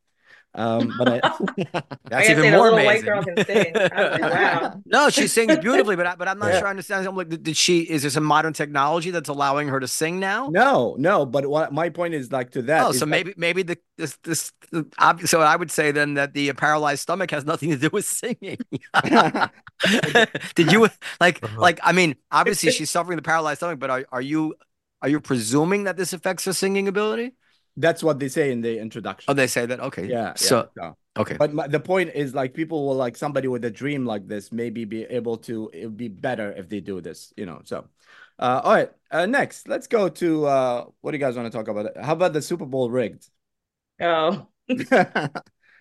Um, 0.54 0.94
but 0.96 1.08
I, 1.08 1.20
That's 2.10 2.28
I 2.28 2.32
even 2.32 2.44
say, 2.44 2.50
the 2.50 2.56
more 2.56 2.70
little 2.70 2.82
white 2.84 3.02
amazing. 3.02 3.04
girl 3.04 3.22
can 3.24 3.44
sing. 3.44 3.72
Like, 3.74 4.20
wow. 4.22 4.80
No, 4.86 5.10
she 5.10 5.26
sings 5.26 5.58
beautifully, 5.58 5.96
but 5.96 6.06
I, 6.06 6.14
but 6.14 6.28
I'm 6.28 6.38
not 6.38 6.52
Yeah. 6.52 6.58
sure 6.60 6.66
I 6.68 6.70
understand. 6.70 7.06
I'm 7.06 7.16
like, 7.16 7.28
did 7.28 7.42
did 7.42 7.56
she? 7.56 7.80
Is 7.80 8.02
there 8.02 8.10
some 8.10 8.24
modern 8.24 8.52
technology 8.52 9.10
that's 9.10 9.28
allowing 9.28 9.68
her 9.68 9.80
to 9.80 9.88
sing 9.88 10.20
now? 10.20 10.48
no, 10.50 10.94
no. 10.98 11.26
But 11.26 11.46
what 11.46 11.72
my 11.72 11.88
point 11.90 12.14
is 12.14 12.30
like 12.30 12.50
to 12.52 12.62
that. 12.62 12.86
Oh, 12.86 12.90
is 12.90 12.98
so 12.98 13.04
that- 13.04 13.10
maybe 13.10 13.34
maybe 13.36 13.62
the 13.64 13.78
this 13.98 14.16
this 14.22 14.52
the, 14.70 14.86
so 15.26 15.40
I 15.40 15.56
would 15.56 15.70
say 15.70 15.90
then 15.92 16.14
that 16.14 16.34
the 16.34 16.52
paralyzed 16.54 17.02
stomach 17.02 17.30
has 17.32 17.44
nothing 17.44 17.70
to 17.70 17.76
do 17.76 17.90
with 17.92 18.04
singing. 18.04 18.58
Did 20.54 20.72
you 20.72 20.88
like 21.20 21.42
Uh-huh. 21.42 21.60
like 21.60 21.80
I 21.82 21.92
mean 21.92 22.16
obviously 22.30 22.70
she's 22.70 22.90
suffering 22.90 23.16
the 23.16 23.22
paralyzed 23.22 23.58
stomach, 23.58 23.78
but 23.78 23.90
are 23.90 24.04
are 24.12 24.22
you 24.22 24.54
are 25.02 25.08
you 25.08 25.20
presuming 25.20 25.84
that 25.84 25.96
this 25.96 26.12
affects 26.12 26.44
her 26.46 26.52
singing 26.52 26.88
ability? 26.88 27.34
That's 27.76 28.02
what 28.02 28.18
they 28.18 28.28
say 28.28 28.52
in 28.52 28.60
the 28.60 28.78
introduction. 28.78 29.30
Oh, 29.30 29.34
they 29.34 29.46
say 29.46 29.66
that. 29.66 29.80
Okay. 29.80 30.06
yeah, 30.06 30.26
yeah. 30.26 30.32
So 30.36 30.68
so- 30.78 30.96
okay. 31.16 31.36
But 31.36 31.52
my, 31.52 31.66
the 31.66 31.80
point 31.80 32.10
is, 32.14 32.34
like, 32.34 32.54
people 32.54 32.86
will 32.86 32.94
like 32.94 33.16
somebody 33.16 33.48
with 33.48 33.64
a 33.64 33.70
dream 33.70 34.06
like 34.06 34.28
this, 34.28 34.52
maybe 34.52 34.84
be 34.84 35.04
able 35.04 35.38
to. 35.38 35.70
It 35.72 35.86
would 35.86 35.96
be 35.96 36.08
better 36.08 36.52
if 36.52 36.68
they 36.68 36.80
do 36.80 37.00
this, 37.00 37.32
you 37.36 37.46
know. 37.46 37.62
So, 37.64 37.86
uh, 38.38 38.60
all 38.64 38.74
right. 38.74 38.90
Uh, 39.10 39.26
next, 39.26 39.68
let's 39.68 39.86
go 39.86 40.08
to 40.08 40.46
uh, 40.46 40.84
what 41.00 41.10
do 41.12 41.16
you 41.16 41.20
guys 41.24 41.36
want 41.36 41.50
to 41.50 41.56
talk 41.56 41.68
about? 41.68 41.96
How 41.96 42.12
about 42.12 42.32
the 42.32 42.42
Super 42.42 42.66
Bowl 42.66 42.90
rigged? 42.90 43.28
Oh, 44.00 44.46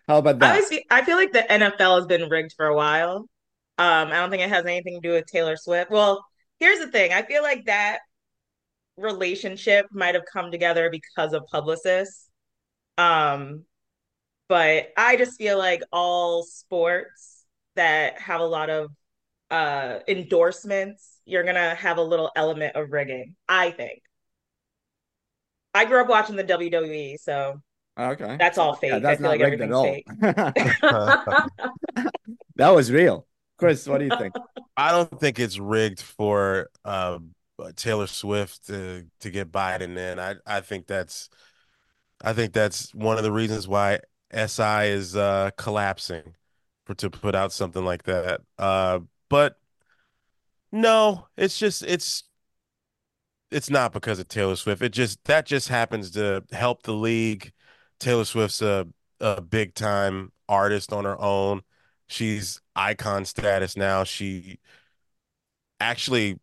How 0.07 0.17
about 0.17 0.35
I 0.35 0.39
that? 0.39 0.63
always 0.63 0.79
I 0.91 1.03
feel 1.03 1.15
like 1.17 1.31
the 1.31 1.45
NFL 1.49 1.97
has 1.97 2.05
been 2.05 2.29
rigged 2.29 2.53
for 2.57 2.65
a 2.65 2.75
while. 2.75 3.27
Um, 3.77 4.07
I 4.09 4.11
don't 4.17 4.29
think 4.29 4.43
it 4.43 4.49
has 4.49 4.65
anything 4.65 5.01
to 5.01 5.07
do 5.07 5.13
with 5.13 5.25
Taylor 5.25 5.55
Swift. 5.57 5.89
Well, 5.89 6.25
here's 6.59 6.79
the 6.79 6.91
thing. 6.91 7.11
I 7.13 7.23
feel 7.23 7.41
like 7.41 7.65
that 7.65 7.99
relationship 8.97 9.87
might 9.91 10.15
have 10.15 10.23
come 10.31 10.51
together 10.51 10.89
because 10.89 11.33
of 11.33 11.43
publicists. 11.51 12.29
Um, 12.97 13.63
but 14.49 14.89
I 14.97 15.15
just 15.17 15.37
feel 15.37 15.57
like 15.57 15.81
all 15.91 16.43
sports 16.43 17.45
that 17.75 18.19
have 18.21 18.41
a 18.41 18.45
lot 18.45 18.69
of 18.69 18.91
uh 19.51 19.99
endorsements, 20.07 21.19
you're 21.25 21.43
gonna 21.43 21.75
have 21.75 21.97
a 21.97 22.01
little 22.03 22.31
element 22.35 22.75
of 22.75 22.91
rigging, 22.91 23.35
I 23.47 23.71
think. 23.71 24.01
I 25.73 25.85
grew 25.85 26.01
up 26.01 26.09
watching 26.09 26.35
the 26.35 26.43
WWE, 26.43 27.17
so 27.17 27.61
Okay, 27.97 28.35
that's 28.37 28.57
all 28.57 28.75
fake. 28.75 28.91
yeah, 28.91 28.97
I 28.97 28.99
that's 28.99 29.19
feel 29.19 29.29
not 29.29 29.39
like 29.39 29.41
rigged 29.41 29.61
at 29.61 29.71
all. 29.71 29.95
that 32.55 32.69
was 32.69 32.91
real. 32.91 33.25
Chris, 33.57 33.87
what 33.87 33.99
do 33.99 34.05
you 34.05 34.17
think? 34.17 34.35
I 34.75 34.91
don't 34.91 35.19
think 35.19 35.39
it's 35.39 35.59
rigged 35.59 36.01
for 36.01 36.69
uh, 36.83 37.19
Taylor 37.75 38.07
Swift 38.07 38.67
to 38.67 39.05
to 39.19 39.29
get 39.31 39.51
Biden 39.51 39.97
in. 39.97 40.19
I 40.19 40.35
I 40.45 40.61
think 40.61 40.87
that's 40.87 41.29
I 42.21 42.33
think 42.33 42.53
that's 42.53 42.93
one 42.93 43.17
of 43.17 43.23
the 43.23 43.31
reasons 43.31 43.67
why 43.67 43.99
SI 44.33 44.87
is 44.87 45.15
uh, 45.15 45.51
collapsing 45.57 46.35
for 46.85 46.95
to 46.95 47.09
put 47.09 47.35
out 47.35 47.51
something 47.51 47.85
like 47.85 48.03
that. 48.03 48.41
Uh, 48.57 48.99
but 49.29 49.57
no, 50.71 51.27
it's 51.37 51.57
just 51.57 51.83
it's 51.83 52.23
it's 53.51 53.69
not 53.69 53.93
because 53.93 54.19
of 54.19 54.27
Taylor 54.27 54.55
Swift. 54.55 54.81
It 54.81 54.89
just 54.89 55.23
that 55.25 55.45
just 55.45 55.69
happens 55.69 56.11
to 56.11 56.43
help 56.51 56.83
the 56.83 56.93
league. 56.93 57.53
Taylor 57.99 58.25
Swift's 58.25 58.61
a 58.61 58.87
a 59.19 59.41
big 59.41 59.73
time 59.75 60.31
artist 60.49 60.91
on 60.91 61.05
her 61.05 61.19
own. 61.21 61.61
She's 62.07 62.61
icon 62.75 63.25
status 63.25 63.77
now. 63.77 64.03
She 64.03 64.59
actually 65.79 66.39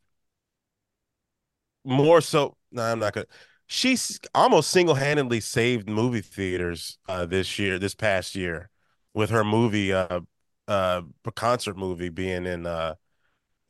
more 1.85 2.21
so. 2.21 2.57
No, 2.73 2.83
I'm 2.83 2.99
not 2.99 3.13
gonna. 3.15 3.27
She's 3.67 4.19
almost 4.35 4.71
single 4.71 4.97
handedly 4.97 5.41
saved 5.41 5.89
movie 5.89 6.21
theaters 6.23 6.99
uh, 7.09 7.27
this 7.27 7.59
year, 7.59 7.79
this 7.79 7.95
past 7.95 8.35
year, 8.35 8.71
with 9.15 9.31
her 9.31 9.45
movie, 9.45 9.93
uh, 9.93 10.21
uh, 10.69 11.03
concert 11.37 11.77
movie 11.77 12.09
being 12.09 12.47
in 12.47 12.67
uh 12.67 12.97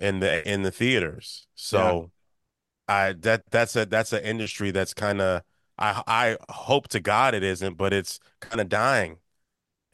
in 0.00 0.20
the 0.20 0.48
in 0.50 0.62
the 0.62 0.70
theaters. 0.70 1.46
So, 1.54 2.10
I 2.88 3.14
that 3.20 3.44
that's 3.50 3.76
a 3.76 3.86
that's 3.86 4.12
an 4.12 4.24
industry 4.24 4.70
that's 4.70 4.94
kind 4.94 5.20
of 5.20 5.42
I 5.78 6.02
I 6.06 6.38
hope 6.52 6.88
to 6.88 7.00
God 7.00 7.34
it 7.34 7.42
isn't, 7.44 7.76
but 7.76 7.92
it's 7.92 8.20
kind 8.40 8.60
of 8.60 8.68
dying, 8.68 9.18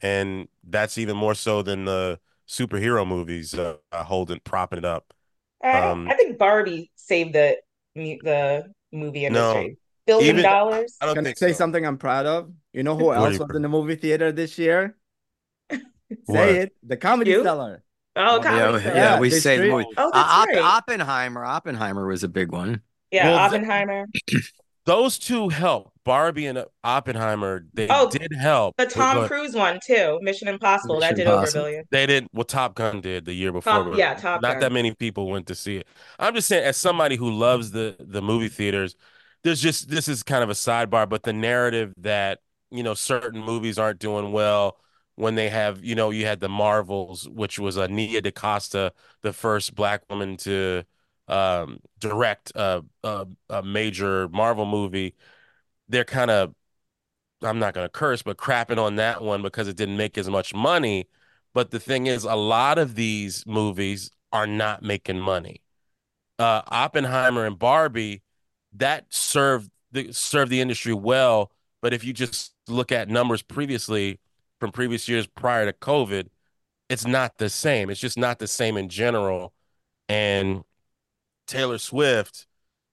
and 0.01 0.47
that's 0.63 0.97
even 0.97 1.17
more 1.17 1.35
so 1.35 1.61
than 1.61 1.85
the 1.85 2.19
superhero 2.47 3.07
movies 3.07 3.53
uh, 3.55 3.77
holding 3.93 4.39
propping 4.41 4.79
it 4.79 4.85
up. 4.85 5.13
I, 5.63 5.91
Um, 5.91 6.07
I 6.07 6.15
think 6.15 6.37
Barbie 6.37 6.91
saved 6.95 7.33
the 7.33 7.57
mu- 7.57 7.57
the 8.23 8.71
movie 8.91 9.27
No, 9.29 9.51
industry. 9.51 9.77
Billion 10.05 10.35
even- 10.37 10.43
dollars. 10.49 10.95
I 11.01 11.05
don't 11.07 11.15
Can 11.15 11.27
I 11.27 11.33
say 11.33 11.51
so. 11.51 11.57
something 11.57 11.85
I'm 11.85 11.97
proud 11.97 12.25
of? 12.25 12.51
You 12.73 12.83
know 12.83 12.95
who 12.97 13.11
else 13.13 13.37
was 13.39 13.55
in 13.55 13.61
the 13.61 13.69
movie 13.69 13.95
theater 13.95 14.31
this 14.31 14.57
year? 14.57 14.95
What? 16.25 16.35
Say 16.37 16.57
it. 16.59 16.73
The 16.83 16.95
Comedy 16.95 17.31
You? 17.31 17.43
Cellar. 17.43 17.83
Oh, 18.15 18.37
Yeah, 18.37 18.43
Comedy 18.43 18.55
yeah, 18.57 18.65
Cellar. 18.65 18.79
yeah, 18.79 18.95
Yeah, 19.15 19.19
we 19.19 19.29
they 19.29 19.39
say 19.39 19.57
the 19.57 19.67
movie. 19.69 19.85
Oh, 19.97 20.09
Uh, 20.13 20.45
right. 20.47 20.57
Oppenheimer. 20.57 21.43
Oppenheimer 21.43 22.07
was 22.07 22.23
a 22.23 22.29
big 22.29 22.51
one. 22.53 22.81
Yeah, 23.11 23.27
Well, 23.27 23.35
the- 23.49 23.57
Oppenheimer. 23.57 24.05
Those 24.85 25.19
two 25.19 25.49
help. 25.49 25.91
Barbie 26.07 26.47
and 26.47 26.65
Oppenheimer, 26.83 27.65
they 27.73 27.87
Oh, 27.89 28.09
did 28.09 28.31
help. 28.33 28.75
The 28.77 28.85
Tom 28.85 29.27
Cruise 29.27 29.53
one 29.53 29.79
too. 29.85 30.19
Mission 30.21 30.47
Impossible. 30.47 30.99
that 31.01 31.11
Mission 31.11 31.15
did 31.17 31.27
over 31.27 31.35
a 31.35 31.39
Impossible. 31.39 31.63
billion. 31.65 31.83
They 31.91 32.05
didn't. 32.05 32.31
Well, 32.33 32.45
Top 32.45 32.75
Gun 32.75 33.01
did 33.01 33.25
the 33.25 33.33
year 33.33 33.51
before. 33.51 33.93
Yeah, 33.95 34.13
Top 34.13 34.41
Not 34.41 34.53
Gun. 34.53 34.59
that 34.61 34.71
many 34.71 34.93
people 34.95 35.27
went 35.29 35.47
to 35.47 35.55
see 35.55 35.77
it. 35.77 35.87
I'm 36.17 36.33
just 36.33 36.47
saying, 36.47 36.63
as 36.63 36.77
somebody 36.77 37.15
who 37.17 37.29
loves 37.31 37.71
the 37.71 37.95
the 37.99 38.21
movie 38.21 38.49
theaters, 38.49 38.95
there's 39.43 39.61
just 39.61 39.89
this 39.89 40.07
is 40.07 40.23
kind 40.23 40.43
of 40.43 40.49
a 40.49 40.53
sidebar, 40.53 41.07
but 41.09 41.23
the 41.23 41.33
narrative 41.33 41.93
that 41.97 42.39
you 42.71 42.83
know 42.83 42.93
certain 42.93 43.41
movies 43.41 43.77
aren't 43.77 43.99
doing 43.99 44.31
well 44.31 44.79
when 45.15 45.35
they 45.35 45.49
have 45.49 45.83
you 45.83 45.95
know 45.95 46.09
you 46.11 46.25
had 46.25 46.39
the 46.39 46.49
Marvels, 46.49 47.27
which 47.29 47.59
was 47.59 47.77
a 47.77 47.87
Nia 47.87 48.21
DaCosta, 48.21 48.93
the 49.23 49.33
first 49.33 49.75
black 49.75 50.03
woman 50.09 50.37
to 50.37 50.83
um, 51.27 51.79
direct 51.99 52.51
a, 52.55 52.83
a 53.03 53.27
a 53.49 53.63
major 53.63 54.29
Marvel 54.29 54.65
movie. 54.65 55.15
They're 55.89 56.03
kind 56.03 56.31
of 56.31 56.53
I'm 57.43 57.59
not 57.59 57.73
going 57.73 57.85
to 57.85 57.91
curse, 57.91 58.21
but 58.23 58.37
crapping 58.37 58.79
on 58.79 58.95
that 58.95 59.21
one 59.21 59.41
because 59.41 59.67
it 59.67 59.77
didn't 59.77 59.97
make 59.97 60.17
as 60.17 60.29
much 60.29 60.53
money. 60.53 61.07
But 61.53 61.71
the 61.71 61.79
thing 61.79 62.07
is, 62.07 62.23
a 62.23 62.35
lot 62.35 62.77
of 62.77 62.95
these 62.95 63.45
movies 63.45 64.11
are 64.31 64.47
not 64.47 64.83
making 64.83 65.19
money. 65.19 65.61
Uh, 66.39 66.61
Oppenheimer 66.67 67.45
and 67.45 67.57
Barbie, 67.57 68.21
that 68.73 69.05
served 69.09 69.69
the 69.91 70.11
served 70.11 70.51
the 70.51 70.61
industry 70.61 70.93
well. 70.93 71.51
But 71.81 71.93
if 71.93 72.03
you 72.03 72.13
just 72.13 72.53
look 72.67 72.91
at 72.91 73.09
numbers 73.09 73.41
previously 73.41 74.19
from 74.59 74.71
previous 74.71 75.07
years 75.07 75.27
prior 75.27 75.65
to 75.65 75.73
COVID, 75.73 76.27
it's 76.89 77.05
not 77.05 77.37
the 77.37 77.49
same. 77.49 77.89
It's 77.89 77.99
just 77.99 78.17
not 78.17 78.39
the 78.39 78.47
same 78.47 78.77
in 78.77 78.89
general. 78.89 79.53
And 80.09 80.63
Taylor 81.47 81.77
Swift, 81.77 82.47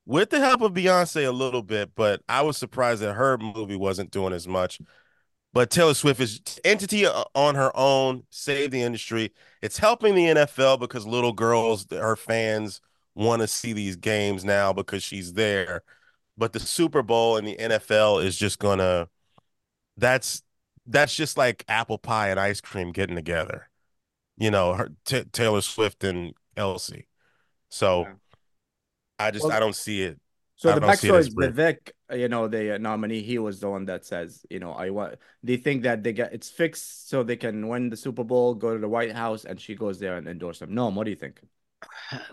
with 0.07 0.31
the 0.31 0.40
help 0.40 0.61
of 0.61 0.73
Beyonce 0.73 1.27
a 1.27 1.33
little 1.33 1.62
bit, 1.62 1.95
but 1.95 2.23
I 2.29 2.43
was 2.43 2.57
surprised 2.57 3.03
that 3.03 3.14
her 3.14 3.38
movie 3.38 3.77
wasn't 3.77 4.11
doing 4.11 4.33
as 4.33 4.47
much. 4.47 4.81
But 5.53 5.71
Taylor 5.71 5.95
Swift 5.95 6.21
is 6.21 6.40
entity 6.64 7.07
uh, 7.07 7.25
on 7.35 7.55
her 7.55 7.71
own, 7.77 8.25
save 8.31 8.73
the 8.73 8.83
industry. 8.83 9.33
It's 9.62 9.79
helping 9.79 10.17
the 10.17 10.27
NFL 10.27 10.81
because 10.81 11.07
little 11.07 11.33
girls, 11.33 11.87
her 11.93 12.17
fans, 12.17 12.81
want 13.14 13.40
to 13.40 13.47
see 13.47 13.73
these 13.73 13.95
games 13.95 14.45
now 14.45 14.73
because 14.73 15.05
she's 15.05 15.35
there. 15.35 15.83
But 16.37 16.53
the 16.53 16.61
Super 16.61 17.03
Bowl 17.03 17.37
and 17.37 17.47
the 17.47 17.57
NFL 17.57 18.25
is 18.25 18.37
just 18.37 18.59
gonna 18.59 19.09
that's 19.97 20.43
that's 20.87 21.14
just 21.14 21.38
like 21.38 21.64
apple 21.69 21.99
pie 21.99 22.29
and 22.31 22.40
ice 22.40 22.61
cream 22.61 22.90
getting 22.90 23.14
together. 23.14 23.71
You 24.37 24.51
know, 24.51 24.75
her 24.75 24.90
T 25.05 25.23
Taylor 25.33 25.61
Swift 25.61 26.03
and 26.03 26.35
Kelce. 26.57 27.07
So 27.69 28.03
Yeah. 28.03 28.14
I 29.24 29.30
just 29.30 29.44
Well, 29.44 29.52
I 29.52 29.60
don't 29.60 29.74
see 29.74 30.02
it. 30.02 30.18
So 30.56 30.70
I 30.70 30.74
the 30.74 30.80
don't 30.80 30.90
backstory 30.90 31.18
is 31.20 31.34
rigged. 31.34 31.56
Vivek, 31.56 31.90
you 32.12 32.28
know, 32.28 32.46
the 32.48 32.76
uh, 32.76 32.78
nominee, 32.78 33.22
he 33.22 33.38
was 33.38 33.58
the 33.60 33.68
one 33.68 33.87
that 33.87 34.04
says, 34.04 34.46
you 34.50 34.60
know, 34.60 34.72
I 34.72 34.90
want. 34.90 35.16
They 35.42 35.56
think 35.56 35.82
that 35.82 36.02
they 36.02 36.12
get 36.12 36.32
it's 36.32 36.48
fixed 36.48 37.08
so 37.08 37.22
they 37.22 37.37
can 37.37 37.66
win 37.68 37.90
the 37.90 37.96
Super 37.96 38.22
Bowl, 38.24 38.54
go 38.54 38.72
to 38.72 38.78
the 38.78 38.88
White 38.88 39.12
House, 39.12 39.44
and 39.44 39.60
she 39.60 39.74
goes 39.74 39.98
there 39.98 40.16
and 40.16 40.28
endorse 40.28 40.60
them. 40.60 40.74
No, 40.74 40.88
what 40.88 41.04
do 41.04 41.10
you 41.10 41.16
think? 41.16 41.40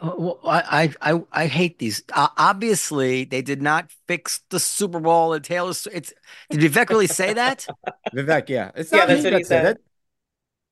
Well, 0.01 0.39
I, 0.45 0.93
I, 1.01 1.13
I, 1.13 1.23
I 1.31 1.45
hate 1.47 1.79
these. 1.79 2.03
Uh, 2.13 2.27
obviously, 2.37 3.25
they 3.25 3.41
did 3.41 3.61
not 3.61 3.91
fix 4.07 4.41
the 4.49 4.59
Super 4.59 4.99
Bowl 4.99 5.33
and 5.33 5.43
Taylor. 5.43 5.73
Sw- 5.73 5.87
It's 5.91 6.13
did 6.49 6.59
Vivek 6.59 6.89
really 6.89 7.07
say 7.07 7.33
that? 7.33 7.67
Vivek, 8.15 8.49
yeah, 8.49 8.71
it's 8.75 8.91
Yeah, 8.91 9.05
that's 9.05 9.23
what 9.23 9.33
he 9.33 9.43
that 9.43 9.47
said 9.47 9.77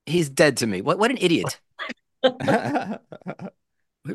He's 0.05 0.29
dead 0.29 0.58
to 0.58 0.67
me. 0.67 0.82
What, 0.82 0.97
what 0.97 1.12
an 1.12 1.17
idiot! 1.19 1.60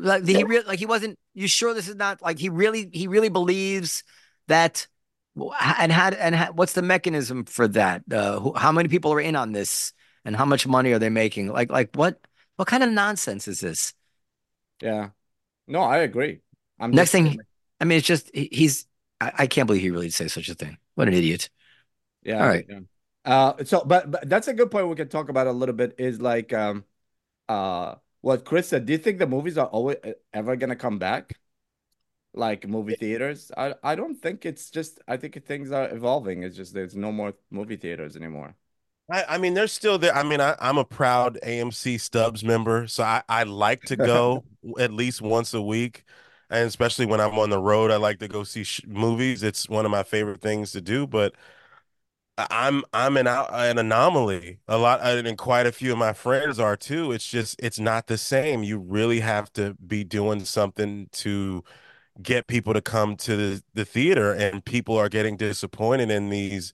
Like 0.03 0.25
he 0.25 0.43
really, 0.43 0.65
like 0.65 0.79
he 0.79 0.85
wasn't. 0.85 1.19
You 1.33 1.47
sure 1.47 1.73
this 1.73 1.87
is 1.87 1.95
not 1.95 2.21
like 2.21 2.39
he 2.39 2.49
really, 2.49 2.89
he 2.93 3.07
really 3.07 3.29
believes 3.29 4.03
that? 4.47 4.87
And 5.79 5.91
how 5.91 6.09
and 6.09 6.33
how, 6.33 6.53
what's 6.53 6.73
the 6.73 6.81
mechanism 6.81 7.43
for 7.43 7.67
that? 7.69 8.03
Uh, 8.09 8.39
who, 8.39 8.53
how 8.53 8.71
many 8.71 8.87
people 8.87 9.11
are 9.11 9.19
in 9.19 9.35
on 9.35 9.51
this, 9.51 9.91
and 10.23 10.35
how 10.35 10.45
much 10.45 10.65
money 10.65 10.93
are 10.93 10.99
they 10.99 11.09
making? 11.09 11.51
Like, 11.51 11.69
like 11.71 11.89
what? 11.93 12.19
What 12.55 12.69
kind 12.69 12.83
of 12.83 12.89
nonsense 12.89 13.47
is 13.49 13.59
this? 13.59 13.93
yeah, 14.81 15.09
no, 15.67 15.81
I 15.81 15.99
agree. 15.99 16.41
I'm 16.79 16.91
Next 16.95 17.11
thing, 17.11 17.39
I 17.79 17.85
mean, 17.85 17.97
it's 17.97 18.07
just 18.07 18.31
he- 18.33 18.49
he's. 18.51 18.85
I, 19.19 19.31
I 19.39 19.47
can't 19.47 19.67
believe 19.67 19.81
he 19.81 19.91
really 19.91 20.09
say 20.09 20.27
such 20.27 20.49
a 20.49 20.55
thing. 20.55 20.77
What 20.95 21.07
an 21.07 21.13
idiot! 21.13 21.49
Yeah. 22.23 22.41
All 22.41 22.47
right. 22.47 22.65
yeah. 22.67 22.79
Uh, 23.23 23.63
so, 23.63 23.83
but, 23.83 24.09
but 24.11 24.29
that's 24.29 24.47
a 24.47 24.53
good 24.53 24.69
point 24.69 24.87
we 24.87 24.95
can 24.95 25.07
talk 25.07 25.29
about 25.29 25.47
a 25.47 25.51
little 25.51 25.73
bit 25.73 25.95
is 25.97 26.21
like, 26.21 26.53
um, 26.53 26.83
uh, 27.49 27.95
what 28.25 28.43
Chris 28.43 28.69
said. 28.69 28.87
Do 28.87 28.93
you 28.93 28.97
think 28.97 29.19
the 29.19 29.27
movies 29.27 29.55
are 29.55 29.67
always 29.67 29.97
uh, 30.03 30.13
ever 30.33 30.55
gonna 30.55 30.75
come 30.75 30.97
back? 30.97 31.37
Like 32.33 32.67
movie 32.67 32.95
theaters? 32.95 33.51
I, 33.55 33.75
I 33.83 33.93
don't 33.93 34.15
think 34.15 34.47
it's 34.47 34.71
just, 34.71 34.99
I 35.07 35.15
think 35.15 35.45
things 35.45 35.71
are 35.71 35.93
evolving. 35.93 36.41
It's 36.41 36.55
just 36.55 36.73
there's 36.73 36.95
no 36.95 37.11
more 37.11 37.35
movie 37.51 37.75
theaters 37.75 38.15
anymore. 38.15 38.55
I, 39.11 39.25
I 39.29 39.37
mean, 39.37 39.53
they're 39.53 39.67
still 39.67 39.99
there. 39.99 40.15
I 40.15 40.23
mean, 40.23 40.41
I, 40.41 40.55
I'm 40.59 40.79
a 40.79 40.83
proud 40.83 41.37
AMC 41.43 42.01
Stubs 42.01 42.43
member, 42.43 42.87
so 42.87 43.03
I, 43.03 43.21
I 43.29 43.43
like 43.43 43.83
to 43.83 43.95
go 43.95 44.43
at 44.79 44.91
least 44.91 45.21
once 45.21 45.53
a 45.53 45.61
week, 45.61 46.03
and 46.49 46.67
especially 46.67 47.05
when 47.05 47.21
I'm 47.21 47.37
on 47.37 47.51
the 47.51 47.59
road, 47.59 47.91
I 47.91 47.97
like 47.97 48.17
to 48.19 48.27
go 48.27 48.43
see 48.43 48.63
sh 48.63 48.81
movies. 48.87 49.43
It's 49.43 49.69
one 49.69 49.85
of 49.85 49.91
my 49.91 50.01
favorite 50.01 50.41
things 50.41 50.71
to 50.71 50.81
do. 50.81 51.05
But 51.05 51.35
I'm 52.37 52.83
I'm 52.93 53.15
an 53.17 53.27
an 53.27 53.77
anomaly. 53.77 54.59
A 54.67 54.77
lot, 54.77 54.99
uh, 55.01 55.21
and 55.25 55.37
quite 55.37 55.65
a 55.65 55.71
few 55.71 55.93
of 55.93 55.97
my 55.97 56.13
friends 56.13 56.59
are 56.59 56.75
too. 56.75 57.11
It's 57.11 57.27
just 57.27 57.55
it's 57.59 57.79
not 57.79 58.07
the 58.07 58.17
same. 58.17 58.63
You 58.63 58.77
really 58.77 59.21
have 59.21 59.51
to 59.53 59.75
be 59.75 60.03
doing 60.03 60.43
something 60.43 61.07
to 61.13 61.63
get 62.21 62.47
people 62.47 62.73
to 62.73 62.81
come 62.81 63.15
to 63.17 63.35
the, 63.37 63.63
the 63.73 63.85
theater, 63.85 64.33
and 64.33 64.65
people 64.65 64.97
are 64.97 65.09
getting 65.09 65.37
disappointed 65.37 66.11
in 66.11 66.29
these 66.29 66.73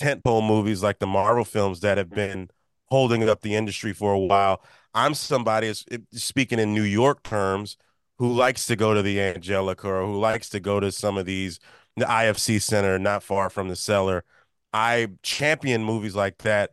tentpole 0.00 0.46
movies 0.46 0.82
like 0.82 0.98
the 0.98 1.06
Marvel 1.06 1.44
films 1.44 1.80
that 1.80 1.98
have 1.98 2.10
been 2.10 2.50
holding 2.86 3.28
up 3.28 3.42
the 3.42 3.54
industry 3.54 3.92
for 3.92 4.12
a 4.12 4.18
while. 4.18 4.62
I'm 4.94 5.14
somebody 5.14 5.72
speaking 6.12 6.58
in 6.58 6.74
New 6.74 6.82
York 6.82 7.22
terms 7.22 7.76
who 8.18 8.32
likes 8.32 8.66
to 8.66 8.76
go 8.76 8.94
to 8.94 9.02
the 9.02 9.20
Angelika 9.20 9.88
or 9.88 10.06
who 10.06 10.18
likes 10.18 10.48
to 10.50 10.60
go 10.60 10.80
to 10.80 10.92
some 10.92 11.16
of 11.18 11.26
these 11.26 11.60
the 11.96 12.04
IFC 12.04 12.62
Center 12.62 12.98
not 12.98 13.22
far 13.22 13.50
from 13.50 13.68
the 13.68 13.76
cellar 13.76 14.24
I 14.72 15.08
champion 15.22 15.84
movies 15.84 16.14
like 16.14 16.38
that, 16.38 16.72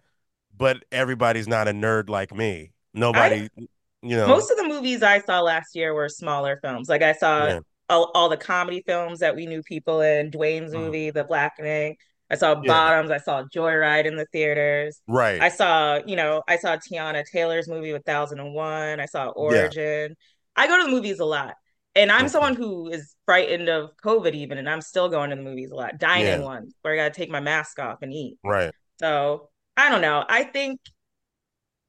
but 0.56 0.84
everybody's 0.92 1.48
not 1.48 1.68
a 1.68 1.72
nerd 1.72 2.10
like 2.10 2.34
me. 2.34 2.72
Nobody, 2.94 3.50
I, 3.58 3.68
you 4.02 4.16
know. 4.16 4.28
Most 4.28 4.52
of 4.52 4.58
the 4.58 4.66
movies 4.66 5.04
I 5.04 5.20
saw 5.20 5.42
last 5.42 5.76
year 5.76 5.94
were 5.94 6.10
smaller 6.10 6.58
films. 6.62 6.90
Like 6.90 7.02
I 7.02 7.14
saw 7.14 7.48
yeah. 7.48 7.60
all, 7.90 8.12
all, 8.14 8.30
the 8.30 8.38
comedy 8.38 8.84
films 8.86 9.20
that 9.20 9.36
we 9.36 9.46
knew 9.46 9.62
people 9.64 10.02
in. 10.02 10.32
Dwayne's 10.32 10.74
mm. 10.74 10.80
movie, 10.80 11.10
The 11.12 11.24
Blackening. 11.24 11.96
I 12.30 12.36
saw 12.36 12.52
yeah. 12.62 12.68
Bottoms. 12.68 13.12
I 13.12 13.18
saw 13.18 13.44
Joyride 13.44 14.06
in 14.06 14.16
the 14.16 14.26
theaters. 14.32 15.02
Right. 15.08 15.42
I 15.42 15.50
saw, 15.50 16.00
you 16.06 16.16
know, 16.16 16.42
I 16.48 16.58
saw 16.58 16.78
Teyana 16.78 17.24
Taylor's 17.32 17.68
movie 17.68 17.94
with 17.94 18.04
Thousand 18.04 18.40
and 18.40 18.54
One. 18.54 19.00
I 19.00 19.06
saw 19.06 19.28
Origin. 19.30 20.10
Yeah. 20.10 20.64
I 20.64 20.68
go 20.68 20.78
to 20.78 20.86
the 20.86 20.92
movies 20.92 21.20
a 21.20 21.26
lot. 21.26 21.56
And 21.96 22.12
I'm 22.12 22.28
someone 22.28 22.56
who 22.56 22.90
is 22.90 23.16
frightened 23.26 23.70
of 23.70 23.92
COVID 24.04 24.34
even, 24.34 24.58
and 24.58 24.70
I'm 24.70 24.82
still 24.82 25.08
going 25.08 25.30
to 25.30 25.36
the 25.36 25.42
movies 25.42 25.72
a 25.72 25.76
lot. 25.76 25.98
Dining 25.98 26.42
yeah. 26.42 26.46
ones 26.46 26.76
where 26.82 26.94
I 26.94 26.98
gotta 26.98 27.14
take 27.14 27.30
my 27.30 27.40
mask 27.40 27.80
off 27.80 28.00
and 28.02 28.12
eat. 28.12 28.38
Right. 28.44 28.72
So 29.00 29.50
I 29.78 29.90
don't 29.90 30.02
know. 30.02 30.26
I 30.28 30.44
think 30.44 30.80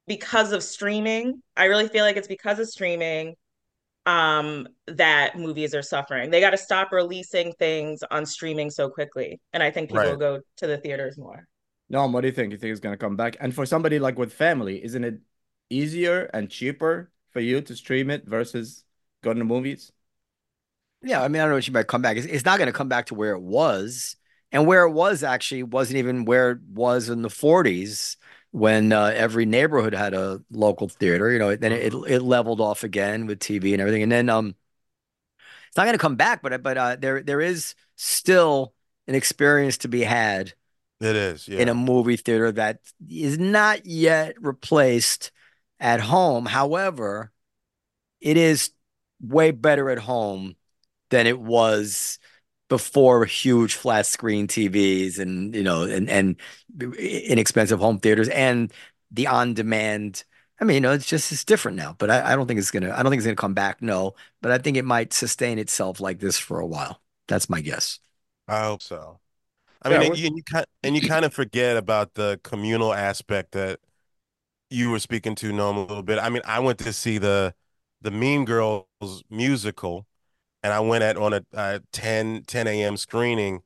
because 0.07 0.53
of 0.53 0.63
streaming, 0.63 1.43
I 1.57 1.65
really 1.65 1.89
feel 1.89 2.05
like 2.05 2.17
it's 2.17 2.29
because 2.29 2.59
of 2.59 2.69
streaming 2.69 3.35
um 4.07 4.69
that 4.87 5.37
movies 5.37 5.75
are 5.75 5.83
suffering. 5.83 6.31
They 6.31 6.41
got 6.41 6.51
to 6.51 6.59
stop 6.59 6.93
releasing 6.93 7.53
things 7.55 8.05
on 8.09 8.25
streaming 8.25 8.71
so 8.71 8.89
quickly. 8.89 9.41
And 9.53 9.61
I 9.61 9.73
think 9.73 9.89
people 9.89 10.05
right. 10.05 10.11
will 10.11 10.17
go 10.17 10.41
to 10.59 10.67
the 10.69 10.79
theaters 10.79 11.19
more. 11.19 11.49
No, 11.89 12.07
what 12.07 12.21
do 12.21 12.29
you 12.29 12.33
think? 12.33 12.53
You 12.53 12.59
think 12.59 12.71
it's 12.71 12.81
gonna 12.81 12.97
come 12.97 13.17
back? 13.17 13.37
And 13.41 13.53
for 13.53 13.67
somebody 13.67 13.99
like 13.99 14.17
with 14.17 14.33
family, 14.33 14.85
isn't 14.85 15.03
it 15.03 15.19
easier 15.69 16.31
and 16.33 16.49
cheaper 16.49 17.11
for 17.31 17.41
you 17.41 17.61
to 17.61 17.75
stream 17.75 18.11
it 18.11 18.25
versus 18.25 18.85
going 19.23 19.39
to 19.39 19.45
movies? 19.45 19.93
Yeah, 21.07 21.23
I 21.23 21.29
mean, 21.29 21.41
I 21.41 21.45
don't 21.45 21.51
know 21.51 21.57
what 21.57 21.67
you 21.69 21.73
might 21.73 21.87
come 21.87 22.03
back. 22.03 22.17
It's, 22.17 22.27
it's 22.27 22.45
not 22.45 22.59
going 22.59 22.67
to 22.67 22.73
come 22.73 22.89
back 22.89 23.07
to 23.07 23.15
where 23.15 23.33
it 23.33 23.41
was, 23.41 24.17
and 24.51 24.67
where 24.67 24.83
it 24.83 24.91
was 24.91 25.23
actually 25.23 25.63
wasn't 25.63 25.99
even 25.99 26.25
where 26.25 26.51
it 26.51 26.59
was 26.69 27.09
in 27.09 27.23
the 27.23 27.29
'40s 27.29 28.17
when 28.51 28.93
uh, 28.93 29.13
every 29.15 29.47
neighborhood 29.47 29.95
had 29.95 30.15
a 30.15 30.43
local 30.51 30.89
theater. 30.89 31.31
You 31.31 31.39
know, 31.39 31.55
then 31.55 31.71
it, 31.71 31.93
mm-hmm. 31.93 32.13
it 32.13 32.23
leveled 32.23 32.61
off 32.61 32.83
again 32.83 33.27
with 33.27 33.39
TV 33.39 33.73
and 33.73 33.81
everything, 33.81 34.03
and 34.03 34.11
then 34.11 34.29
um, 34.29 34.57
it's 35.69 35.77
not 35.77 35.85
going 35.85 35.95
to 35.95 35.99
come 35.99 36.17
back. 36.17 36.43
But 36.43 36.61
but 36.61 36.77
uh, 36.77 36.97
there 36.97 37.23
there 37.23 37.41
is 37.41 37.77
still 37.95 38.75
an 39.07 39.15
experience 39.15 39.79
to 39.79 39.89
be 39.89 40.03
had. 40.03 40.55
It 41.01 41.15
is 41.15 41.47
yeah. 41.47 41.61
in 41.61 41.69
a 41.69 41.75
movie 41.75 42.17
theater 42.17 42.51
that 42.51 42.81
is 43.09 43.39
not 43.39 43.87
yet 43.87 44.35
replaced 44.41 45.31
at 45.79 46.01
home. 46.01 46.47
However, 46.47 47.31
it 48.21 48.37
is 48.37 48.71
way 49.21 49.53
better 49.53 49.89
at 49.91 49.99
home 49.99 50.57
than 51.11 51.27
it 51.27 51.39
was 51.39 52.19
before 52.69 53.25
huge 53.25 53.75
flat 53.75 54.07
screen 54.07 54.49
TVs 54.49 55.19
and 55.19 55.55
you 55.55 55.63
know 55.63 55.83
and 55.83 56.09
and 56.11 56.37
inexpensive 56.99 57.79
home 57.79 57.99
theaters 57.99 58.29
and 58.29 58.73
the 59.11 59.27
on 59.27 59.55
demand. 59.55 60.25
I 60.61 60.65
mean, 60.65 60.75
you 60.77 60.81
know, 60.81 60.93
it's 60.93 61.07
just 61.07 61.31
it's 61.33 61.45
different 61.45 61.77
now. 61.77 61.95
But 61.99 62.11
I, 62.11 62.33
I 62.33 62.37
don't 62.37 62.47
think 62.47 62.59
it's 62.59 62.71
gonna. 62.71 62.93
I 62.93 63.03
don't 63.03 63.11
think 63.11 63.21
it's 63.21 63.27
gonna 63.27 63.37
come 63.37 63.55
back. 63.55 63.83
No, 63.83 64.15
but 64.41 64.51
I 64.51 64.59
think 64.59 64.77
it 64.77 64.85
might 64.85 65.13
sustain 65.13 65.59
itself 65.59 66.01
like 66.01 66.19
this 66.19 66.39
for 66.39 66.61
a 66.61 66.67
while. 66.67 67.01
That's 67.29 67.51
my 67.51 67.61
guess. 67.61 67.99
I 68.49 68.65
hope 68.65 68.83
so. 68.83 69.21
I 69.83 69.91
mean, 69.91 70.01
yeah, 70.01 70.07
and, 70.09 70.19
you, 70.19 70.27
and 70.27 70.37
you 70.37 70.43
kind 70.43 70.67
and 70.83 70.97
you 70.97 71.03
kind 71.03 71.25
of 71.25 71.35
forget 71.35 71.77
about 71.77 72.15
the 72.15 72.41
communal 72.43 72.93
aspect 72.93 73.53
that 73.53 73.81
you 74.71 74.91
were 74.91 74.99
speaking 74.99 75.35
to, 75.37 75.53
Noam, 75.53 75.77
a 75.77 75.81
little 75.81 76.03
bit. 76.03 76.19
I 76.19 76.29
mean, 76.29 76.43
I 76.45 76.59
went 76.61 76.79
to 76.81 76.93
see 76.93 77.19
the 77.19 77.55
the 78.01 78.11
Mean 78.11 78.45
Girls 78.45 78.87
musical 79.31 80.07
and 80.67 80.73
I 80.73 80.81
went 80.81 81.05
at 81.05 81.17
on 81.17 81.33
a, 81.33 81.43
a 81.53 81.81
10 81.93 82.43
10 82.45 82.67
a.m. 82.67 82.97
screening. 82.97 83.63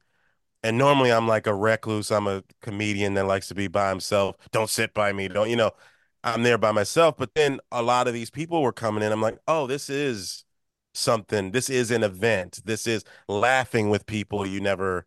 And 0.62 0.76
normally 0.76 1.10
I'm 1.10 1.26
like 1.26 1.46
a 1.46 1.54
recluse. 1.54 2.10
I'm 2.10 2.26
a 2.26 2.44
comedian 2.60 3.14
that 3.14 3.24
likes 3.24 3.48
to 3.48 3.54
be 3.54 3.68
by 3.68 3.88
himself. 3.88 4.36
Don't 4.52 4.68
sit 4.68 4.92
by 4.92 5.10
me. 5.14 5.26
Don't 5.28 5.48
you 5.48 5.56
know? 5.56 5.70
I'm 6.22 6.42
there 6.42 6.58
by 6.58 6.72
myself. 6.72 7.16
But 7.16 7.34
then 7.34 7.58
a 7.72 7.82
lot 7.82 8.06
of 8.06 8.12
these 8.12 8.28
people 8.28 8.60
were 8.60 8.74
coming 8.74 9.02
in. 9.02 9.12
I'm 9.12 9.22
like, 9.22 9.38
oh, 9.48 9.66
this 9.66 9.88
is 9.88 10.44
something. 10.92 11.52
This 11.52 11.70
is 11.70 11.90
an 11.90 12.02
event. 12.02 12.60
This 12.66 12.86
is 12.86 13.02
laughing 13.28 13.88
with 13.88 14.04
people 14.04 14.46
you 14.46 14.60
never 14.60 15.06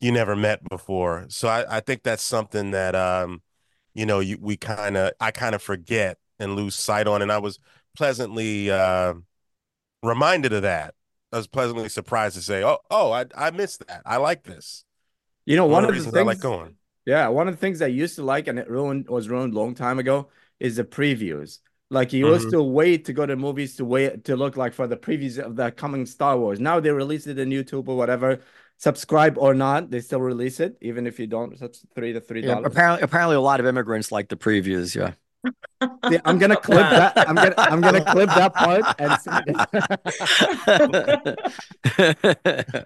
you 0.00 0.10
never 0.10 0.34
met 0.34 0.68
before. 0.68 1.26
So 1.28 1.46
I, 1.46 1.76
I 1.76 1.80
think 1.80 2.02
that's 2.02 2.24
something 2.24 2.72
that 2.72 2.96
um, 2.96 3.40
you 3.94 4.04
know, 4.04 4.18
you, 4.18 4.36
we 4.40 4.56
kind 4.56 4.96
of 4.96 5.12
I 5.20 5.30
kind 5.30 5.54
of 5.54 5.62
forget 5.62 6.18
and 6.40 6.56
lose 6.56 6.74
sight 6.74 7.06
on. 7.06 7.22
And 7.22 7.30
I 7.30 7.38
was 7.38 7.60
pleasantly 7.96 8.68
uh, 8.72 9.14
reminded 10.02 10.52
of 10.52 10.62
that 10.62 10.94
I 11.32 11.36
was 11.36 11.46
pleasantly 11.46 11.88
surprised 11.88 12.36
to 12.36 12.42
say, 12.42 12.64
"Oh, 12.64 12.78
oh, 12.90 13.12
I 13.12 13.26
I 13.36 13.50
missed 13.50 13.86
that. 13.86 14.02
I 14.04 14.16
like 14.16 14.42
this." 14.42 14.84
You 15.46 15.56
know, 15.56 15.66
one, 15.66 15.84
one 15.84 15.96
of 15.96 15.96
the 15.96 16.02
things 16.02 16.16
I 16.16 16.22
like 16.22 16.40
going. 16.40 16.76
Yeah, 17.06 17.28
one 17.28 17.48
of 17.48 17.54
the 17.54 17.60
things 17.60 17.80
I 17.82 17.86
used 17.86 18.16
to 18.16 18.22
like, 18.22 18.46
and 18.46 18.58
it 18.58 18.68
ruined 18.68 19.08
was 19.08 19.28
ruined 19.28 19.54
a 19.54 19.58
long 19.58 19.74
time 19.74 19.98
ago, 19.98 20.28
is 20.58 20.76
the 20.76 20.84
previews. 20.84 21.58
Like 21.90 22.12
you 22.12 22.26
mm-hmm. 22.26 22.34
used 22.34 22.50
to 22.50 22.62
wait 22.62 23.06
to 23.06 23.12
go 23.12 23.26
to 23.26 23.36
movies 23.36 23.76
to 23.76 23.84
wait 23.84 24.24
to 24.24 24.36
look 24.36 24.56
like 24.56 24.74
for 24.74 24.86
the 24.86 24.96
previews 24.96 25.38
of 25.38 25.56
the 25.56 25.72
coming 25.72 26.06
Star 26.06 26.38
Wars. 26.38 26.60
Now 26.60 26.78
they 26.78 26.90
release 26.90 27.26
it 27.26 27.38
on 27.38 27.46
YouTube 27.46 27.88
or 27.88 27.96
whatever. 27.96 28.40
Subscribe 28.76 29.36
or 29.36 29.52
not, 29.52 29.90
they 29.90 30.00
still 30.00 30.20
release 30.20 30.58
it, 30.58 30.78
even 30.80 31.06
if 31.06 31.18
you 31.18 31.26
don't. 31.26 31.58
That's 31.58 31.84
three 31.94 32.12
to 32.14 32.20
three 32.20 32.42
dollars. 32.42 32.62
Yeah, 32.62 32.66
apparently, 32.66 33.02
apparently, 33.02 33.36
a 33.36 33.40
lot 33.40 33.60
of 33.60 33.66
immigrants 33.66 34.10
like 34.10 34.28
the 34.28 34.36
previews. 34.36 34.94
Yeah. 34.94 35.12
I'm 35.80 36.38
gonna 36.38 36.56
clip 36.56 36.90
that. 36.90 37.28
I'm 37.28 37.34
gonna 37.34 37.54
I'm 37.56 37.80
gonna 37.80 38.04
clip 38.04 38.28
that 38.28 38.54
part. 38.54 38.84
And 38.98 39.16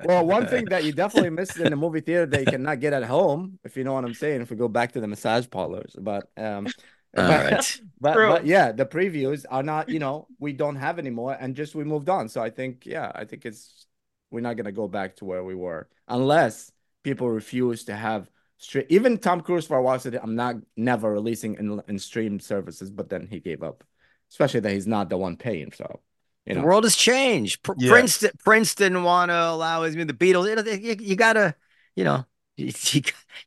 well, 0.05 0.27
one 0.27 0.47
thing 0.47 0.67
that 0.67 0.85
you 0.85 0.93
definitely 0.93 1.31
missed 1.31 1.57
in 1.59 1.71
the 1.71 1.77
movie 1.77 2.01
theater 2.01 2.27
that 2.27 2.40
you 2.40 2.47
cannot 2.47 2.81
get 2.81 2.93
at 2.93 3.05
home, 3.05 3.59
if 3.64 3.77
you 3.77 3.85
know 3.85 3.95
what 3.95 4.05
I'm 4.05 4.14
saying, 4.14 4.43
if 4.43 4.51
we 4.51 4.57
go 4.57 4.69
back 4.69 4.93
to 4.93 5.01
the 5.01 5.09
massage 5.09 5.49
parlors, 5.51 5.97
but 5.99 6.31
um, 6.37 6.69
but, 7.12 7.53
right. 7.53 7.81
but, 8.01 8.14
but 8.14 8.47
yeah, 8.47 8.73
the 8.73 8.87
previews 8.87 9.45
are 9.51 9.62
not. 9.62 9.88
You 9.88 9.99
know, 9.99 10.29
we 10.38 10.53
don't 10.53 10.77
have 10.77 10.99
anymore, 10.99 11.37
and 11.38 11.57
just 11.57 11.75
we 11.75 11.85
moved 11.85 12.09
on. 12.09 12.29
So 12.29 12.40
I 12.43 12.51
think, 12.51 12.87
yeah, 12.87 13.11
I 13.14 13.25
think 13.25 13.45
it's 13.45 13.87
we're 14.31 14.40
not 14.40 14.57
gonna 14.57 14.73
go 14.73 14.88
back 14.88 15.17
to 15.17 15.25
where 15.25 15.45
we 15.45 15.55
were 15.55 15.88
unless 16.09 16.71
people 17.03 17.31
refuse 17.31 17.85
to 17.85 17.95
have 17.95 18.29
straight. 18.64 18.87
Even 18.88 19.18
Tom 19.18 19.40
Cruise 19.40 19.66
for 19.66 19.77
a 19.77 19.83
while 19.83 19.98
said, 19.98 20.18
"I'm 20.22 20.35
not 20.35 20.57
never 20.77 21.12
releasing 21.12 21.55
in, 21.55 21.81
in 21.88 21.98
stream 21.98 22.40
services," 22.40 22.90
but 22.90 23.09
then 23.09 23.27
he 23.31 23.40
gave 23.40 23.62
up, 23.62 23.85
especially 24.31 24.61
that 24.61 24.72
he's 24.72 24.87
not 24.87 25.09
the 25.09 25.16
one 25.16 25.37
paying. 25.37 25.72
So. 25.72 26.00
You 26.46 26.55
know. 26.55 26.61
The 26.61 26.66
world 26.66 26.85
has 26.85 26.94
changed. 26.94 27.62
Pr- 27.62 27.72
yeah. 27.79 27.90
Prince, 27.90 28.22
Prince 28.44 28.74
didn't 28.74 29.03
want 29.03 29.31
to 29.31 29.35
allow 29.35 29.83
his 29.85 29.94
the 29.94 30.05
Beatles. 30.12 30.46
You, 30.46 30.57
know, 30.57 30.62
you, 30.70 30.96
you 31.00 31.16
gotta, 31.16 31.55
you 31.96 32.05
know, 32.05 32.27
you, 32.57 32.70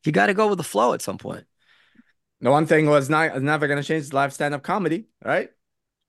you, 0.03 0.11
gotta 0.11 0.33
go 0.33 0.47
with 0.47 0.57
the 0.57 0.63
flow 0.63 0.93
at 0.93 1.03
some 1.03 1.19
point. 1.19 1.45
The 2.41 2.49
one 2.49 2.65
thing 2.65 2.87
was 2.87 3.09
not 3.09 3.41
never 3.41 3.67
gonna 3.67 3.83
change 3.83 4.01
is 4.01 4.13
live 4.13 4.33
stand 4.33 4.53
up 4.53 4.63
comedy, 4.63 5.05
right? 5.23 5.49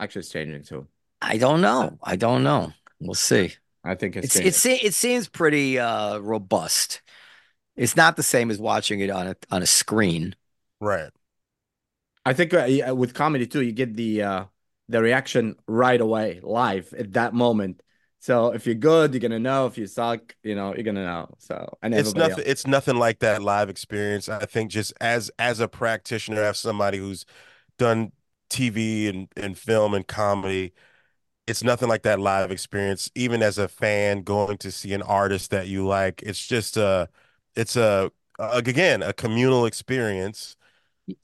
Actually, 0.00 0.20
it's 0.20 0.30
changing 0.30 0.62
too. 0.62 0.86
I 1.20 1.36
don't 1.36 1.60
know. 1.60 1.98
I 2.02 2.16
don't 2.16 2.42
know. 2.42 2.72
We'll 3.00 3.14
see. 3.14 3.54
I 3.84 3.94
think 3.94 4.16
it's 4.16 4.36
it's, 4.36 4.64
it's 4.64 4.84
it 4.84 4.94
seems 4.94 5.28
pretty 5.28 5.78
uh, 5.78 6.18
robust. 6.18 7.02
It's 7.78 7.96
not 7.96 8.16
the 8.16 8.22
same 8.22 8.50
as 8.50 8.58
watching 8.58 9.00
it 9.00 9.10
on 9.10 9.28
a 9.28 9.36
on 9.50 9.62
a 9.62 9.66
screen. 9.66 10.34
Right. 10.80 11.10
I 12.26 12.34
think 12.34 12.52
uh, 12.52 12.94
with 12.94 13.14
comedy 13.14 13.46
too, 13.46 13.62
you 13.62 13.72
get 13.72 13.96
the 13.96 14.22
uh, 14.22 14.44
the 14.88 15.00
reaction 15.00 15.56
right 15.66 16.00
away, 16.00 16.40
live 16.42 16.92
at 16.94 17.12
that 17.14 17.34
moment. 17.34 17.82
So 18.20 18.52
if 18.52 18.66
you're 18.66 18.74
good, 18.74 19.14
you're 19.14 19.20
gonna 19.20 19.38
know. 19.38 19.66
If 19.66 19.78
you 19.78 19.86
suck, 19.86 20.34
you 20.42 20.56
know, 20.56 20.74
you're 20.74 20.82
gonna 20.82 21.04
know. 21.04 21.34
So 21.38 21.78
and 21.82 21.94
it's 21.94 22.14
nothing. 22.14 22.40
Else. 22.40 22.46
It's 22.46 22.66
nothing 22.66 22.96
like 22.96 23.20
that 23.20 23.42
live 23.42 23.70
experience. 23.70 24.28
I 24.28 24.44
think 24.44 24.70
just 24.70 24.92
as 25.00 25.30
as 25.38 25.60
a 25.60 25.68
practitioner, 25.68 26.42
as 26.42 26.58
somebody 26.58 26.98
who's 26.98 27.24
done 27.78 28.12
TV 28.50 29.08
and, 29.08 29.28
and 29.36 29.56
film 29.56 29.94
and 29.94 30.06
comedy, 30.06 30.72
it's 31.46 31.62
nothing 31.62 31.88
like 31.88 32.02
that 32.02 32.18
live 32.18 32.50
experience. 32.50 33.10
Even 33.14 33.40
as 33.40 33.56
a 33.56 33.68
fan 33.68 34.22
going 34.22 34.58
to 34.58 34.72
see 34.72 34.92
an 34.94 35.02
artist 35.02 35.50
that 35.52 35.68
you 35.68 35.86
like, 35.86 36.22
it's 36.22 36.44
just 36.44 36.76
a 36.76 36.84
uh, 36.84 37.06
it's 37.58 37.76
a, 37.76 38.10
a 38.38 38.48
again 38.50 39.02
a 39.02 39.12
communal 39.12 39.66
experience 39.66 40.56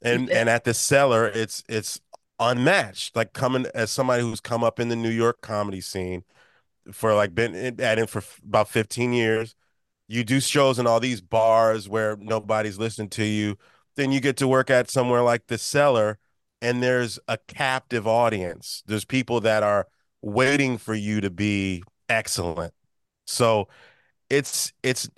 and 0.01 0.29
yeah. 0.29 0.39
and 0.39 0.49
at 0.49 0.63
the 0.63 0.73
cellar 0.73 1.27
it's 1.27 1.63
it's 1.69 1.99
unmatched 2.39 3.15
like 3.15 3.33
coming 3.33 3.65
as 3.73 3.89
somebody 3.89 4.21
who's 4.21 4.41
come 4.41 4.63
up 4.63 4.79
in 4.79 4.89
the 4.89 4.95
new 4.95 5.09
york 5.09 5.41
comedy 5.41 5.81
scene 5.81 6.23
for 6.91 7.13
like 7.13 7.33
been 7.33 7.55
at 7.79 7.97
it 7.97 8.09
for 8.09 8.21
about 8.43 8.69
15 8.69 9.13
years 9.13 9.55
you 10.07 10.23
do 10.23 10.39
shows 10.39 10.77
in 10.79 10.87
all 10.87 10.99
these 10.99 11.21
bars 11.21 11.89
where 11.89 12.15
nobody's 12.17 12.77
listening 12.77 13.09
to 13.09 13.23
you. 13.23 13.57
Then 13.95 14.11
you 14.11 14.19
get 14.19 14.37
to 14.37 14.47
work 14.47 14.69
at 14.69 14.89
somewhere 14.89 15.21
like 15.21 15.47
the 15.47 15.57
cellar, 15.57 16.19
and 16.61 16.83
there's 16.83 17.17
a 17.27 17.37
captive 17.47 18.07
audience. 18.07 18.83
There's 18.85 19.05
people 19.05 19.41
that 19.41 19.63
are 19.63 19.87
waiting 20.21 20.77
for 20.77 20.93
you 20.93 21.21
to 21.21 21.29
be 21.29 21.83
excellent. 22.09 22.73
So 23.25 23.67
it's 24.29 24.73
it's 24.83 25.09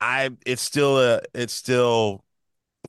I 0.00 0.30
it's 0.46 0.62
still 0.62 1.00
a 1.00 1.20
it's 1.34 1.52
still 1.52 2.24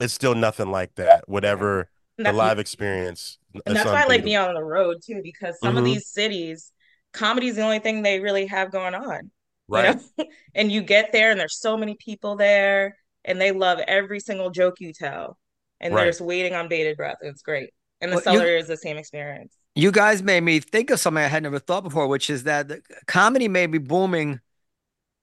it's 0.01 0.13
still 0.13 0.35
nothing 0.35 0.71
like 0.71 0.95
that. 0.95 1.27
Whatever 1.27 1.89
the 2.17 2.31
live 2.33 2.59
experience. 2.59 3.37
And 3.65 3.75
that's 3.75 3.85
why 3.85 3.91
I 3.91 4.05
like 4.05 4.19
unbeatable. 4.21 4.25
being 4.25 4.37
on 4.37 4.53
the 4.53 4.63
road 4.63 4.97
too, 5.03 5.21
because 5.23 5.57
some 5.59 5.77
of 5.77 5.83
Mhm. 5.83 5.93
these 5.93 6.07
cities, 6.07 6.71
comedy 7.13 7.47
is 7.47 7.55
the 7.55 7.61
only 7.63 7.79
thing 7.79 8.01
they 8.01 8.19
really 8.19 8.45
have 8.47 8.71
going 8.71 8.93
on. 8.93 9.31
You 9.69 9.75
Right. 9.75 9.99
know? 10.17 10.25
and 10.55 10.71
you 10.71 10.81
get 10.81 11.11
there 11.11 11.31
and 11.31 11.39
there's 11.39 11.59
so 11.59 11.77
many 11.77 11.95
people 11.95 12.35
there 12.35 12.97
and 13.25 13.39
they 13.39 13.51
love 13.51 13.79
every 13.87 14.19
single 14.19 14.49
joke 14.49 14.75
you 14.79 14.93
tell. 14.93 15.37
And 15.79 15.93
Right. 15.93 16.01
they're 16.03 16.09
just 16.11 16.21
waiting 16.21 16.53
on 16.55 16.67
bated 16.67 16.97
breath. 16.97 17.17
It's 17.21 17.41
great. 17.41 17.69
And 18.01 18.11
the 18.11 18.21
Well, 18.23 18.33
you- 18.35 18.39
cellar 18.41 18.57
is 18.57 18.67
the 18.67 18.77
same 18.77 18.97
experience. 18.97 19.55
You 19.75 19.91
guys 19.91 20.21
made 20.21 20.41
me 20.41 20.59
think 20.59 20.89
of 20.89 20.99
something 20.99 21.23
I 21.23 21.27
had 21.27 21.43
never 21.43 21.59
thought 21.59 21.83
before, 21.83 22.07
which 22.07 22.29
is 22.29 22.43
that 22.43 22.69
comedy 23.07 23.47
may 23.47 23.65
be 23.65 23.77
booming, 23.77 24.41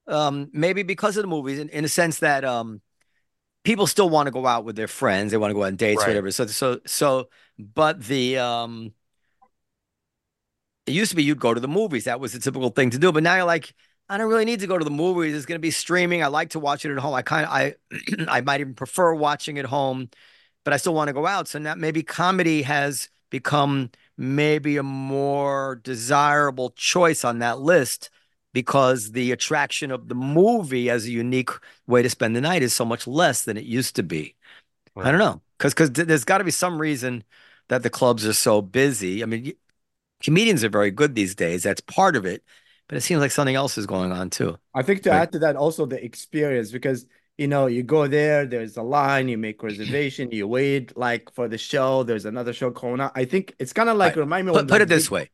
um, 0.09 0.51
maybe 0.53 0.83
because 0.83 1.16
of 1.16 1.23
the 1.23 1.29
movies, 1.29 1.59
in, 1.59 1.69
in 1.71 1.85
a 1.85 1.88
sense 1.88 2.21
that 2.21 2.45
um, 2.45 2.81
people 3.64 3.87
still 3.87 4.09
want 4.09 4.27
to 4.27 4.31
go 4.31 4.47
out 4.47 4.64
with 4.64 4.77
their 4.77 4.88
friends, 4.88 5.33
they 5.33 5.37
want 5.38 5.51
to 5.51 5.55
go 5.55 5.64
on 5.64 5.77
dates, 5.77 6.01
Right. 6.01 6.09
whatever. 6.09 6.31
So, 6.31 6.47
so, 6.47 6.81
so, 6.87 7.29
but 7.59 8.03
the 8.03 8.38
um, 8.38 8.92
it 10.87 10.92
used 10.92 11.11
to 11.11 11.16
be 11.16 11.25
you'd 11.25 11.40
go 11.40 11.53
to 11.53 11.61
the 11.61 11.69
movies. 11.69 12.05
That 12.05 12.21
was 12.21 12.33
the 12.33 12.38
typical 12.38 12.71
thing 12.71 12.90
to 12.90 12.99
do. 12.99 13.12
But 13.12 13.23
now 13.23 13.35
you're 13.35 13.45
like, 13.45 13.75
I 14.09 14.19
don't 14.19 14.29
really 14.29 14.45
need 14.45 14.61
to 14.61 14.69
go 14.69 14.79
to 14.79 14.85
the 14.85 14.90
movies. 14.90 15.35
It's 15.35 15.47
going 15.47 15.59
to 15.59 15.62
be 15.62 15.73
streaming. 15.73 16.23
I 16.23 16.29
like 16.29 16.51
to 16.51 16.61
watch 16.61 16.85
it 16.85 16.92
at 16.92 16.99
home. 16.99 17.14
I 17.14 17.23
kind 17.23 17.45
of, 17.45 17.53
I, 17.53 17.75
I 18.29 18.40
might 18.40 18.61
even 18.61 18.75
prefer 18.75 19.12
watching 19.14 19.59
at 19.59 19.64
home, 19.64 20.11
but 20.64 20.73
I 20.73 20.77
still 20.77 20.95
want 20.95 21.09
to 21.09 21.12
go 21.12 21.27
out. 21.27 21.49
So 21.49 21.59
now 21.59 21.75
maybe 21.75 22.03
comedy 22.05 22.62
has 22.62 23.09
become 23.31 23.90
maybe 24.16 24.77
a 24.77 24.85
more 24.85 25.81
desirable 25.83 26.71
choice 26.71 27.25
on 27.25 27.40
that 27.40 27.59
list 27.61 28.11
because 28.57 29.12
the 29.12 29.33
attraction 29.33 29.90
of 29.90 30.09
the 30.09 30.14
movie 30.14 30.88
as 30.88 31.05
a 31.05 31.11
unique 31.11 31.51
way 31.87 32.01
to 32.03 32.09
spend 32.09 32.35
the 32.35 32.40
night 32.40 32.62
is 32.62 32.73
so 32.73 32.87
much 32.87 33.07
less 33.07 33.45
than 33.45 33.59
it 33.59 33.64
used 33.66 33.95
to 33.97 34.03
be. 34.03 34.35
I 35.03 35.11
don't 35.12 35.21
know, 35.21 35.42
because 35.59 35.75
because 35.75 35.92
there's 35.92 36.25
got 36.25 36.38
to 36.38 36.45
be 36.45 36.51
some 36.53 36.81
reason 36.81 37.25
that 37.69 37.83
the 37.85 37.90
clubs 37.90 38.27
are 38.27 38.35
so 38.35 38.62
busy. 38.62 39.23
I 39.23 39.27
mean, 39.27 39.53
comedians 40.23 40.64
are 40.64 40.71
very 40.71 40.90
good 40.90 41.14
these 41.14 41.35
days. 41.35 41.64
That's 41.64 41.81
part 41.83 42.16
of 42.16 42.27
it, 42.27 42.45
but 42.88 42.99
it 42.99 43.03
seems 43.03 43.21
like 43.21 43.33
something 43.33 43.57
else 43.57 43.79
is 43.79 43.87
going 43.87 44.12
on 44.12 44.31
too. 44.31 44.59
I 44.75 44.83
think 44.83 45.03
to 45.05 45.11
Right. 45.11 45.12
add 45.12 45.33
to 45.33 45.38
that 45.40 45.57
also 45.57 45.87
the 45.87 46.03
experience 46.05 46.71
because 46.71 47.07
you 47.38 47.49
know 47.49 47.66
you 47.66 47.83
go 47.83 48.07
there, 48.07 48.47
there's 48.47 48.77
a 48.77 48.83
line, 48.83 49.29
you 49.29 49.38
make 49.38 49.62
reservation, 49.62 50.31
you 50.33 50.47
wait 50.49 50.97
like 50.97 51.33
for 51.35 51.49
the 51.49 51.59
show. 51.59 52.03
There's 52.03 52.25
another 52.27 52.53
show 52.53 52.71
going 52.71 53.01
on. 53.01 53.11
I 53.14 53.25
think 53.25 53.55
it's 53.59 53.73
kind 53.73 53.88
of 53.88 53.97
like 53.97 54.16
Right. 54.16 54.16
remind 54.16 54.47
me 54.47 54.53
Put 54.53 54.66
when 54.66 54.69
put 54.69 54.81
it 54.83 54.88
this 54.88 55.11
way: 55.11 55.31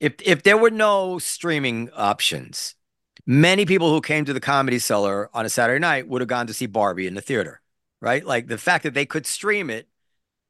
if 0.00 0.14
if 0.22 0.42
there 0.42 0.56
were 0.56 0.70
no 0.70 1.18
streaming 1.18 1.90
options, 1.92 2.74
many 3.26 3.66
people 3.66 3.90
who 3.90 4.00
came 4.00 4.24
to 4.24 4.32
the 4.32 4.40
Comedy 4.40 4.78
Cellar 4.78 5.30
on 5.34 5.46
a 5.46 5.50
Saturday 5.50 5.80
night 5.80 6.08
would 6.08 6.20
have 6.20 6.28
gone 6.28 6.46
to 6.46 6.54
see 6.54 6.66
Barbie 6.66 7.06
in 7.06 7.14
the 7.14 7.20
theater, 7.20 7.60
right? 8.00 8.24
Like 8.24 8.48
the 8.48 8.58
fact 8.58 8.84
that 8.84 8.94
they 8.94 9.06
could 9.06 9.26
stream 9.26 9.70
it 9.70 9.88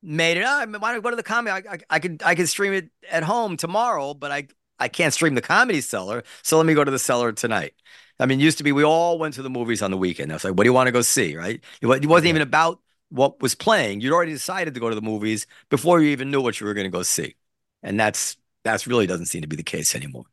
made 0.02 0.36
it. 0.36 0.44
Oh, 0.46 0.58
why 0.58 0.66
don't 0.66 0.84
I 0.84 1.00
go 1.00 1.10
to 1.10 1.16
the 1.16 1.22
comedy? 1.22 1.68
I, 1.68 1.74
I, 1.74 1.78
I 1.90 1.98
could 1.98 2.22
I 2.24 2.34
could 2.34 2.48
stream 2.48 2.72
it 2.72 2.90
at 3.10 3.24
home 3.24 3.56
tomorrow, 3.56 4.14
but 4.14 4.30
I 4.30 4.48
I 4.78 4.88
can't 4.88 5.14
stream 5.14 5.34
the 5.34 5.40
Comedy 5.40 5.80
Cellar, 5.80 6.24
so 6.42 6.56
let 6.56 6.66
me 6.66 6.74
go 6.74 6.84
to 6.84 6.90
the 6.90 6.98
Cellar 6.98 7.32
tonight. 7.32 7.74
I 8.18 8.26
mean, 8.26 8.40
it 8.40 8.44
used 8.44 8.58
to 8.58 8.64
be 8.64 8.72
we 8.72 8.84
all 8.84 9.18
went 9.18 9.34
to 9.34 9.42
the 9.42 9.50
movies 9.50 9.82
on 9.82 9.90
the 9.90 9.96
weekend. 9.96 10.30
I 10.32 10.36
was 10.36 10.44
like, 10.44 10.54
what 10.54 10.64
do 10.64 10.68
you 10.68 10.72
want 10.72 10.88
to 10.88 10.92
go 10.92 11.02
see, 11.02 11.36
right? 11.36 11.60
It 11.80 11.86
it 11.88 12.06
wasn't 12.06 12.28
even 12.28 12.42
about 12.42 12.80
what 13.10 13.40
was 13.40 13.54
playing. 13.54 14.00
You'd 14.00 14.12
already 14.12 14.32
decided 14.32 14.74
to 14.74 14.80
go 14.80 14.88
to 14.88 14.94
the 14.94 15.02
movies 15.02 15.46
before 15.70 16.00
you 16.00 16.08
even 16.08 16.30
knew 16.30 16.40
what 16.40 16.60
you 16.60 16.66
were 16.66 16.74
going 16.74 16.86
to 16.86 16.90
go 16.90 17.02
see, 17.02 17.36
and 17.82 17.98
that's 17.98 18.36
that's 18.64 18.86
really 18.86 19.06
doesn't 19.06 19.26
seem 19.26 19.42
to 19.42 19.48
be 19.48 19.56
the 19.56 19.62
case 19.62 19.94
anymore. 19.94 20.24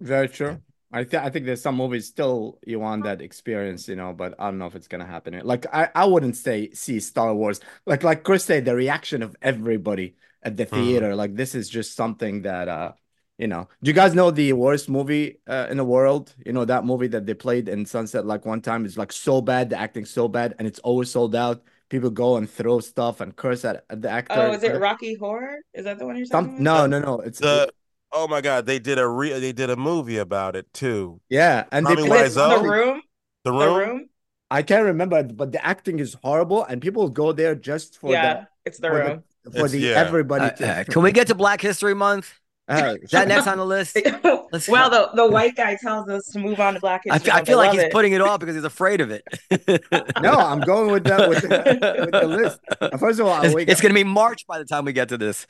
Very 0.00 0.28
true. 0.28 0.60
I 0.92 1.04
think 1.04 1.22
I 1.24 1.30
think 1.30 1.46
there's 1.46 1.62
some 1.62 1.76
movies 1.76 2.06
still 2.06 2.58
you 2.66 2.78
want 2.78 3.02
that 3.04 3.20
experience, 3.20 3.88
you 3.88 3.96
know, 3.96 4.12
but 4.12 4.34
I 4.38 4.46
don't 4.46 4.58
know 4.58 4.66
if 4.66 4.76
it's 4.76 4.86
gonna 4.88 5.06
happen. 5.06 5.40
Like 5.44 5.66
I, 5.74 5.90
I 5.94 6.04
wouldn't 6.04 6.36
say 6.36 6.70
see 6.70 7.00
Star 7.00 7.34
Wars. 7.34 7.60
Like 7.86 8.02
like 8.04 8.22
Chris 8.22 8.44
said, 8.44 8.64
the 8.64 8.74
reaction 8.76 9.22
of 9.22 9.34
everybody 9.42 10.16
at 10.42 10.56
the 10.56 10.66
Mhm. 10.70 11.04
theater, 11.06 11.14
like 11.16 11.34
this 11.34 11.54
is 11.54 11.68
just 11.68 11.96
something 11.96 12.42
that 12.42 12.68
uh 12.68 12.92
you 13.38 13.48
know. 13.48 13.68
Do 13.82 13.88
you 13.90 13.94
guys 13.94 14.14
know 14.14 14.30
the 14.30 14.52
worst 14.52 14.88
movie 14.88 15.40
uh, 15.48 15.66
in 15.70 15.76
the 15.78 15.84
world? 15.84 16.34
You 16.46 16.52
know 16.52 16.64
that 16.64 16.84
movie 16.84 17.08
that 17.08 17.26
they 17.26 17.34
played 17.34 17.68
in 17.68 17.84
Sunset 17.86 18.24
like 18.26 18.44
one 18.46 18.60
time 18.60 18.84
is 18.86 18.96
like 18.96 19.10
so 19.12 19.40
bad, 19.40 19.70
the 19.70 19.78
acting 19.78 20.04
so 20.04 20.28
bad, 20.28 20.54
and 20.58 20.68
it's 20.68 20.78
always 20.80 21.10
sold 21.10 21.34
out. 21.34 21.64
People 21.94 22.10
go 22.10 22.36
and 22.38 22.50
throw 22.50 22.80
stuff 22.80 23.20
and 23.20 23.36
curse 23.36 23.64
at, 23.64 23.84
at 23.88 24.02
the 24.02 24.10
actor. 24.10 24.34
Oh, 24.36 24.50
is 24.50 24.64
it 24.64 24.80
Rocky 24.80 25.14
Horror? 25.14 25.58
Is 25.72 25.84
that 25.84 25.96
the 26.00 26.04
one 26.06 26.16
you're 26.16 26.26
talking 26.26 26.56
Some 26.56 26.66
about? 26.66 26.90
no, 26.90 26.98
no, 26.98 27.06
no. 27.18 27.20
It's 27.20 27.38
The 27.38 27.70
oh 28.10 28.26
my 28.26 28.40
god, 28.40 28.66
they 28.66 28.80
did 28.80 28.98
a 28.98 29.06
re 29.06 29.38
they 29.38 29.52
did 29.52 29.70
a 29.70 29.76
movie 29.76 30.18
about 30.18 30.56
it 30.56 30.66
too. 30.74 31.20
yeah, 31.28 31.66
and 31.70 31.86
they 31.86 31.94
Tommy 31.94 32.08
play- 32.08 32.22
Is 32.24 32.36
it 32.36 32.40
Wiseau? 32.40 32.62
The 32.64 32.68
Room? 32.68 33.02
The 33.44 33.52
The 33.52 33.56
room. 33.56 33.78
Room? 33.78 34.08
I 34.50 34.62
can't 34.62 34.84
remember, 34.86 35.22
but 35.22 35.52
the 35.52 35.64
acting 35.64 36.00
is 36.00 36.16
horrible, 36.20 36.64
and 36.64 36.82
people 36.82 37.08
go 37.08 37.30
there 37.30 37.54
just 37.54 37.96
for 38.00 38.10
Yeah, 38.10 38.46
it's 38.64 38.78
The 38.80 38.88
for 38.88 38.94
the 38.98 39.04
Room. 39.04 39.22
for 39.44 39.50
It's- 39.50 39.70
the 39.70 39.78
yeah. 39.78 39.90
everybody 40.04 40.46
Uh, 40.46 40.50
to. 40.50 40.80
uh, 40.80 40.84
can 40.84 41.02
we 41.04 41.12
get 41.12 41.28
to 41.28 41.36
Black 41.36 41.60
History 41.60 41.94
Month? 41.94 42.40
Uh, 42.66 42.96
Is 43.02 43.10
that 43.10 43.28
next 43.28 43.46
on 43.46 43.58
the 43.58 43.66
list? 43.66 43.94
Let's- 44.52 44.68
well, 44.68 44.88
the, 44.88 45.10
the 45.14 45.26
white 45.26 45.54
guy 45.54 45.76
tells 45.76 46.08
us 46.08 46.28
to 46.28 46.38
move 46.38 46.60
on 46.60 46.74
to 46.74 46.80
Black 46.80 47.02
I 47.10 47.14
History 47.14 47.26
feel, 47.26 47.32
I 47.32 47.36
Month. 47.36 47.46
feel 47.48 47.56
like 47.58 47.72
he's 47.72 47.82
it. 47.82 47.92
putting 47.92 48.12
it 48.14 48.20
off 48.22 48.40
because 48.40 48.54
he's 48.54 48.64
afraid 48.64 49.00
of 49.02 49.10
it. 49.10 49.22
no, 50.22 50.32
I'm 50.32 50.60
going 50.60 50.90
with 50.90 51.04
the 51.04 51.26
with 51.28 51.42
the, 51.42 51.96
with 52.00 52.10
the 52.12 52.26
list. 52.26 52.60
First 52.98 53.20
of 53.20 53.26
all, 53.26 53.42
It's, 53.42 53.54
we 53.54 53.64
it's 53.64 53.80
going 53.82 53.90
to 53.90 53.94
be 53.94 54.04
March 54.04 54.46
by 54.46 54.58
the 54.58 54.64
time 54.64 54.84
we 54.86 54.92
get 54.94 55.10
to 55.10 55.18
this. 55.18 55.46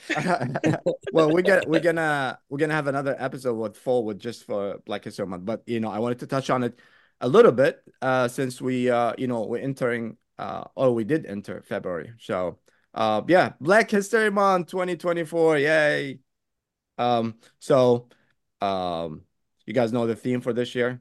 well, 1.12 1.30
we 1.30 1.42
get 1.42 1.68
we're 1.68 1.80
gonna 1.80 2.38
we're 2.48 2.58
gonna 2.58 2.74
have 2.74 2.86
another 2.88 3.14
episode 3.18 3.54
with 3.54 3.76
full 3.76 4.04
with 4.04 4.18
just 4.18 4.44
for 4.44 4.78
Black 4.86 5.04
History 5.04 5.26
Month, 5.26 5.44
but 5.44 5.62
you 5.66 5.80
know, 5.80 5.90
I 5.90 5.98
wanted 6.00 6.18
to 6.20 6.26
touch 6.26 6.50
on 6.50 6.64
it 6.64 6.78
a 7.20 7.28
little 7.28 7.52
bit 7.52 7.80
uh 8.02 8.26
since 8.26 8.60
we 8.60 8.90
uh 8.90 9.12
you 9.16 9.28
know 9.28 9.42
we're 9.46 9.58
entering 9.62 10.16
uh 10.38 10.64
or 10.74 10.92
we 10.92 11.04
did 11.04 11.26
enter 11.26 11.62
February. 11.62 12.12
So 12.18 12.58
uh 12.92 13.22
yeah, 13.28 13.52
Black 13.60 13.90
History 13.90 14.30
Month 14.30 14.68
2024, 14.70 15.58
yay. 15.58 16.18
Um 16.98 17.34
so 17.58 18.08
um 18.60 19.22
you 19.66 19.72
guys 19.74 19.92
know 19.92 20.06
the 20.06 20.16
theme 20.16 20.40
for 20.40 20.52
this 20.52 20.74
year? 20.74 21.00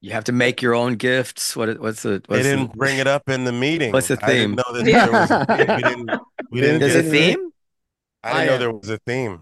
You 0.00 0.12
have 0.12 0.24
to 0.24 0.32
make 0.32 0.62
your 0.62 0.74
own 0.74 0.94
gifts. 0.94 1.56
What? 1.56 1.80
What's 1.80 2.02
the? 2.02 2.10
They 2.10 2.16
What's 2.28 2.42
the- 2.44 2.50
didn't 2.56 2.72
bring 2.76 2.98
it 2.98 3.08
up 3.08 3.28
in 3.28 3.44
the 3.44 3.52
meeting. 3.52 3.92
What's 3.92 4.08
the 4.08 4.18
I 4.22 4.26
didn't 4.28 4.42
theme? 4.42 4.54
know 4.56 4.78
that 4.78 4.86
Yeah. 4.86 5.06
there 5.06 5.12
was 5.20 5.30
a 5.30 5.44
theme. 5.56 5.76
We 5.76 5.82
didn't 5.82 6.20
we 6.52 6.60
didn't 6.60 6.80
There's 6.80 6.94
a 6.94 7.02
theme. 7.02 7.50
I 8.22 8.28
didn't 8.32 8.42
I 8.42 8.46
know 8.46 8.52
am- 8.54 8.60
there 8.60 8.72
was 8.72 8.88
a 8.90 8.98
theme. 8.98 9.40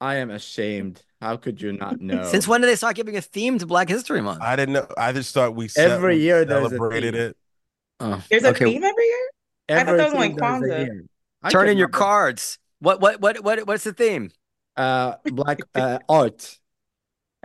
I 0.00 0.16
am 0.16 0.30
ashamed. 0.30 1.02
How 1.20 1.36
could 1.36 1.62
you 1.62 1.72
not 1.72 2.00
know? 2.00 2.24
Since 2.24 2.48
when 2.48 2.60
did 2.60 2.66
they 2.66 2.74
start 2.74 2.96
giving 2.96 3.16
a 3.16 3.20
theme 3.20 3.58
to 3.60 3.66
Black 3.66 3.88
History 3.88 4.20
Month? 4.20 4.42
I 4.42 4.56
didn't 4.56 4.72
know. 4.74 4.88
I 4.98 5.12
just 5.12 5.32
thought 5.32 5.54
we 5.54 5.68
ce- 5.68 5.76
Every 5.78 6.16
we 6.16 6.22
year 6.22 6.44
there's 6.44 6.70
celebrated 6.70 7.14
it. 7.14 7.36
Oh, 8.00 8.20
There's 8.28 8.42
a 8.42 8.48
okay. 8.48 8.64
theme 8.64 8.82
every 8.82 9.04
year? 9.04 9.30
I 9.68 9.84
thought 9.84 9.96
that 9.98 10.04
was 10.06 10.14
only 10.14 10.26
Everything 10.36 10.68
there's 10.68 10.88
Kwanzaa. 11.44 11.50
Turn 11.52 11.68
in 11.68 11.78
your 11.78 11.86
cards. 11.86 12.58
What? 12.82 13.00
What? 13.00 13.20
What? 13.20 13.44
What? 13.44 13.66
What's 13.66 13.84
the 13.84 13.92
theme? 13.92 14.30
Uh, 14.76 15.14
black 15.24 15.60
uh, 15.74 15.98
art. 16.08 16.58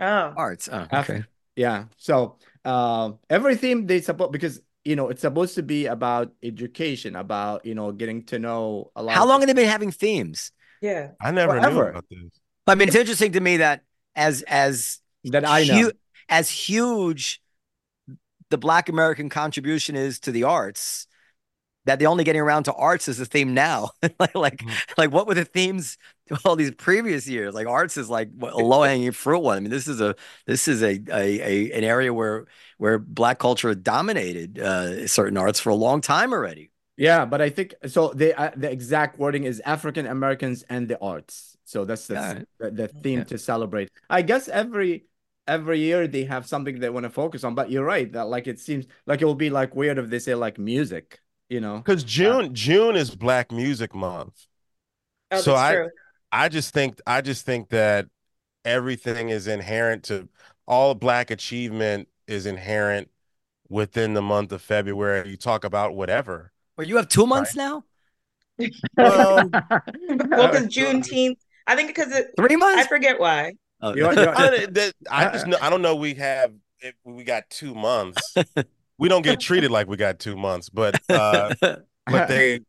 Oh. 0.00 0.32
Arts. 0.36 0.68
Oh, 0.70 0.86
Af- 0.90 1.08
okay. 1.10 1.24
Yeah. 1.56 1.84
So, 1.96 2.38
uh, 2.64 3.12
every 3.30 3.56
theme 3.56 3.86
they 3.86 4.00
support 4.00 4.32
because 4.32 4.60
you 4.84 4.96
know 4.96 5.08
it's 5.08 5.20
supposed 5.22 5.54
to 5.56 5.62
be 5.62 5.86
about 5.86 6.32
education, 6.42 7.16
about 7.16 7.64
you 7.64 7.74
know 7.74 7.92
getting 7.92 8.24
to 8.26 8.38
know 8.38 8.90
a 8.96 9.02
lot. 9.02 9.14
How 9.14 9.22
of 9.22 9.28
long 9.28 9.40
have 9.40 9.46
they 9.48 9.54
been 9.54 9.68
having 9.68 9.90
themes? 9.90 10.50
Yeah. 10.80 11.10
I 11.20 11.30
never 11.30 11.54
knew 11.54 11.60
Forever. 11.60 11.90
about 11.90 12.04
this. 12.10 12.18
I 12.66 12.74
mean, 12.74 12.88
it's 12.88 12.96
interesting 12.96 13.32
to 13.32 13.40
me 13.40 13.58
that 13.58 13.82
as 14.14 14.42
as 14.42 15.00
that 15.24 15.48
I 15.48 15.64
know. 15.64 15.74
hu- 15.74 15.92
as 16.28 16.50
huge 16.50 17.40
the 18.50 18.58
Black 18.58 18.88
American 18.88 19.28
contribution 19.28 19.94
is 19.96 20.20
to 20.20 20.32
the 20.32 20.44
arts, 20.44 21.06
that 21.88 21.98
they're 21.98 22.08
only 22.08 22.24
getting 22.24 22.40
around 22.42 22.64
to 22.64 22.72
arts 22.74 23.08
as 23.08 23.18
a 23.20 23.26
theme 23.26 23.54
now. 23.54 23.90
like, 24.20 24.34
like, 24.34 24.58
Mm. 24.64 24.78
like, 24.96 25.10
what 25.12 25.26
were 25.26 25.34
the 25.34 25.44
themes 25.44 25.98
all 26.44 26.56
these 26.56 26.70
previous 26.72 27.26
years? 27.26 27.54
Like, 27.54 27.66
arts 27.66 27.96
is 27.96 28.08
like 28.10 28.30
a 28.40 28.56
low 28.58 28.82
hanging 28.82 29.12
fruit 29.12 29.40
one. 29.40 29.56
I 29.56 29.60
mean, 29.60 29.70
this 29.70 29.88
is 29.88 30.00
a 30.00 30.14
this 30.46 30.68
is 30.68 30.82
a, 30.82 31.00
a, 31.10 31.40
a 31.70 31.72
an 31.78 31.84
area 31.84 32.12
where 32.12 32.46
where 32.78 32.98
Black 32.98 33.38
culture 33.38 33.74
dominated 33.74 34.58
uh, 34.58 35.06
certain 35.06 35.36
arts 35.36 35.60
for 35.60 35.70
a 35.70 35.74
long 35.74 36.00
time 36.00 36.32
already. 36.32 36.70
Yeah, 36.96 37.24
but 37.26 37.40
I 37.40 37.50
think 37.50 37.74
so. 37.86 38.12
They 38.12 38.32
uh, 38.34 38.50
the 38.56 38.70
exact 38.70 39.18
wording 39.18 39.44
is 39.44 39.60
African 39.60 40.06
Americans 40.06 40.64
and 40.68 40.88
the 40.88 40.98
arts. 41.00 41.56
So 41.64 41.84
that's 41.84 42.06
the 42.08 42.46
the, 42.58 42.70
the 42.70 42.88
theme 42.88 43.18
Yeah. 43.20 43.24
to 43.24 43.38
celebrate. 43.38 43.90
I 44.10 44.22
guess 44.22 44.48
every 44.48 45.06
every 45.46 45.78
year 45.80 46.08
they 46.08 46.24
have 46.24 46.46
something 46.46 46.80
they 46.80 46.90
want 46.90 47.04
to 47.04 47.10
focus 47.10 47.44
on. 47.44 47.54
But 47.54 47.70
you're 47.70 47.84
right 47.84 48.10
that 48.12 48.28
like 48.28 48.46
it 48.48 48.58
seems 48.58 48.86
like 49.06 49.22
it 49.22 49.26
will 49.26 49.34
be 49.36 49.50
like 49.50 49.74
weird 49.76 49.98
if 49.98 50.10
they 50.10 50.18
say 50.18 50.34
like 50.34 50.58
music. 50.58 51.20
You 51.48 51.60
know. 51.60 51.78
Because 51.78 52.04
June 52.04 52.54
June 52.54 52.96
is 52.96 53.14
Black 53.14 53.50
Music 53.52 53.94
Month. 53.94 54.46
Oh, 55.30 55.40
So 55.40 55.50
that's 55.52 55.60
I- 55.62 55.74
true. 55.74 55.90
I 56.30 56.48
just 56.50 56.74
think 56.74 57.00
I 57.06 57.22
just 57.22 57.46
think 57.46 57.70
that 57.70 58.06
everything 58.64 59.30
is 59.30 59.46
inherent 59.46 60.04
to 60.04 60.28
all 60.66 60.94
Black 60.94 61.30
achievement 61.30 62.08
is 62.26 62.44
inherent 62.44 63.08
within 63.70 64.12
the 64.12 64.20
month 64.20 64.52
of 64.52 64.60
February. 64.60 65.28
You 65.30 65.38
talk 65.38 65.64
about 65.64 65.94
whatever. 65.94 66.52
Well, 66.76 66.86
you 66.86 66.96
have 66.96 67.08
two 67.08 67.26
months 67.26 67.56
now, 67.56 67.84
Well, 68.58 68.68
Well, 68.96 69.50
uh, 69.54 69.80
because 70.50 70.66
Juneteenth, 70.66 71.38
I 71.66 71.76
think 71.76 71.88
because 71.88 72.12
it, 72.12 72.28
three 72.36 72.54
I 72.54 72.56
months. 72.56 72.86
forget 72.88 73.18
why. 73.18 73.54
Oh, 73.80 73.94
You 73.94 74.04
want- 74.04 74.18
you 74.18 74.26
want- 74.26 74.38
I, 74.38 74.66
that- 74.66 74.92
I 75.10 75.24
just 75.32 75.46
know 75.46 75.56
I 75.62 75.70
don't 75.70 75.80
know. 75.82 75.96
We 75.96 76.12
have 76.14 76.52
if 76.80 76.94
we 77.04 77.24
got 77.24 77.48
two 77.48 77.74
months. 77.74 78.20
We 78.98 79.08
don't 79.08 79.22
get 79.22 79.40
treated 79.40 79.70
like 79.70 79.86
we 79.88 79.96
got 79.96 80.18
two 80.18 80.36
months, 80.36 80.68
but 80.68 81.00
uh, 81.08 81.54
but 81.60 82.28
they 82.28 82.60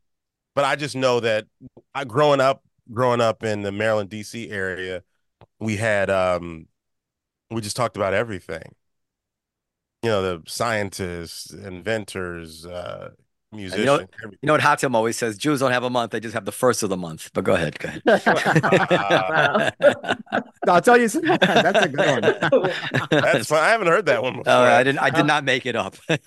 but 0.54 0.64
I 0.64 0.76
just 0.76 0.96
know 0.96 1.20
that 1.20 1.46
I 1.94 2.04
growing 2.04 2.40
up 2.40 2.62
growing 2.92 3.20
up 3.20 3.42
in 3.42 3.62
the 3.62 3.72
Maryland 3.72 4.10
DC 4.10 4.50
area, 4.50 5.02
we 5.58 5.76
had 5.76 6.10
um 6.10 6.66
we 7.50 7.60
just 7.60 7.76
talked 7.76 7.96
about 7.96 8.14
everything. 8.14 8.74
You 10.02 10.10
know, 10.10 10.22
the 10.22 10.50
scientists, 10.50 11.52
inventors, 11.52 12.64
uh 12.64 13.10
musicians. 13.52 13.86
know- 13.86 14.00
You 14.22 14.38
know 14.44 14.52
what 14.54 14.60
Hatem 14.60 14.94
always 14.94 15.16
says? 15.16 15.36
Jews 15.36 15.60
don't 15.60 15.72
have 15.72 15.84
a 15.84 15.90
month; 15.90 16.12
they 16.12 16.20
just 16.20 16.34
have 16.34 16.44
the 16.44 16.52
first 16.52 16.82
of 16.82 16.90
the 16.90 16.96
month. 16.96 17.30
But 17.34 17.44
go 17.44 17.54
ahead, 17.54 17.78
go 17.78 17.88
ahead. 17.88 18.02
I'll 20.68 20.80
tell 20.80 20.96
you 20.98 21.08
something. 21.08 21.36
That's 21.40 21.84
a 21.84 21.88
good 21.88 22.50
one. 22.50 22.70
That's 23.10 23.48
fine. 23.48 23.62
I 23.62 23.70
haven't 23.70 23.88
heard 23.88 24.06
that 24.06 24.22
one 24.22 24.38
before. 24.38 24.52
Oh, 24.52 24.62
I 24.62 24.82
didn't. 24.84 25.00
I 25.00 25.10
did 25.10 25.26
not 25.26 25.44
make 25.44 25.66
it 25.66 25.76
up. 25.76 25.96
That's 26.06 26.24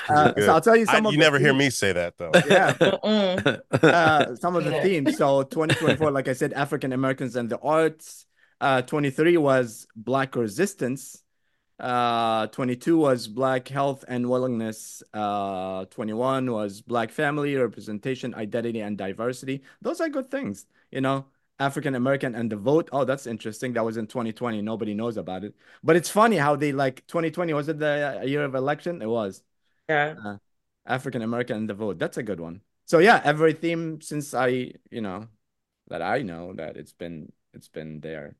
pretty 0.00 0.02
Uh, 0.08 0.32
good. 0.32 0.44
so 0.44 0.52
I'll 0.52 0.60
tell 0.60 0.76
you 0.76 0.86
I- 0.88 0.92
some 0.92 1.06
of 1.06 1.12
you 1.12 1.18
the 1.18 1.24
never 1.24 1.38
hear 1.38 1.54
me 1.54 1.70
say 1.70 1.92
that 1.92 2.14
though. 2.18 2.30
Yeah. 2.48 2.74
Uh, 3.82 4.34
some 4.36 4.56
of 4.56 4.64
the 4.64 4.72
themes. 4.82 5.16
So 5.16 5.42
2024, 5.42 6.10
like 6.10 6.28
I 6.28 6.32
said, 6.34 6.52
African 6.52 6.92
Americans 6.92 7.36
and 7.36 7.48
the 7.50 7.58
arts. 7.60 8.26
Uh, 8.60 8.82
23 8.82 9.38
was 9.38 9.86
Black 9.96 10.36
resistance. 10.36 11.22
Uh, 11.80 12.46
22 12.48 12.98
was 12.98 13.26
Black 13.26 13.66
health 13.68 14.04
and 14.06 14.28
willingness. 14.28 15.02
Uh, 15.14 15.86
21 15.86 16.52
was 16.52 16.82
Black 16.82 17.10
family 17.10 17.56
representation, 17.56 18.34
identity, 18.34 18.80
and 18.80 18.98
diversity. 18.98 19.62
Those 19.80 20.00
are 20.00 20.08
good 20.08 20.30
things, 20.30 20.66
you 20.90 21.00
know. 21.00 21.26
African 21.58 21.94
American 21.94 22.34
and 22.34 22.50
the 22.50 22.56
vote. 22.56 22.88
Oh, 22.90 23.04
that's 23.04 23.26
interesting. 23.26 23.74
That 23.74 23.84
was 23.84 23.98
in 23.98 24.06
2020. 24.06 24.62
Nobody 24.62 24.94
knows 24.94 25.18
about 25.18 25.44
it. 25.44 25.54
But 25.84 25.96
it's 25.96 26.08
funny 26.08 26.36
how 26.36 26.56
they 26.56 26.72
like 26.72 27.06
2020 27.06 27.52
was 27.52 27.68
it 27.68 27.78
the 27.78 28.22
year 28.24 28.44
of 28.44 28.54
election? 28.54 29.02
It 29.02 29.08
was. 29.08 29.42
Yeah. 29.88 30.36
African 30.86 31.20
American 31.22 31.58
and 31.58 31.68
the 31.68 31.74
vote. 31.74 31.98
That's 31.98 32.16
a 32.16 32.22
good 32.22 32.40
one. 32.40 32.62
So 32.86 32.98
yeah, 32.98 33.20
every 33.24 33.52
theme 33.52 34.00
since 34.00 34.32
I, 34.32 34.72
you 34.90 35.02
know, 35.02 35.28
that 35.88 36.00
I 36.00 36.22
know 36.22 36.54
that 36.54 36.76
it's 36.76 36.92
been 36.92 37.30
it's 37.52 37.68
been 37.68 38.00
there. 38.00 38.36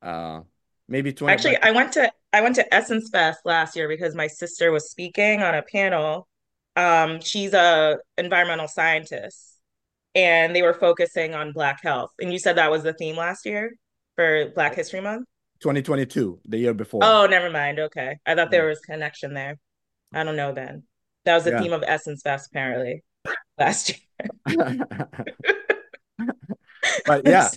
Uh 0.00 0.40
maybe 0.88 1.12
20 1.12 1.32
Actually, 1.32 1.58
I 1.58 1.70
went 1.70 1.92
to 1.92 2.10
I 2.34 2.40
went 2.40 2.56
to 2.56 2.74
Essence 2.74 3.10
Fest 3.10 3.38
last 3.44 3.76
year 3.76 3.88
because 3.88 4.14
my 4.16 4.26
sister 4.26 4.72
was 4.72 4.90
speaking 4.90 5.40
on 5.40 5.54
a 5.54 5.62
panel. 5.62 6.26
Um, 6.74 7.20
she's 7.20 7.54
a 7.54 7.98
environmental 8.18 8.66
scientist, 8.66 9.60
and 10.16 10.54
they 10.54 10.62
were 10.62 10.74
focusing 10.74 11.34
on 11.34 11.52
Black 11.52 11.80
health. 11.80 12.10
And 12.20 12.32
you 12.32 12.40
said 12.40 12.56
that 12.56 12.72
was 12.72 12.82
the 12.82 12.92
theme 12.92 13.16
last 13.16 13.46
year 13.46 13.74
for 14.16 14.50
Black 14.52 14.74
History 14.74 15.00
Month? 15.00 15.26
2022, 15.60 16.40
the 16.46 16.58
year 16.58 16.74
before. 16.74 17.02
Oh, 17.04 17.26
never 17.26 17.50
mind. 17.50 17.78
Okay. 17.78 18.18
I 18.26 18.34
thought 18.34 18.50
there 18.50 18.66
was 18.66 18.80
connection 18.80 19.32
there. 19.34 19.56
I 20.12 20.24
don't 20.24 20.36
know 20.36 20.52
then. 20.52 20.82
That 21.26 21.36
was 21.36 21.44
the 21.44 21.52
Yeah. 21.52 21.60
theme 21.62 21.72
of 21.72 21.84
Essence 21.86 22.22
Fest 22.22 22.48
apparently 22.50 23.04
last 23.58 23.96
year. 24.48 24.76
But 27.06 27.26
yeah, 27.26 27.50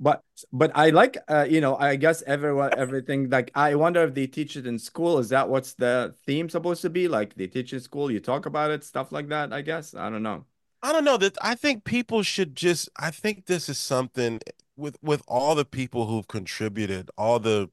but 0.00 0.22
but 0.52 0.70
I 0.74 0.90
like 0.90 1.18
uh 1.28 1.46
you 1.48 1.60
know, 1.60 1.76
I 1.76 1.96
guess 1.96 2.22
everyone 2.22 2.70
everything 2.76 3.30
like 3.30 3.50
I 3.54 3.74
wonder 3.74 4.02
if 4.04 4.14
they 4.14 4.26
teach 4.26 4.56
it 4.56 4.66
in 4.66 4.78
school. 4.78 5.18
Is 5.18 5.28
that 5.30 5.48
what's 5.48 5.74
the 5.74 6.14
theme 6.26 6.48
supposed 6.48 6.82
to 6.82 6.90
be? 6.90 7.08
Like 7.08 7.34
they 7.34 7.46
teach 7.46 7.72
in 7.72 7.80
school, 7.80 8.10
you 8.10 8.20
talk 8.20 8.46
about 8.46 8.70
it, 8.70 8.84
stuff 8.84 9.12
like 9.12 9.28
that, 9.28 9.52
I 9.52 9.62
guess. 9.62 9.94
I 9.94 10.10
don't 10.10 10.22
know. 10.22 10.44
I 10.82 10.92
don't 10.92 11.04
know 11.04 11.16
that 11.16 11.36
I 11.42 11.54
think 11.54 11.84
people 11.84 12.22
should 12.22 12.54
just 12.54 12.88
I 12.96 13.10
think 13.10 13.46
this 13.46 13.68
is 13.68 13.78
something 13.78 14.40
with 14.76 14.96
with 15.02 15.22
all 15.26 15.54
the 15.54 15.64
people 15.64 16.06
who've 16.06 16.28
contributed, 16.28 17.10
all 17.18 17.40
the 17.40 17.70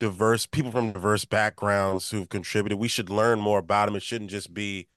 diverse 0.00 0.46
people 0.46 0.70
from 0.70 0.92
diverse 0.92 1.24
backgrounds 1.24 2.10
who've 2.10 2.28
contributed, 2.28 2.78
we 2.78 2.88
should 2.88 3.10
learn 3.10 3.40
more 3.40 3.58
about 3.58 3.86
them. 3.86 3.96
It 3.96 4.02
shouldn't 4.02 4.30
just 4.30 4.52
be 4.54 4.88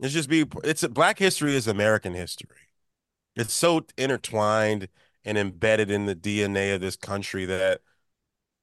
it's 0.00 0.12
just 0.14 0.28
be 0.28 0.44
it's 0.64 0.86
Black 0.88 1.18
history 1.18 1.56
is 1.56 1.66
American 1.66 2.14
history. 2.14 2.68
It's 3.36 3.54
so 3.54 3.86
intertwined 3.98 4.88
and 5.26 5.36
embedded 5.36 5.90
in 5.90 6.06
the 6.06 6.14
DNA 6.14 6.74
of 6.74 6.80
this 6.80 6.96
country 6.96 7.44
that 7.44 7.80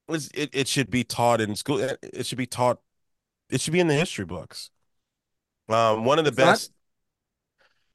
it's, 0.09 0.29
it, 0.33 0.49
it 0.53 0.67
should 0.67 0.89
be 0.89 1.03
taught 1.03 1.41
in 1.41 1.55
school. 1.55 1.79
It 1.79 1.99
it 2.01 2.25
should 2.25 2.37
be 2.39 2.47
taught 2.47 2.79
it 3.49 3.61
should 3.61 3.73
be 3.73 3.79
in 3.79 3.87
the 3.87 3.93
history 3.93 4.25
books. 4.25 4.71
Um, 5.69 6.05
one 6.05 6.17
of 6.17 6.25
the 6.25 6.29
It's 6.29 6.37
not- 6.37 6.45
best 6.45 6.71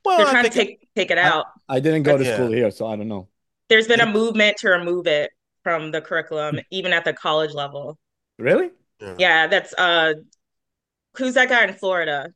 well, 0.04 0.18
They're 0.18 0.26
I 0.28 0.30
trying 0.30 0.44
to 0.44 0.50
think 0.50 0.68
take 0.80 0.88
take 0.94 1.10
it 1.10 1.18
out. 1.18 1.46
I 1.68 1.80
didn't 1.80 2.04
go 2.04 2.16
to 2.16 2.24
Yeah. 2.24 2.34
school 2.34 2.52
here, 2.52 2.70
so 2.70 2.86
I 2.86 2.94
don't 2.96 3.08
know. 3.08 3.28
There's 3.68 3.88
been 3.88 4.00
a 4.00 4.06
movement 4.06 4.56
to 4.58 4.70
remove 4.70 5.06
it 5.06 5.30
from 5.64 5.90
the 5.90 6.00
curriculum, 6.00 6.60
even 6.70 6.92
at 6.92 7.04
the 7.04 7.12
college 7.12 7.52
level. 7.52 7.98
Really? 8.38 8.70
Yeah, 9.18 9.46
that's 9.48 9.74
uh 9.76 10.14
who's 11.16 11.34
that 11.34 11.48
guy 11.48 11.64
in 11.64 11.74
Florida? 11.74 12.32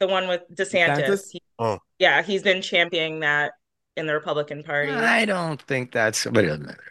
The 0.00 0.06
one 0.06 0.28
with 0.28 0.42
DeSantis. 0.54 1.06
DeSantis? 1.06 1.30
He- 1.32 1.42
Oh. 1.58 1.78
yeah, 1.98 2.22
he's 2.22 2.42
been 2.44 2.62
championing 2.62 3.18
that 3.20 3.52
in 3.98 4.06
the 4.06 4.14
Republican 4.14 4.62
Party. 4.62 4.92
I 4.92 5.24
don't 5.24 5.60
think 5.60 5.92
that's. 5.92 6.24
But 6.26 6.44
it 6.44 6.48
doesn't 6.48 6.66
matter. 6.66 6.84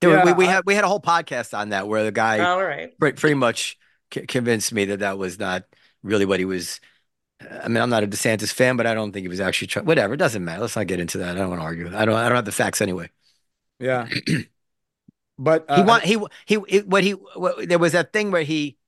Dude, 0.00 0.10
we, 0.24 0.30
Yeah, 0.30 0.32
we 0.36 0.46
I- 0.46 0.50
had 0.50 0.66
we 0.66 0.74
had 0.74 0.84
a 0.84 0.88
whole 0.88 1.00
podcast 1.00 1.56
on 1.56 1.70
that 1.70 1.88
where 1.88 2.04
the 2.04 2.12
guy 2.12 2.38
All 2.40 2.62
right. 2.62 2.96
pretty, 2.98 3.16
pretty 3.18 3.34
much 3.34 3.78
c- 4.12 4.26
convinced 4.26 4.72
me 4.72 4.84
that 4.86 5.00
that 5.00 5.18
was 5.18 5.38
not 5.38 5.64
really 6.02 6.26
what 6.26 6.38
he 6.38 6.44
was. 6.44 6.80
I 7.40 7.68
mean, 7.68 7.82
I'm 7.82 7.90
not 7.90 8.02
a 8.02 8.06
DeSantis 8.06 8.52
fan, 8.52 8.76
but 8.76 8.86
I 8.86 8.94
don't 8.94 9.12
think 9.12 9.24
he 9.24 9.28
was 9.28 9.40
actually 9.40 9.68
trying. 9.68 9.86
Whatever, 9.86 10.14
it 10.14 10.18
doesn't 10.18 10.44
matter. 10.44 10.60
Let's 10.62 10.76
not 10.76 10.86
get 10.86 11.00
into 11.00 11.18
that. 11.18 11.36
I 11.36 11.40
don't 11.40 11.50
want 11.50 11.60
to 11.60 11.64
argue. 11.64 11.88
I 11.88 12.04
don't. 12.04 12.14
I 12.14 12.28
don't 12.28 12.36
have 12.36 12.44
the 12.44 12.52
facts 12.52 12.80
anyway. 12.80 13.10
Yeah. 13.78 14.08
But 15.38 15.66
he 15.68 15.82
uh, 15.82 15.84
want 15.84 16.04
he 16.04 16.18
he 16.46 16.58
he- 16.66 16.80
what 16.80 17.04
he 17.04 17.10
what, 17.12 17.68
there 17.68 17.78
was 17.78 17.92
that 17.92 18.10
thing 18.12 18.30
where 18.30 18.42
he 18.42 18.78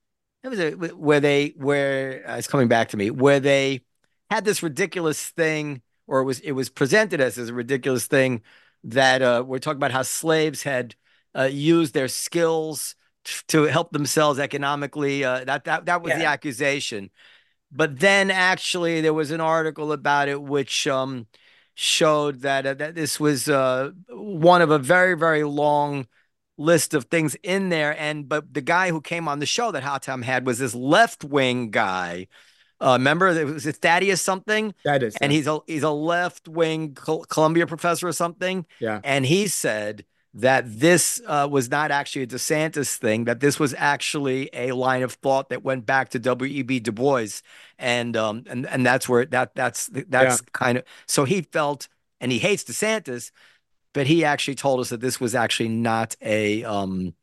it 0.43 0.49
was 0.49 0.59
a 0.59 0.71
where 0.73 1.21
they 1.21 1.53
where 1.59 2.25
uh, 2.27 2.37
it's 2.37 2.47
coming 2.49 2.69
back 2.69 2.89
to 2.91 2.97
me 2.97 3.11
where 3.11 3.39
they 3.39 3.83
had 4.31 4.45
this 4.47 4.63
ridiculous 4.63 5.29
thing 5.29 5.83
or 6.09 6.21
it 6.21 6.25
was 6.25 6.41
it 6.41 6.53
was 6.53 6.69
presented 6.69 7.21
as, 7.21 7.39
as 7.39 7.51
a 7.51 7.55
ridiculous 7.55 8.07
thing 8.07 8.43
that 8.85 9.23
uh, 9.23 9.45
we're 9.47 9.59
talking 9.59 9.77
about 9.77 9.93
how 9.93 10.03
slaves 10.03 10.65
had 10.65 10.95
uh, 11.37 11.45
used 11.45 11.95
their 11.95 12.09
skills 12.09 12.97
t- 13.25 13.43
to 13.49 13.65
help 13.65 13.93
themselves 13.93 14.39
economically 14.41 15.23
uh, 15.25 15.45
that 15.45 15.65
that 15.65 15.87
that 15.87 16.03
was 16.03 16.13
the 16.15 16.25
accusation 16.25 17.11
but 17.71 18.01
then 18.01 18.31
actually 18.31 19.01
there 19.01 19.15
was 19.15 19.31
an 19.31 19.41
article 19.41 19.93
about 19.93 20.29
it 20.29 20.43
which 20.43 20.87
um 20.87 21.27
showed 21.75 22.41
that 22.41 22.67
uh, 22.67 22.75
that 22.75 22.97
this 22.97 23.21
was 23.21 23.49
uh 23.49 23.91
one 24.11 24.63
of 24.63 24.71
a 24.71 24.79
very 24.79 25.17
very 25.17 25.45
long 25.45 26.07
list 26.59 26.93
of 26.93 27.05
things 27.05 27.37
in 27.43 27.69
there. 27.71 27.99
And 27.99 28.29
but 28.29 28.53
the 28.53 28.61
guy 28.61 28.91
who 28.91 29.01
came 29.01 29.29
on 29.29 29.39
the 29.39 29.47
show 29.47 29.71
that 29.71 29.85
Hatem 29.85 30.25
had 30.25 30.45
was 30.45 30.59
this 30.59 30.75
left 30.75 31.25
wing 31.25 31.71
guy. 31.71 32.27
Uh, 32.81 32.97
remember, 32.99 33.29
it 33.29 33.47
was 33.47 33.67
it 33.67 33.77
Thaddeus 33.77 34.23
something, 34.23 34.75
that 34.85 35.03
is 35.03 35.17
and 35.17 35.33
he's 35.33 35.47
a 35.47 35.61
he's 35.67 35.83
a 35.83 35.91
left 35.91 36.49
wing 36.49 36.95
Columbia 36.95 37.67
professor 37.67 38.09
or 38.09 38.13
something. 38.13 38.67
yeah. 38.79 39.01
And 39.03 39.27
he 39.27 39.49
said 39.49 40.05
that 40.35 40.65
this 40.67 41.21
uh, 41.27 41.49
was 41.51 41.71
not 41.71 41.91
actually 41.91 42.23
a 42.23 42.27
DeSantis 42.27 42.97
thing; 42.97 43.25
that 43.25 43.41
this 43.41 43.59
was 43.59 43.75
actually 43.77 44.49
a 44.53 44.73
line 44.73 45.03
of 45.03 45.13
thought 45.15 45.49
that 45.49 45.65
went 45.65 45.87
back 45.87 46.11
to 46.11 46.19
W.E.B. 46.19 46.81
Du 46.81 46.93
Bois, 46.93 47.41
and 47.79 48.17
um 48.17 48.45
and 48.49 48.67
and 48.67 48.87
that's 48.87 49.09
where 49.09 49.25
that 49.27 49.55
that's 49.55 49.91
that's 50.09 50.41
kind 50.53 50.79
of 50.79 50.85
so 51.07 51.25
he 51.25 51.43
felt, 51.43 51.89
and 52.21 52.31
he 52.31 52.39
hates 52.39 52.63
DeSantis, 52.65 53.33
but 53.93 54.07
he 54.07 54.25
actually 54.25 54.55
told 54.55 54.81
us 54.81 54.91
that 54.91 55.01
this 55.01 55.21
was 55.21 55.35
actually 55.35 55.71
not 55.71 56.15
a 56.23 56.63
um 56.65 57.15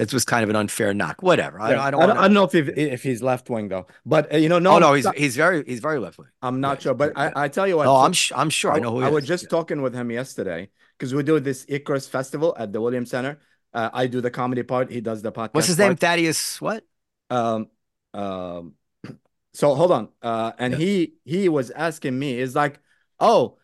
this 0.00 0.12
was 0.12 0.24
kind 0.24 0.42
of 0.44 0.50
an 0.50 0.56
unfair 0.56 0.92
knock. 0.94 1.22
Whatever. 1.22 1.60
I, 1.60 1.72
Yeah. 1.72 1.82
I 1.82 1.90
don't. 1.90 2.02
I 2.02 2.06
don't, 2.06 2.16
I 2.18 2.22
don't 2.22 2.34
know 2.34 2.44
if 2.44 2.52
he, 2.52 2.60
if 2.60 3.02
he's 3.02 3.22
left 3.22 3.48
wing 3.50 3.68
though, 3.68 3.86
but 4.06 4.32
uh, 4.32 4.36
you 4.36 4.48
know, 4.48 4.58
no, 4.58 4.72
oh 4.74 4.78
no, 4.78 4.94
he's 4.94 5.06
he's 5.16 5.36
very 5.36 5.64
he's 5.66 5.80
very 5.80 5.98
left 5.98 6.18
wing. 6.18 6.28
I'm 6.42 6.60
not 6.60 6.78
yeah. 6.78 6.82
sure. 6.84 6.94
But 6.94 7.12
I, 7.16 7.32
I 7.44 7.48
tell 7.48 7.66
you 7.66 7.76
what, 7.76 7.86
Oh, 7.86 7.96
I'm 7.96 8.12
sh- 8.12 8.32
I'm 8.34 8.50
sure 8.50 8.72
I 8.72 8.78
know 8.78 8.90
who 8.92 9.02
I 9.02 9.08
is. 9.08 9.12
was 9.14 9.26
just 9.26 9.50
talking 9.50 9.82
with 9.82 9.94
him 9.94 10.10
yesterday 10.10 10.70
because 10.98 11.14
we 11.14 11.22
do 11.22 11.38
this 11.40 11.64
Icarus 11.68 12.08
Festival 12.08 12.54
at 12.58 12.72
the 12.72 12.80
Williams 12.80 13.10
Center. 13.10 13.38
Uh, 13.72 13.90
I 13.92 14.06
do 14.08 14.20
the 14.20 14.30
comedy 14.30 14.62
part. 14.62 14.90
He 14.90 15.00
does 15.00 15.22
the 15.22 15.30
podcast. 15.32 15.54
What's 15.54 15.68
his 15.68 15.78
name? 15.78 15.90
part. 15.90 16.00
Thaddeus. 16.00 16.60
What? 16.60 16.84
Um, 17.30 17.68
um, 18.14 18.74
so 19.52 19.74
hold 19.74 19.92
on. 19.92 20.08
Uh, 20.22 20.52
and 20.58 20.72
Yeah. 20.72 20.78
he 20.78 21.14
he 21.24 21.48
was 21.48 21.70
asking 21.70 22.18
me, 22.18 22.38
is 22.38 22.54
like, 22.56 22.80
oh, 23.20 23.58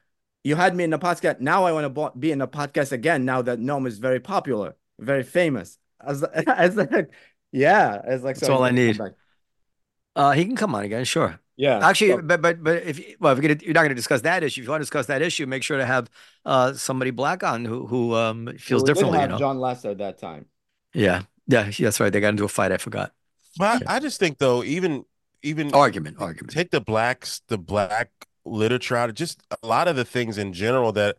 you 0.44 0.54
had 0.54 0.76
me 0.76 0.84
in 0.84 0.90
the 0.90 0.98
podcast. 0.98 1.40
Now 1.40 1.64
I 1.64 1.72
want 1.72 1.92
to 1.92 2.12
be 2.18 2.30
in 2.30 2.38
the 2.38 2.46
podcast 2.46 2.92
again. 2.92 3.24
Now 3.24 3.42
that 3.42 3.58
Noam 3.58 3.86
is 3.86 3.98
very 3.98 4.20
popular, 4.20 4.76
very 5.00 5.24
famous. 5.24 5.78
I 6.06 6.10
was, 6.10 6.24
I 6.46 6.66
was 6.66 6.76
like, 6.76 7.10
yeah, 7.52 8.00
it's 8.06 8.24
like 8.24 8.36
That's 8.36 8.46
so 8.46 8.54
all 8.54 8.64
I 8.64 8.70
need. 8.70 9.00
Uh, 10.14 10.32
he 10.32 10.44
can 10.44 10.56
come 10.56 10.74
on 10.74 10.84
again. 10.84 11.04
Sure. 11.04 11.38
Yeah, 11.58 11.86
Actually, 11.86 12.10
so- 12.10 12.22
but 12.22 12.42
but 12.42 12.62
but 12.62 12.82
if 12.82 12.98
you- 12.98 13.16
well, 13.18 13.32
if 13.32 13.42
you're, 13.42 13.54
gonna, 13.54 13.64
you're 13.64 13.72
not 13.74 13.80
going 13.80 13.88
to 13.90 13.94
discuss 13.94 14.20
that 14.22 14.42
issue, 14.42 14.60
if 14.60 14.66
you 14.66 14.70
want 14.70 14.80
to 14.80 14.84
discuss 14.84 15.06
that 15.06 15.22
issue, 15.22 15.46
make 15.46 15.62
sure 15.62 15.78
to 15.78 15.86
have 15.86 16.10
uh 16.44 16.74
somebody 16.74 17.10
black 17.10 17.42
on 17.42 17.64
who 17.64 17.86
who 17.86 18.14
um 18.14 18.46
feels 18.58 18.82
we 18.82 18.86
did 18.88 18.94
differently. 18.94 19.16
You 19.18 19.20
have 19.22 19.30
know. 19.30 19.38
John 19.38 19.58
Lester 19.58 19.90
at 19.90 19.98
that 19.98 20.18
time. 20.18 20.46
Yeah. 20.92 21.22
Yeah, 21.46 21.70
that's 21.78 22.00
right. 22.00 22.12
They 22.12 22.20
got 22.20 22.30
into 22.30 22.44
a 22.44 22.48
fight. 22.48 22.72
I 22.72 22.76
forgot. 22.76 23.12
But 23.56 23.88
I, 23.88 23.96
I 23.96 24.00
just 24.00 24.18
think 24.18 24.38
though, 24.38 24.62
even 24.64 25.04
even 25.42 25.72
Argument, 25.72 26.16
argument. 26.20 26.52
take 26.52 26.70
the 26.72 26.80
blacks, 26.80 27.40
the 27.48 27.56
black 27.56 28.10
literature 28.44 28.96
out 28.96 29.08
of 29.08 29.14
just 29.14 29.40
a 29.62 29.66
lot 29.66 29.86
of 29.88 29.96
the 29.96 30.04
things 30.04 30.38
in 30.38 30.52
general 30.52 30.92
that 30.92 31.16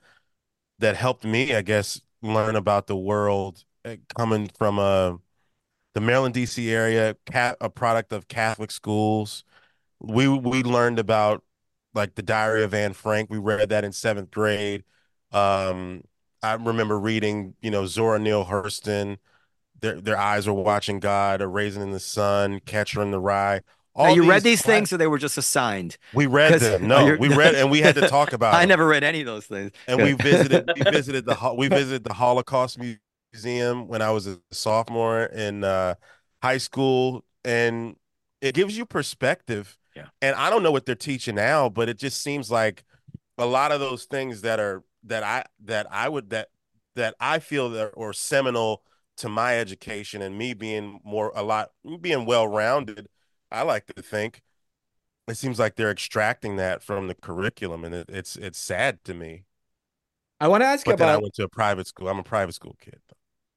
that 0.80 0.96
helped 0.96 1.24
me, 1.24 1.56
I 1.56 1.62
guess, 1.62 2.02
learn 2.22 2.56
about 2.56 2.88
the 2.88 2.96
world 2.98 3.64
coming 4.18 4.50
from 4.58 4.80
uh, 4.80 5.14
the 5.94 6.02
Maryland 6.02 6.34
D.C. 6.34 6.72
area, 6.72 7.16
cat, 7.26 7.58
a 7.62 7.70
product 7.70 8.14
of 8.14 8.28
Catholic 8.28 8.72
schools. 8.72 9.44
We 10.00 10.28
we 10.28 10.64
learned 10.64 11.00
about 11.00 11.44
like 11.94 12.16
the 12.16 12.22
Diary 12.24 12.64
of 12.64 12.74
Anne 12.74 12.94
Frank. 12.94 13.30
We 13.30 13.38
read 13.40 13.70
that 13.70 13.84
in 13.84 13.92
seventh 13.92 14.32
grade. 14.32 14.84
Um, 15.32 16.04
I 16.44 16.54
remember 16.54 17.00
reading, 17.00 17.56
you 17.62 17.72
know, 17.72 17.86
Zora 17.86 18.20
Neale 18.20 18.46
Hurston. 18.46 19.18
Their 19.82 20.00
their 20.02 20.18
eyes 20.18 20.48
were 20.48 20.54
watching 20.54 21.00
God, 21.00 21.42
A 21.42 21.48
Raisin 21.48 21.82
in 21.82 21.92
the 21.92 22.00
Sun, 22.00 22.62
Catcher 22.62 23.02
in 23.02 23.12
the 23.12 23.20
Rye. 23.20 23.62
Now, 23.96 24.06
All 24.10 24.16
you 24.16 24.30
read 24.30 24.44
these 24.44 24.62
things, 24.62 24.94
or 24.94 24.98
they 24.98 25.08
were 25.08 25.18
just 25.18 25.38
assigned? 25.38 25.98
We 26.14 26.28
read 26.28 26.60
them. 26.60 26.84
Oh, 26.92 27.08
No, 27.10 27.18
we 27.20 27.30
read 27.30 27.56
and 27.56 27.72
we 27.72 27.82
had 27.82 27.96
to 27.96 28.08
talk 28.08 28.34
about 28.34 28.54
I 28.54 28.62
them. 28.62 28.70
never 28.70 28.88
read 28.88 29.04
any 29.04 29.22
of 29.22 29.26
those 29.26 29.46
things. 29.48 29.72
and 29.88 30.02
we 30.04 30.14
visited 30.14 30.70
we 30.76 30.82
visited 30.92 31.26
the 31.26 31.54
we 31.58 31.68
visited 31.68 32.04
the 32.04 32.14
Holocaust 32.14 32.78
Mu- 32.80 32.96
Museum 33.38 33.88
when 33.88 34.02
I 34.02 34.12
was 34.12 34.28
a 34.28 34.40
sophomore 34.52 35.24
in 35.24 35.64
uh, 35.64 35.96
high 36.42 36.58
school, 36.58 37.24
and 37.46 37.96
it 38.42 38.56
gives 38.56 38.78
you 38.78 38.86
perspective. 38.86 39.78
Yeah. 39.96 40.08
And 40.22 40.36
I 40.36 40.50
don't 40.50 40.64
know 40.64 40.72
what 40.72 40.86
they're 40.86 40.96
teaching 40.96 41.36
now, 41.36 41.70
but 41.70 41.90
it 41.90 41.98
just 41.98 42.22
seems 42.22 42.52
like 42.52 42.84
a 43.38 43.46
lot 43.46 43.72
of 43.72 43.80
those 43.80 44.06
things 44.06 44.42
that 44.42 44.60
are 44.60 44.84
that 45.04 45.24
I 45.24 45.46
that 45.66 45.88
I 45.92 46.10
would 46.10 46.30
that 46.32 46.50
that 46.96 47.16
I 47.20 47.40
feel 47.40 47.70
that 47.72 47.92
or 47.94 48.14
seminal 48.14 48.84
to 49.18 49.30
my 49.30 49.58
education 49.58 50.22
and 50.22 50.38
me 50.38 50.54
being 50.54 51.00
more 51.04 51.32
a 51.36 51.44
lot 51.44 51.72
being 52.02 52.26
well 52.26 52.48
rounded. 52.48 53.08
I 53.52 53.62
like 53.64 53.86
to 53.96 54.02
think 54.02 54.42
it 55.28 55.38
seems 55.38 55.60
like 55.60 55.76
they're 55.76 55.92
extracting 55.92 56.56
that 56.58 56.82
from 56.82 57.08
the 57.08 57.16
curriculum, 57.16 57.84
and 57.84 57.94
it, 57.94 58.10
it's 58.10 58.36
it's 58.36 58.60
sad 58.60 59.04
to 59.06 59.14
me. 59.14 59.44
I 60.40 60.48
want 60.48 60.62
to 60.62 60.68
ask 60.68 60.86
you 60.88 60.94
But 60.94 61.00
then 61.00 61.10
I 61.10 61.18
went 61.18 61.34
to 61.36 61.44
a 61.44 61.50
private 61.50 61.88
school. 61.88 62.08
I'm 62.10 62.20
a 62.20 62.24
private 62.24 62.54
school 62.54 62.76
kid. 62.80 63.00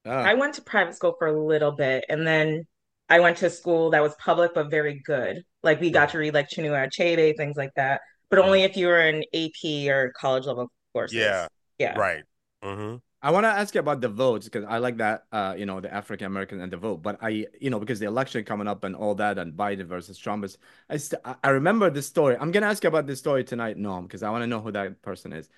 Uh, 0.06 0.10
I 0.10 0.34
went 0.34 0.54
to 0.54 0.62
private 0.62 0.94
school 0.94 1.14
for 1.18 1.28
a 1.28 1.46
little 1.46 1.72
bit, 1.72 2.04
and 2.08 2.26
then 2.26 2.64
I 3.08 3.20
went 3.20 3.38
to 3.38 3.46
a 3.46 3.50
school 3.50 3.90
that 3.90 4.02
was 4.02 4.14
public 4.16 4.54
but 4.54 4.70
very 4.70 5.00
good. 5.04 5.42
Like 5.62 5.80
we 5.80 5.90
got 5.90 6.10
to 6.10 6.18
read 6.18 6.34
like 6.34 6.48
Chinua 6.48 6.88
Achebe, 6.88 7.36
things 7.36 7.56
like 7.56 7.74
that, 7.76 8.00
but 8.30 8.38
only 8.38 8.62
if 8.62 8.76
you 8.76 8.86
were 8.86 9.00
in 9.00 9.24
AP 9.34 9.88
or 9.88 10.12
college 10.16 10.46
level 10.46 10.70
courses. 10.92 11.16
Yeah. 11.16 11.48
Yeah. 11.78 11.98
Right. 11.98 12.22
Mm-hmm. 12.62 12.96
I 13.22 13.30
want 13.32 13.44
to 13.44 13.48
ask 13.48 13.74
you 13.74 13.80
about 13.80 14.00
the 14.00 14.08
votes 14.08 14.46
because 14.46 14.64
I 14.66 14.78
like 14.78 14.96
that, 14.96 15.24
uh, 15.30 15.54
you 15.56 15.66
know, 15.66 15.80
the 15.80 15.92
African 15.92 16.26
American 16.26 16.60
and 16.60 16.72
the 16.72 16.78
vote. 16.78 17.02
But 17.02 17.18
I, 17.20 17.46
you 17.60 17.68
know, 17.68 17.78
because 17.78 17.98
the 17.98 18.06
election 18.06 18.44
coming 18.44 18.66
up 18.66 18.82
and 18.84 18.96
all 18.96 19.14
that, 19.16 19.38
and 19.38 19.52
Biden 19.52 19.84
versus 19.86 20.16
Trump 20.16 20.44
is, 20.44 20.56
I, 20.88 20.96
st 20.96 21.20
I- 21.24 21.36
I 21.44 21.50
remember 21.50 21.90
this 21.90 22.06
story. 22.06 22.36
I'm 22.40 22.50
gonna 22.50 22.66
ask 22.66 22.82
you 22.82 22.88
about 22.88 23.06
this 23.06 23.18
story 23.18 23.44
tonight, 23.44 23.76
Noam, 23.76 24.04
because 24.04 24.22
I 24.22 24.30
want 24.30 24.42
to 24.42 24.46
know 24.46 24.60
who 24.60 24.72
that 24.72 25.02
person 25.02 25.34
is. 25.34 25.50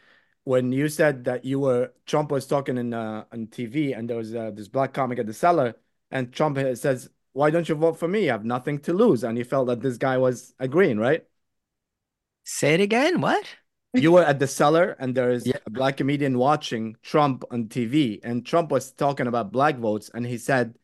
When 0.45 0.73
you 0.73 0.89
said 0.89 1.25
that 1.25 1.45
you 1.45 1.61
were 1.61 1.93
Trump 2.05 2.31
was 2.33 2.47
talking 2.47 2.77
in 2.77 2.93
uh, 2.93 3.25
on 3.33 3.47
TV, 3.47 3.93
and 3.93 4.11
there 4.11 4.17
was 4.17 4.35
uh, 4.35 4.51
this 4.51 4.69
black 4.69 4.93
comic 4.93 5.19
at 5.21 5.27
the 5.27 5.35
cellar, 5.35 5.77
and 6.11 6.33
Trump 6.33 6.59
says, 6.77 7.09
"Why 7.33 7.51
don't 7.51 7.69
you 7.69 7.77
vote 7.77 7.99
for 7.99 8.09
me? 8.09 8.29
I 8.29 8.33
have 8.33 8.45
nothing 8.45 8.81
to 8.81 8.93
lose." 8.93 9.23
And 9.23 9.39
you 9.39 9.45
felt 9.45 9.69
that 9.69 9.81
this 9.81 9.99
guy 9.99 10.19
was 10.19 10.55
agreeing, 10.59 10.99
right? 10.99 11.25
Say 12.45 12.75
it 12.75 12.81
again. 12.81 13.21
What? 13.21 13.47
you 13.95 14.11
were 14.11 14.25
at 14.25 14.39
the 14.39 14.47
cellar 14.47 14.97
and 14.99 15.15
there 15.15 15.31
is 15.31 15.47
Yeah. 15.47 15.59
a 15.67 15.71
black 15.71 15.99
comedian 15.99 16.39
watching 16.39 16.97
Trump 17.03 17.45
on 17.51 17.69
TV 17.69 18.21
and 18.25 18.45
Trump 18.45 18.71
was 18.71 18.91
talking 18.91 19.27
about 19.27 19.53
black 19.53 19.77
votes 19.77 20.11
and 20.15 20.27
he 20.27 20.39
said, 20.39 20.75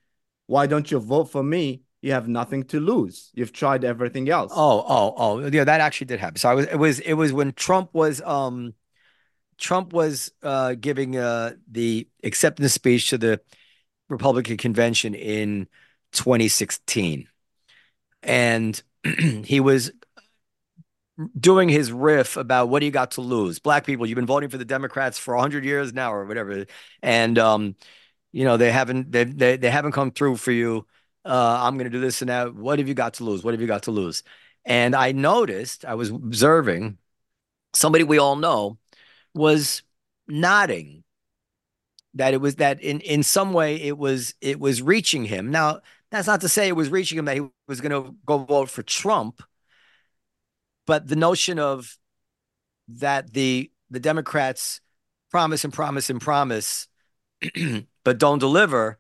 "Why 0.47 0.67
don't 0.67 0.91
you 0.91 0.99
vote 1.01 1.31
for 1.31 1.43
me? 1.43 1.83
You 2.03 2.13
have 2.13 2.29
nothing 2.29 2.63
to 2.65 2.79
lose. 2.79 3.31
You've 3.35 3.53
tried 3.53 3.83
everything 3.85 4.29
else." 4.29 4.53
Oh, 4.55 4.85
oh, 4.87 5.15
oh. 5.17 5.47
Yeah, 5.49 5.65
that 5.65 5.81
actually 5.81 6.07
did 6.07 6.21
happen. 6.21 6.37
So 6.39 6.51
I 6.51 6.55
was 6.55 6.67
it 6.67 6.77
was 6.77 7.01
it 7.01 7.15
was 7.15 7.33
when 7.33 7.53
Trump 7.53 7.95
was 7.95 8.21
um 8.23 8.75
Trump 9.59 9.93
was 9.93 10.33
uh 10.43 10.75
giving 10.75 11.17
uh 11.17 11.53
the 11.71 12.09
acceptance 12.23 12.73
speech 12.73 13.11
to 13.11 13.19
the 13.19 13.41
Republican 14.09 14.57
convention 14.57 15.15
in 15.15 15.69
2016. 16.13 17.29
And 18.23 18.83
he 19.45 19.61
was 19.61 19.93
doing 21.39 21.69
his 21.69 21.91
riff 21.91 22.37
about 22.37 22.69
what 22.69 22.81
do 22.81 22.87
you 22.87 22.93
got 22.93 23.13
to 23.13 23.21
lose? 23.21 23.59
Black 23.59 23.85
people, 23.85 24.07
you've 24.07 24.17
been 24.17 24.27
voting 24.27 24.49
for 24.49 24.59
the 24.59 24.65
Democrats 24.65 25.19
for 25.19 25.35
100 25.35 25.65
years 25.65 25.93
now 25.93 26.13
or 26.13 26.25
whatever. 26.25 26.67
And 27.03 27.39
um 27.39 27.77
you 28.33 28.45
know, 28.45 28.57
they 28.57 28.71
haven't 28.71 29.11
they 29.13 29.25
they, 29.25 29.57
they 29.57 29.71
haven't 29.71 29.93
come 29.93 30.11
through 30.13 30.37
for 30.37 30.53
you. 30.53 30.87
Uh 31.25 31.59
I'm 31.61 31.75
going 31.77 31.91
to 31.91 31.97
do 31.97 32.01
this 32.01 32.23
and 32.23 32.29
that. 32.31 32.55
What 32.55 32.79
have 32.79 32.89
you 32.89 32.95
got 32.95 33.15
to 33.15 33.25
lose? 33.25 33.43
What 33.43 33.55
have 33.55 33.61
you 33.61 33.67
got 33.67 33.85
to 33.85 33.91
lose? 33.91 34.23
And 34.65 34.95
I 34.95 35.13
noticed, 35.13 35.85
I 35.87 35.95
was 35.95 36.11
observing 36.11 36.99
somebody 37.75 38.05
we 38.05 38.19
all 38.19 38.37
know 38.37 38.79
was 39.39 39.83
nodding 40.27 41.05
that 42.15 42.35
it 42.35 42.41
was 42.41 42.57
that 42.57 42.83
in 42.83 43.01
in 43.01 43.23
some 43.23 43.53
way 43.53 43.77
it 43.77 43.97
was 43.97 44.35
it 44.41 44.61
was 44.61 44.83
reaching 44.83 45.25
him. 45.25 45.51
Now, 45.51 45.81
that's 46.11 46.27
not 46.27 46.41
to 46.43 46.49
say 46.49 46.69
it 46.69 46.77
was 46.77 46.91
reaching 46.91 47.19
him 47.19 47.25
that 47.27 47.37
he 47.37 47.49
was 47.67 47.81
going 47.81 47.93
to 47.93 48.15
go 48.27 48.39
vote 48.39 48.69
for 48.69 48.83
Trump, 48.83 49.43
but 50.87 51.07
the 51.07 51.17
notion 51.17 51.59
of 51.59 51.97
that 52.89 53.33
the 53.33 53.71
the 53.91 54.01
Democrats 54.01 54.81
promise 55.31 55.65
and 55.65 55.73
promise 55.73 56.11
and 56.11 56.21
promise 56.21 56.89
but 58.05 58.19
don't 58.19 58.39
deliver 58.39 58.99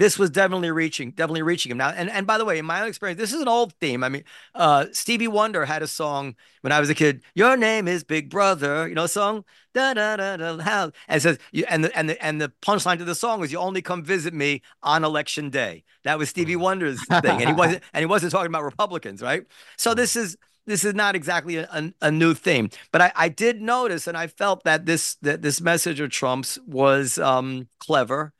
this 0.00 0.18
was 0.18 0.30
definitely 0.30 0.70
reaching 0.70 1.10
definitely 1.10 1.42
reaching 1.42 1.70
him. 1.70 1.78
Now 1.78 1.90
and 1.90 2.10
and 2.10 2.26
by 2.26 2.38
the 2.38 2.44
way 2.44 2.58
in 2.58 2.64
my 2.64 2.80
own 2.80 2.88
experience 2.88 3.20
this 3.20 3.32
is 3.32 3.40
an 3.40 3.48
old 3.48 3.74
theme. 3.74 4.02
I 4.02 4.08
mean 4.08 4.24
uh 4.54 4.86
stevie 4.92 5.28
wonder 5.28 5.66
had 5.66 5.82
a 5.82 5.86
song 5.86 6.34
when 6.62 6.72
i 6.72 6.80
was 6.80 6.90
a 6.90 6.94
kid 6.94 7.22
your 7.34 7.56
name 7.56 7.86
is 7.86 8.02
big 8.02 8.30
brother 8.30 8.88
you 8.88 8.94
know 8.94 9.04
a 9.04 9.08
song 9.08 9.44
da 9.74 9.94
da 9.94 10.16
da 10.16 10.36
da 10.36 10.58
how 10.58 10.90
and 11.08 11.22
says 11.22 11.38
you, 11.52 11.64
and 11.68 11.84
the 11.84 11.96
and 11.96 12.08
the 12.08 12.24
and 12.24 12.40
the 12.40 12.52
punchline 12.62 12.98
to 12.98 13.04
the 13.04 13.14
song 13.14 13.40
was 13.40 13.52
you 13.52 13.58
only 13.58 13.82
come 13.82 14.02
visit 14.02 14.34
me 14.34 14.62
on 14.82 15.04
election 15.04 15.50
day. 15.50 15.84
That 16.04 16.18
was 16.18 16.30
stevie 16.30 16.56
wonder's 16.56 17.04
thing 17.20 17.40
and 17.40 17.48
he 17.48 17.52
wasn't 17.52 17.82
and 17.92 18.02
he 18.02 18.06
wasn't 18.06 18.32
talking 18.32 18.48
about 18.48 18.64
republicans 18.64 19.22
right? 19.22 19.44
So 19.76 19.94
this 19.94 20.16
is 20.16 20.36
this 20.66 20.84
is 20.84 20.94
not 20.94 21.14
exactly 21.14 21.56
a, 21.56 21.68
a, 21.72 21.92
a 22.02 22.10
new 22.10 22.34
theme. 22.34 22.70
But 22.92 23.02
I, 23.02 23.12
I 23.16 23.28
did 23.28 23.60
notice 23.60 24.06
and 24.06 24.16
i 24.16 24.26
felt 24.26 24.64
that 24.64 24.86
this 24.86 25.16
that 25.22 25.42
this 25.42 25.60
message 25.60 26.00
of 26.00 26.10
trump's 26.10 26.58
was 26.66 27.18
um 27.18 27.68
clever 27.78 28.32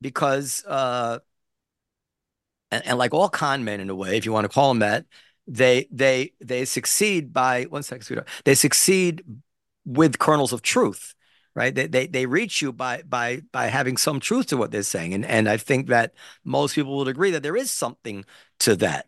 because 0.00 0.64
uh 0.66 1.18
and, 2.70 2.86
and 2.86 2.98
like 2.98 3.14
all 3.14 3.28
con 3.28 3.64
men 3.64 3.80
in 3.80 3.90
a 3.90 3.94
way, 3.94 4.16
if 4.16 4.24
you 4.26 4.32
want 4.32 4.44
to 4.44 4.48
call 4.48 4.68
them 4.70 4.80
that, 4.80 5.06
they 5.46 5.86
they 5.90 6.32
they 6.40 6.64
succeed 6.64 7.32
by 7.32 7.64
one 7.64 7.82
second, 7.82 8.02
sweetheart. 8.04 8.28
They 8.44 8.54
succeed 8.54 9.22
with 9.84 10.18
kernels 10.18 10.52
of 10.52 10.62
truth, 10.62 11.14
right? 11.54 11.74
They 11.74 11.86
they 11.86 12.06
they 12.08 12.26
reach 12.26 12.60
you 12.60 12.72
by 12.72 13.02
by 13.02 13.42
by 13.52 13.66
having 13.68 13.96
some 13.96 14.18
truth 14.20 14.46
to 14.46 14.56
what 14.56 14.70
they're 14.72 14.82
saying, 14.82 15.14
and 15.14 15.24
and 15.24 15.48
I 15.48 15.56
think 15.56 15.88
that 15.88 16.14
most 16.44 16.74
people 16.74 16.96
would 16.98 17.08
agree 17.08 17.30
that 17.30 17.42
there 17.42 17.56
is 17.56 17.70
something 17.70 18.24
to 18.60 18.74
that. 18.76 19.06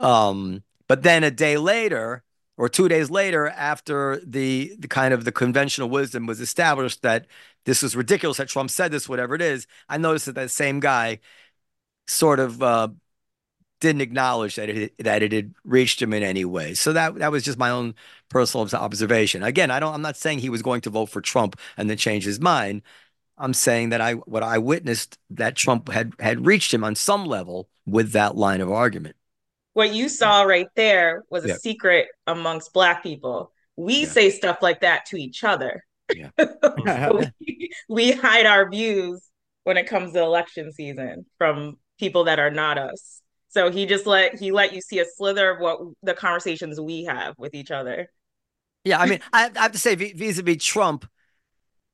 Um, 0.00 0.62
but 0.88 1.02
then 1.02 1.24
a 1.24 1.30
day 1.30 1.56
later 1.58 2.24
or 2.56 2.68
two 2.68 2.88
days 2.88 3.10
later, 3.10 3.48
after 3.48 4.20
the 4.24 4.74
the 4.78 4.88
kind 4.88 5.12
of 5.12 5.24
the 5.24 5.32
conventional 5.32 5.90
wisdom 5.90 6.26
was 6.26 6.40
established 6.40 7.02
that 7.02 7.26
this 7.64 7.82
was 7.82 7.96
ridiculous 7.96 8.36
that 8.38 8.48
Trump 8.48 8.70
said 8.70 8.92
this, 8.92 9.08
whatever 9.08 9.34
it 9.34 9.42
is, 9.42 9.66
I 9.88 9.98
noticed 9.98 10.26
that 10.26 10.34
that 10.34 10.50
same 10.50 10.80
guy 10.80 11.20
sort 12.06 12.40
of 12.40 12.62
uh, 12.62 12.88
didn't 13.80 14.02
acknowledge 14.02 14.56
that 14.56 14.68
it 14.68 14.94
that 14.98 15.22
it 15.22 15.32
had 15.32 15.54
reached 15.64 16.00
him 16.00 16.12
in 16.12 16.22
any 16.22 16.44
way. 16.44 16.74
So 16.74 16.92
that 16.92 17.16
that 17.16 17.32
was 17.32 17.42
just 17.44 17.58
my 17.58 17.70
own 17.70 17.94
personal 18.28 18.68
observation. 18.74 19.42
Again, 19.42 19.70
I 19.70 19.80
don't. 19.80 19.94
I'm 19.94 20.02
not 20.02 20.16
saying 20.16 20.38
he 20.38 20.50
was 20.50 20.62
going 20.62 20.80
to 20.82 20.90
vote 20.90 21.06
for 21.06 21.20
Trump 21.20 21.58
and 21.76 21.88
then 21.88 21.96
change 21.96 22.24
his 22.24 22.40
mind. 22.40 22.82
I'm 23.36 23.54
saying 23.54 23.90
that 23.90 24.00
I 24.00 24.14
what 24.14 24.42
I 24.42 24.58
witnessed 24.58 25.18
that 25.30 25.56
Trump 25.56 25.90
had 25.90 26.14
had 26.20 26.46
reached 26.46 26.72
him 26.72 26.84
on 26.84 26.94
some 26.94 27.26
level 27.26 27.68
with 27.86 28.12
that 28.12 28.36
line 28.36 28.60
of 28.60 28.70
argument. 28.70 29.16
What 29.74 29.92
you 29.92 30.08
saw 30.08 30.42
right 30.42 30.68
there 30.76 31.24
was 31.30 31.44
a 31.44 31.48
Yeah. 31.48 31.54
secret 31.56 32.06
amongst 32.26 32.72
Black 32.72 33.02
people. 33.02 33.52
We 33.76 34.02
Yeah. 34.02 34.08
say 34.08 34.30
stuff 34.30 34.58
like 34.62 34.80
that 34.80 35.06
to 35.06 35.16
each 35.16 35.42
other. 35.42 35.84
Yeah. 36.12 36.30
We, 37.40 37.70
we 37.88 38.12
hide 38.12 38.46
our 38.46 38.68
views 38.68 39.22
when 39.64 39.76
it 39.76 39.86
comes 39.86 40.12
to 40.12 40.20
election 40.20 40.72
season 40.72 41.26
from 41.38 41.78
people 41.98 42.24
that 42.24 42.38
are 42.38 42.50
not 42.50 42.78
us. 42.78 43.22
So 43.48 43.70
he 43.70 43.86
just 43.86 44.06
let 44.06 44.34
he 44.34 44.50
let 44.50 44.72
you 44.74 44.80
see 44.80 44.98
a 44.98 45.04
slither 45.04 45.50
of 45.50 45.60
what 45.60 45.78
the 46.02 46.14
conversations 46.14 46.80
we 46.80 47.04
have 47.04 47.34
with 47.38 47.54
each 47.54 47.70
other. 47.70 48.10
Yeah, 48.84 48.98
I 48.98 49.06
mean, 49.06 49.20
I, 49.32 49.50
I 49.56 49.62
have 49.62 49.72
to 49.72 49.78
say, 49.78 49.94
vis- 49.94 50.12
vis-a-vis 50.12 50.62
Trump, 50.62 51.08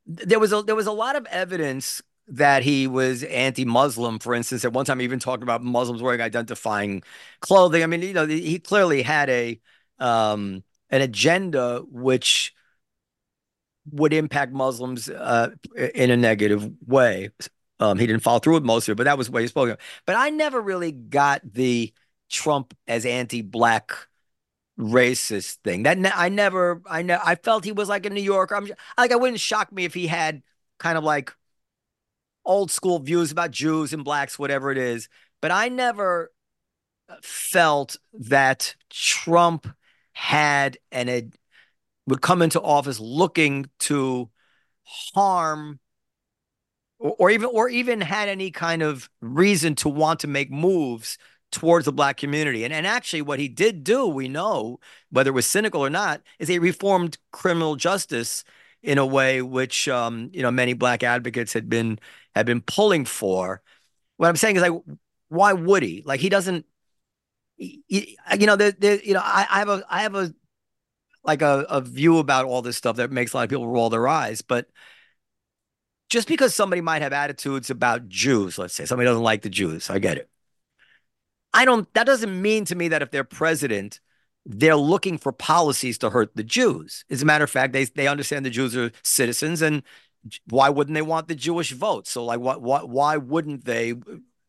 there 0.07 0.41
was 0.41 0.53
a 0.53 0.63
there 0.63 0.75
was 0.75 0.87
a 0.87 0.93
lot 0.93 1.17
of 1.17 1.27
evidence 1.27 2.03
that 2.29 2.63
he 2.63 2.87
was 2.87 3.23
anti-Muslim. 3.25 4.19
For 4.21 4.35
instance, 4.35 4.65
at 4.65 4.73
one 4.73 4.87
time, 4.87 5.01
he 5.01 5.05
even 5.05 5.19
talked 5.19 5.43
about 5.43 5.63
Muslims 5.63 6.03
wearing 6.03 6.21
identifying 6.21 7.03
clothing. 7.41 7.83
I 7.83 7.87
mean, 7.87 8.03
you 8.03 8.15
know, 8.15 8.27
he 8.27 8.59
clearly 8.59 9.03
had 9.03 9.29
a 9.29 9.61
um, 9.99 10.65
an 10.89 11.03
agenda 11.03 11.83
which 11.91 12.55
would 13.91 14.13
impact 14.13 14.53
Muslims 14.53 15.09
uh, 15.09 15.51
in 15.95 16.11
a 16.11 16.17
negative 16.17 16.71
way. 16.87 17.31
Um, 17.79 17.99
he 17.99 18.07
didn't 18.07 18.23
follow 18.23 18.39
through 18.39 18.55
with 18.55 18.65
most 18.65 18.89
of 18.89 18.93
it, 18.93 18.97
but 18.97 19.05
that 19.05 19.17
was 19.17 19.31
what 19.31 19.43
he 19.43 19.49
spoke 19.49 19.71
of. 19.71 19.79
But 20.07 20.17
I 20.17 20.31
never 20.31 20.61
really 20.61 20.93
got 20.93 21.41
the 21.45 21.93
Trump 22.29 22.77
as 22.87 23.07
anti-black 23.07 23.93
racist 24.79 25.59
thing. 25.65 25.85
That 25.85 25.99
ne- 25.99 26.13
I 26.15 26.29
never, 26.29 26.83
I 26.89 27.03
ne- 27.03 27.19
I 27.25 27.35
felt 27.37 27.65
he 27.65 27.73
was 27.73 27.89
like 27.89 28.07
a 28.07 28.11
New 28.11 28.23
Yorker. 28.23 28.55
I'm 28.55 28.71
like, 28.99 29.13
I 29.13 29.17
wouldn't 29.17 29.41
shock 29.41 29.73
me 29.73 29.85
if 29.85 29.95
he 29.95 30.07
had 30.07 30.43
kind 30.79 30.99
of 30.99 31.05
like 31.05 31.35
old 32.45 32.71
school 32.71 32.99
views 32.99 33.33
about 33.33 33.51
Jews 33.51 33.93
and 33.93 34.05
blacks, 34.05 34.39
whatever 34.39 34.71
it 34.71 34.79
is. 34.79 35.09
But 35.41 35.51
I 35.51 35.69
never 35.69 36.33
felt 37.23 37.97
that 38.13 38.75
Trump 38.91 39.67
had 40.13 40.79
an 40.93 41.33
would 42.11 42.23
come 42.23 42.43
into 42.43 42.61
office 42.61 43.01
looking 43.01 43.71
to 43.81 44.31
harm 44.85 45.81
or, 46.99 47.17
or 47.19 47.31
even 47.31 47.49
or 47.53 47.69
even 47.69 48.01
had 48.01 48.29
any 48.29 48.51
kind 48.51 48.83
of 48.83 49.09
reason 49.21 49.75
to 49.77 49.89
want 49.89 50.21
to 50.21 50.27
make 50.27 50.51
moves 50.51 51.19
towards 51.51 51.85
the 51.87 51.93
black 51.93 52.17
community. 52.17 52.65
And 52.65 52.73
and 52.73 52.87
actually 52.87 53.23
what 53.23 53.39
he 53.39 53.49
did 53.49 53.85
do, 53.85 54.07
we 54.07 54.29
know, 54.29 54.81
whether 55.11 55.31
it 55.31 55.35
was 55.35 55.47
cynical 55.47 55.85
or 55.85 55.91
not, 55.91 56.23
is 56.39 56.49
he 56.49 56.59
reformed 56.59 57.19
criminal 57.33 57.77
justice 57.77 58.45
in 58.83 58.99
a 58.99 59.07
way 59.07 59.43
which 59.43 59.89
um, 59.89 60.31
you 60.33 60.43
know 60.43 60.51
many 60.51 60.75
black 60.75 61.03
advocates 61.03 61.53
had 61.53 61.69
been 61.69 61.99
had 62.35 62.47
been 62.47 62.61
pulling 62.61 63.05
for. 63.05 63.63
What 64.17 64.29
I'm 64.29 64.37
saying 64.37 64.57
is 64.57 64.63
like 64.63 64.83
why 65.29 65.53
would 65.53 65.83
he? 65.83 66.03
Like 66.05 66.21
he 66.21 66.29
doesn't 66.29 66.67
you, 67.61 68.47
know, 68.47 68.57
there, 68.57 68.73
there, 68.73 68.99
you 69.03 69.15
know, 69.15 69.21
I, 69.23 69.47
I 69.51 69.59
have 69.59 69.69
a, 69.69 69.85
I 69.89 70.03
have 70.03 70.15
a, 70.15 70.35
like 71.25 71.43
a, 71.43 71.67
a 71.69 71.81
view 71.81 72.19
about 72.19 72.47
all 72.47 72.63
this 72.63 72.77
stuff 72.77 72.97
that 72.97 73.11
makes 73.11 73.33
a 73.33 73.37
lot 73.37 73.45
of 73.45 73.51
people 73.51 73.69
roll 73.69 73.91
their 73.91 74.09
eyes. 74.09 74.43
But 74.43 74.69
just 76.09 76.29
because 76.29 76.55
somebody 76.55 76.81
might 76.81 77.03
have 77.03 77.13
attitudes 77.13 77.71
about 77.71 78.09
Jews, 78.09 78.59
let's 78.59 78.75
say 78.75 78.85
somebody 78.85 79.07
doesn't 79.07 79.23
like 79.23 79.43
the 79.43 79.51
Jews, 79.51 79.91
I 79.91 79.99
get 79.99 80.17
it. 80.17 80.29
I 81.53 81.65
don't, 81.65 81.93
that 81.95 82.07
doesn't 82.07 82.41
mean 82.41 82.65
to 82.67 82.75
me 82.75 82.89
that 82.89 83.03
if 83.03 83.11
they're 83.11 83.25
president, 83.25 84.01
they're 84.47 84.77
looking 84.77 85.19
for 85.19 85.33
policies 85.33 85.99
to 85.99 86.11
hurt 86.11 86.35
the 86.35 86.45
Jews. 86.45 87.05
As 87.11 87.23
a 87.23 87.27
matter 87.27 87.45
of 87.45 87.51
fact, 87.51 87.73
they, 87.73 87.85
they 87.85 88.09
understand 88.09 88.45
the 88.45 88.51
Jews 88.51 88.77
are 88.77 88.91
citizens 89.03 89.63
and 89.63 89.83
why 90.49 90.69
wouldn't 90.69 90.95
they 90.95 91.03
want 91.03 91.29
the 91.29 91.35
Jewish 91.35 91.73
vote? 91.73 92.07
So 92.07 92.25
like, 92.25 92.41
what, 92.41 92.63
what, 92.63 92.89
why 92.89 93.17
wouldn't 93.17 93.65
they, 93.65 93.95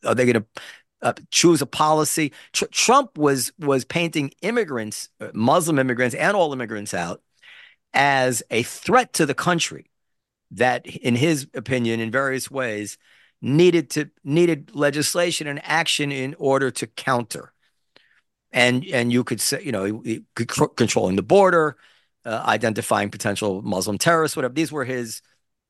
are 0.05 0.15
they 0.15 0.26
going 0.26 0.34
to 0.34 0.45
uh, 1.01 1.13
choose 1.31 1.61
a 1.61 1.65
policy. 1.65 2.31
Tr- 2.53 2.65
Trump 2.71 3.17
was 3.17 3.51
was 3.59 3.85
painting 3.85 4.31
immigrants, 4.41 5.09
uh, 5.19 5.29
Muslim 5.33 5.79
immigrants, 5.79 6.15
and 6.15 6.35
all 6.35 6.53
immigrants 6.53 6.93
out 6.93 7.21
as 7.93 8.43
a 8.49 8.63
threat 8.63 9.13
to 9.13 9.25
the 9.25 9.33
country 9.33 9.89
that, 10.51 10.85
in 10.85 11.15
his 11.15 11.47
opinion, 11.53 11.99
in 11.99 12.11
various 12.11 12.51
ways, 12.51 12.97
needed 13.41 13.89
to 13.91 14.09
needed 14.23 14.71
legislation 14.73 15.47
and 15.47 15.59
action 15.63 16.11
in 16.11 16.35
order 16.37 16.71
to 16.71 16.87
counter. 16.87 17.53
And 18.51 18.85
and 18.85 19.11
you 19.11 19.23
could 19.23 19.41
say, 19.41 19.63
you 19.63 19.71
know, 19.71 20.03
controlling 20.75 21.15
the 21.15 21.23
border, 21.23 21.77
uh, 22.25 22.43
identifying 22.45 23.09
potential 23.09 23.61
Muslim 23.61 23.97
terrorists, 23.97 24.35
whatever. 24.35 24.53
These 24.53 24.71
were 24.71 24.85
his 24.85 25.21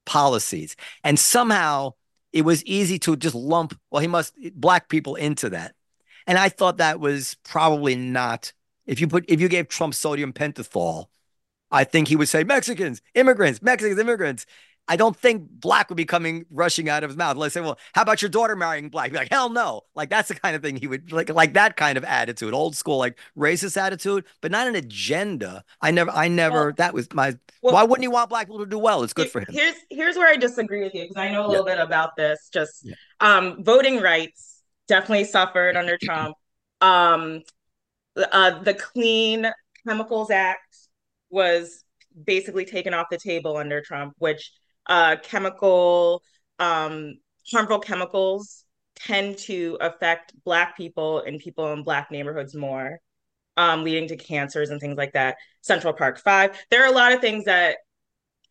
policies, 0.06 0.76
and 1.04 1.18
somehow 1.18 1.94
it 2.34 2.44
was 2.44 2.64
easy 2.66 2.98
to 3.00 3.16
just 3.16 3.36
lump, 3.36 3.78
well, 3.90 4.02
he 4.02 4.08
must 4.08 4.34
black 4.56 4.90
people 4.90 5.16
into 5.16 5.50
that. 5.50 5.76
And 6.28 6.38
I 6.38 6.50
thought 6.50 6.78
that 6.78 7.00
was 7.00 7.36
probably 7.44 7.96
not. 7.96 8.54
If 8.86 9.00
you 9.00 9.08
put 9.08 9.26
if 9.28 9.42
you 9.42 9.48
gave 9.48 9.68
Trump 9.68 9.94
sodium 9.94 10.34
pentothal, 10.34 11.06
I 11.72 11.84
think 11.84 12.08
he 12.08 12.16
would 12.16 12.30
say 12.30 12.44
Mexicans, 12.44 13.02
immigrants, 13.16 13.62
Mexicans, 13.62 14.00
immigrants. 14.00 14.46
I 14.92 14.98
don't 14.98 15.16
think 15.16 15.50
black 15.50 15.88
would 15.88 15.96
be 15.96 16.04
coming 16.04 16.46
rushing 16.52 16.90
out 16.90 17.06
of 17.06 17.12
his 17.12 17.16
mouth. 17.16 17.38
Let's 17.38 17.54
say, 17.54 17.62
well, 17.62 17.80
how 17.94 18.02
about 18.02 18.22
your 18.22 18.28
daughter 18.28 18.58
marrying 18.58 18.90
black? 18.90 19.12
Be 19.12 19.18
like, 19.18 19.32
hell 19.32 19.50
no. 19.50 19.84
Like 19.96 20.10
that's 20.10 20.28
the 20.28 20.36
kind 20.36 20.54
of 20.54 20.62
thing 20.62 20.76
he 20.76 20.86
would 20.86 21.14
like, 21.14 21.30
like 21.30 21.54
that 21.54 21.78
kind 21.78 21.98
of 21.98 22.04
attitude, 22.04 22.54
old 22.54 22.76
school, 22.76 22.98
like 22.98 23.18
racist 23.38 23.78
attitude, 23.78 24.26
but 24.42 24.52
not 24.52 24.68
an 24.68 24.76
agenda. 24.76 25.64
I 25.82 25.92
never, 25.92 26.12
I 26.12 26.28
never. 26.28 26.66
Well, 26.66 26.74
that 26.76 26.94
was 26.94 27.08
my. 27.14 27.38
Well, 27.62 27.74
why 27.74 27.84
wouldn't 27.84 28.04
he 28.04 28.10
want 28.10 28.30
black 28.30 28.48
people 28.48 28.60
to 28.60 28.66
do 28.66 28.78
well? 28.78 29.02
It's 29.04 29.14
good 29.14 29.30
for 29.30 29.40
him. 29.40 29.48
Here's 29.52 29.76
here's 29.90 30.18
where 30.18 30.28
I 30.28 30.36
disagree 30.36 30.84
with 30.84 30.94
you 30.94 31.04
because 31.04 31.16
I 31.16 31.32
know 31.32 31.46
a 31.46 31.48
little 31.48 31.66
yeah. 31.66 31.76
bit 31.76 31.84
about 31.86 32.18
this. 32.18 32.50
Just 32.52 32.86
yeah. 32.86 32.96
um, 33.22 33.64
voting 33.64 34.02
rights 34.02 34.62
definitely 34.90 35.24
suffered 35.24 35.78
under 35.78 35.98
Trump. 36.04 36.36
Um, 36.82 37.44
uh, 38.18 38.62
the 38.62 38.74
Clean 38.74 39.50
Chemicals 39.88 40.32
Act 40.32 40.76
was 41.30 41.86
basically 42.26 42.66
taken 42.66 42.94
off 42.94 43.08
the 43.10 43.18
table 43.18 43.56
under 43.56 43.80
Trump, 43.80 44.16
which 44.18 44.52
uh, 44.88 45.18
chemical, 45.22 46.24
um, 46.60 47.16
harmful 47.52 47.80
chemicals 47.80 48.66
tend 48.96 49.38
to 49.38 49.78
affect 49.82 50.34
Black 50.44 50.78
people 50.78 51.22
and 51.22 51.40
people 51.40 51.72
in 51.74 51.84
Black 51.84 52.12
neighborhoods 52.12 52.56
more, 52.56 53.00
um, 53.58 53.84
leading 53.84 54.08
to 54.10 54.18
cancers 54.18 54.70
and 54.70 54.80
things 54.80 54.98
like 54.98 55.14
that. 55.14 55.38
Central 55.62 55.94
Park 55.94 56.20
Five. 56.20 56.58
There 56.70 56.84
are 56.84 56.92
a 56.92 56.96
lot 56.96 57.14
of 57.14 57.22
things 57.22 57.46
that 57.46 57.78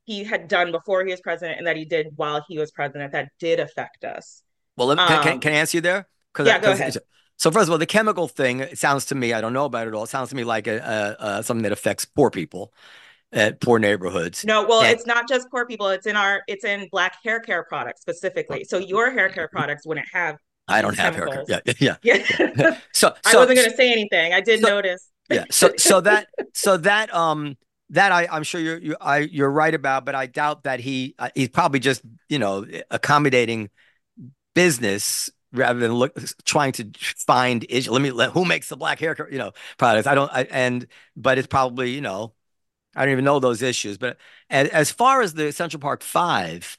he 0.04 0.24
had 0.24 0.48
done 0.48 0.72
before 0.72 1.04
he 1.04 1.10
was 1.10 1.20
president 1.20 1.58
and 1.58 1.66
that 1.66 1.76
he 1.76 1.84
did 1.84 2.08
while 2.16 2.44
he 2.48 2.58
was 2.58 2.70
president 2.70 3.12
that 3.12 3.28
did 3.38 3.60
affect 3.60 4.04
us. 4.04 4.42
Well, 4.76 4.94
me, 4.94 5.02
um, 5.02 5.22
can, 5.22 5.40
can, 5.40 5.52
I 5.52 5.56
answer 5.56 5.76
you 5.76 5.82
there? 5.82 6.08
Yeah, 6.38 6.58
go 6.58 6.72
ahead. 6.72 6.96
So 7.36 7.50
first 7.50 7.68
of 7.68 7.70
all, 7.70 7.78
the 7.78 7.86
chemical 7.86 8.28
thing, 8.28 8.60
it 8.60 8.78
sounds 8.78 9.06
to 9.06 9.14
me, 9.14 9.32
I 9.32 9.40
don't 9.40 9.52
know 9.52 9.64
about 9.64 9.88
it 9.88 9.94
all. 9.94 10.04
It 10.04 10.08
sounds 10.08 10.28
to 10.30 10.36
me 10.36 10.44
like 10.44 10.66
a, 10.66 11.16
a, 11.18 11.24
a 11.24 11.42
something 11.42 11.62
that 11.62 11.72
affects 11.72 12.04
poor 12.04 12.30
people 12.30 12.72
at 13.32 13.60
poor 13.60 13.78
neighborhoods. 13.78 14.44
No, 14.44 14.66
well, 14.66 14.82
and, 14.82 14.92
it's 14.92 15.06
not 15.06 15.28
just 15.28 15.50
poor 15.50 15.66
people. 15.66 15.88
It's 15.88 16.06
in 16.06 16.16
our 16.16 16.42
it's 16.46 16.64
in 16.64 16.88
black 16.90 17.16
hair 17.22 17.40
care 17.40 17.64
products 17.64 18.00
specifically. 18.00 18.64
So 18.64 18.78
your 18.78 19.10
hair 19.10 19.28
care 19.28 19.48
products 19.48 19.86
wouldn't 19.86 20.06
have. 20.12 20.36
I 20.68 20.82
don't 20.82 20.96
have 20.96 21.14
chemicals. 21.14 21.48
hair 21.48 21.60
care. 21.60 21.74
Yeah, 21.78 21.96
yeah. 22.02 22.24
yeah. 22.56 22.78
so, 22.92 23.14
so, 23.24 23.30
I 23.32 23.36
wasn't 23.36 23.58
going 23.58 23.70
to 23.70 23.76
say 23.76 23.92
anything. 23.92 24.32
I 24.32 24.40
did 24.40 24.60
so, 24.60 24.68
notice. 24.68 25.08
yeah. 25.30 25.44
So 25.50 25.72
so 25.76 26.00
that 26.00 26.28
so 26.54 26.76
that 26.78 27.12
um 27.14 27.56
that 27.90 28.12
I 28.12 28.28
I'm 28.30 28.42
sure 28.42 28.60
you're 28.60 28.78
you 28.78 28.96
I 29.00 29.18
you're 29.18 29.50
right 29.50 29.74
about, 29.74 30.04
but 30.04 30.14
I 30.14 30.26
doubt 30.26 30.64
that 30.64 30.80
he 30.80 31.14
uh, 31.18 31.30
he's 31.34 31.48
probably 31.48 31.80
just 31.80 32.02
you 32.28 32.38
know 32.38 32.66
accommodating 32.90 33.70
business 34.54 35.30
rather 35.52 35.78
than 35.78 35.92
look 35.92 36.16
trying 36.44 36.72
to 36.72 36.90
find 37.26 37.64
issue. 37.68 37.92
Let 37.92 38.02
me 38.02 38.10
let 38.10 38.30
who 38.30 38.44
makes 38.44 38.68
the 38.68 38.76
black 38.76 38.98
hair 38.98 39.16
you 39.30 39.38
know 39.38 39.52
products. 39.78 40.06
I 40.06 40.14
don't 40.14 40.30
I, 40.32 40.42
and 40.44 40.86
but 41.16 41.38
it's 41.38 41.48
probably 41.48 41.90
you 41.90 42.00
know 42.00 42.34
I 42.94 43.04
don't 43.04 43.12
even 43.12 43.24
know 43.24 43.38
those 43.38 43.62
issues. 43.62 43.98
But 43.98 44.16
as 44.48 44.90
far 44.90 45.22
as 45.22 45.34
the 45.34 45.52
Central 45.52 45.80
Park 45.80 46.02
Five, 46.02 46.78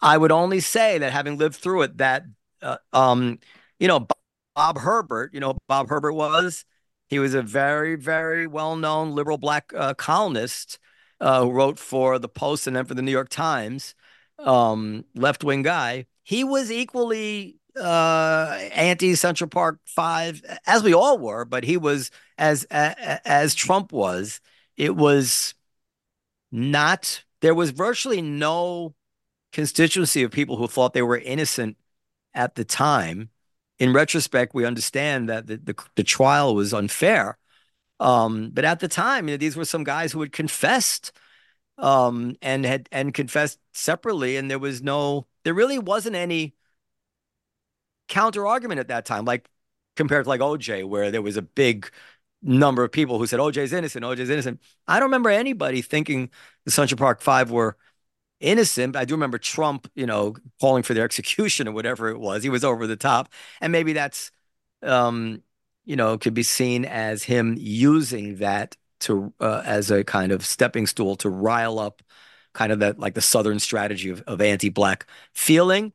I 0.00 0.16
would 0.16 0.32
only 0.32 0.60
say 0.60 0.98
that 0.98 1.12
having 1.12 1.38
lived 1.38 1.56
through 1.56 1.82
it, 1.82 1.98
that 1.98 2.24
uh, 2.62 2.76
um, 2.92 3.38
you 3.78 3.88
know, 3.88 4.06
Bob 4.54 4.78
Herbert, 4.78 5.32
you 5.34 5.40
know, 5.40 5.56
Bob 5.68 5.88
Herbert 5.88 6.12
was 6.12 6.64
he 7.08 7.18
was 7.18 7.34
a 7.34 7.42
very, 7.42 7.96
very 7.96 8.46
well-known 8.46 9.14
liberal 9.14 9.38
black 9.38 9.72
uh, 9.76 9.94
columnist 9.94 10.78
uh, 11.20 11.42
who 11.42 11.50
wrote 11.50 11.78
for 11.78 12.18
the 12.18 12.28
Post 12.28 12.66
and 12.66 12.76
then 12.76 12.84
for 12.84 12.94
the 12.94 13.02
New 13.02 13.10
York 13.10 13.28
Times, 13.28 13.94
um, 14.38 15.04
left-wing 15.14 15.62
guy. 15.62 16.06
He 16.22 16.44
was 16.44 16.70
equally 16.70 17.56
uh, 17.76 18.56
anti 18.72 19.14
Central 19.16 19.48
Park 19.50 19.80
Five, 19.86 20.42
as 20.66 20.82
we 20.82 20.94
all 20.94 21.18
were, 21.18 21.44
but 21.44 21.64
he 21.64 21.76
was 21.76 22.10
as 22.38 22.64
as 22.64 23.54
Trump 23.54 23.92
was 23.92 24.40
it 24.80 24.96
was 24.96 25.52
not, 26.50 27.22
there 27.42 27.54
was 27.54 27.68
virtually 27.70 28.22
no 28.22 28.94
constituency 29.52 30.22
of 30.22 30.30
people 30.30 30.56
who 30.56 30.66
thought 30.66 30.94
they 30.94 31.02
were 31.02 31.18
innocent 31.18 31.76
at 32.32 32.54
the 32.54 32.64
time. 32.64 33.28
In 33.78 33.92
retrospect, 33.92 34.54
we 34.54 34.64
understand 34.64 35.28
that 35.28 35.46
the, 35.46 35.58
the, 35.58 35.74
the 35.96 36.02
trial 36.02 36.54
was 36.54 36.72
unfair. 36.72 37.36
Um, 37.98 38.52
but 38.54 38.64
at 38.64 38.80
the 38.80 38.88
time, 38.88 39.28
you 39.28 39.34
know, 39.34 39.38
these 39.38 39.54
were 39.54 39.66
some 39.66 39.84
guys 39.84 40.12
who 40.12 40.22
had 40.22 40.32
confessed 40.32 41.12
um, 41.76 42.36
and 42.40 42.64
had 42.64 42.88
and 42.90 43.12
confessed 43.12 43.58
separately, 43.74 44.38
and 44.38 44.50
there 44.50 44.58
was 44.58 44.80
no, 44.82 45.26
there 45.44 45.52
really 45.52 45.78
wasn't 45.78 46.16
any 46.16 46.54
counter 48.08 48.46
argument 48.46 48.80
at 48.80 48.88
that 48.88 49.04
time, 49.04 49.26
like 49.26 49.46
compared 49.94 50.24
to 50.24 50.30
like 50.30 50.40
OJ, 50.40 50.88
where 50.88 51.10
there 51.10 51.20
was 51.20 51.36
a 51.36 51.42
big 51.42 51.90
number 52.42 52.84
of 52.84 52.92
people 52.92 53.18
who 53.18 53.26
said 53.26 53.40
OJ's 53.40 53.72
innocent, 53.72 54.04
OJ's 54.04 54.30
innocent. 54.30 54.60
I 54.86 54.94
don't 54.98 55.08
remember 55.08 55.30
anybody 55.30 55.82
thinking 55.82 56.30
the 56.64 56.70
Central 56.70 56.98
Park 56.98 57.20
Five 57.20 57.50
were 57.50 57.76
innocent. 58.40 58.96
I 58.96 59.04
do 59.04 59.14
remember 59.14 59.38
Trump, 59.38 59.90
you 59.94 60.06
know, 60.06 60.34
calling 60.60 60.82
for 60.82 60.94
their 60.94 61.04
execution 61.10 61.68
or 61.68 61.72
whatever 61.72 62.08
it 62.08 62.18
was. 62.18 62.42
He 62.42 62.48
was 62.48 62.64
over 62.64 62.86
the 62.86 62.96
top, 62.96 63.28
and 63.60 63.72
maybe 63.72 63.92
that's, 63.92 64.30
um, 64.82 65.42
you 65.84 65.96
know, 65.96 66.18
could 66.18 66.34
be 66.34 66.42
seen 66.42 66.84
as 66.84 67.24
him 67.24 67.56
using 67.58 68.36
that 68.36 68.76
to 69.00 69.32
uh, 69.40 69.62
as 69.64 69.90
a 69.90 70.04
kind 70.04 70.32
of 70.32 70.44
stepping 70.44 70.86
stool 70.86 71.16
to 71.16 71.28
rile 71.28 71.78
up, 71.78 72.02
kind 72.52 72.72
of 72.72 72.80
that 72.80 72.98
like 72.98 73.14
the 73.14 73.20
Southern 73.20 73.58
strategy 73.58 74.10
of, 74.10 74.22
of 74.22 74.40
anti-black 74.40 75.06
feeling. 75.34 75.92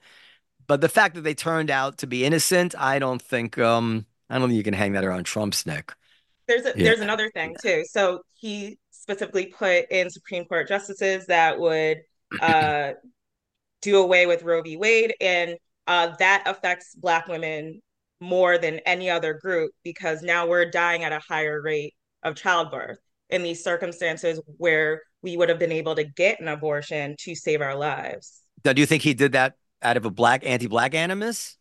But 0.67 0.81
the 0.81 0.89
fact 0.89 1.15
that 1.15 1.21
they 1.21 1.35
turned 1.35 1.69
out 1.69 1.99
to 1.99 2.07
be 2.07 2.25
innocent, 2.25 2.73
I 2.77 2.99
don't 2.99 3.21
think 3.21 3.57
um, 3.57 4.05
I 4.29 4.39
don't 4.39 4.49
think 4.49 4.57
you 4.57 4.63
can 4.63 4.73
hang 4.73 4.93
that 4.93 5.05
around 5.05 5.25
Trump's 5.25 5.65
neck. 5.65 5.95
There's 6.47 6.65
a, 6.65 6.73
yeah. 6.75 6.83
there's 6.83 6.99
another 6.99 7.29
thing 7.31 7.55
too. 7.61 7.83
So 7.89 8.21
he 8.33 8.77
specifically 8.91 9.47
put 9.47 9.85
in 9.91 10.09
Supreme 10.09 10.45
Court 10.45 10.67
justices 10.67 11.25
that 11.27 11.59
would 11.59 11.99
uh, 12.39 12.91
do 13.81 13.99
away 13.99 14.25
with 14.25 14.43
Roe 14.43 14.61
v. 14.61 14.77
Wade, 14.77 15.13
and 15.21 15.55
uh, 15.87 16.15
that 16.19 16.43
affects 16.45 16.95
Black 16.95 17.27
women 17.27 17.81
more 18.19 18.57
than 18.57 18.79
any 18.79 19.09
other 19.09 19.33
group 19.33 19.71
because 19.83 20.21
now 20.21 20.47
we're 20.47 20.69
dying 20.69 21.03
at 21.03 21.11
a 21.11 21.19
higher 21.19 21.61
rate 21.61 21.93
of 22.23 22.35
childbirth 22.35 22.97
in 23.29 23.43
these 23.43 23.63
circumstances 23.63 24.39
where 24.57 25.01
we 25.21 25.37
would 25.37 25.49
have 25.49 25.59
been 25.59 25.71
able 25.71 25.95
to 25.95 26.03
get 26.03 26.39
an 26.39 26.47
abortion 26.47 27.15
to 27.19 27.35
save 27.35 27.61
our 27.61 27.75
lives. 27.75 28.41
Now, 28.63 28.73
do 28.73 28.81
you 28.81 28.85
think 28.85 29.03
he 29.03 29.13
did 29.13 29.33
that 29.33 29.53
out 29.81 29.97
of 29.97 30.05
a 30.05 30.11
black 30.11 30.45
anti-black 30.45 30.95
animus? 30.95 31.57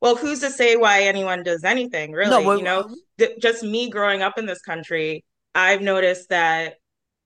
Well, 0.00 0.16
who's 0.16 0.40
to 0.40 0.50
say 0.50 0.76
why 0.76 1.02
anyone 1.02 1.42
does 1.42 1.64
anything, 1.64 2.12
really? 2.12 2.30
No, 2.30 2.46
well, 2.46 2.58
you 2.58 2.64
know, 2.64 2.88
th- 3.18 3.38
just 3.40 3.62
me 3.62 3.90
growing 3.90 4.22
up 4.22 4.38
in 4.38 4.46
this 4.46 4.60
country, 4.60 5.24
I've 5.54 5.82
noticed 5.82 6.28
that 6.30 6.74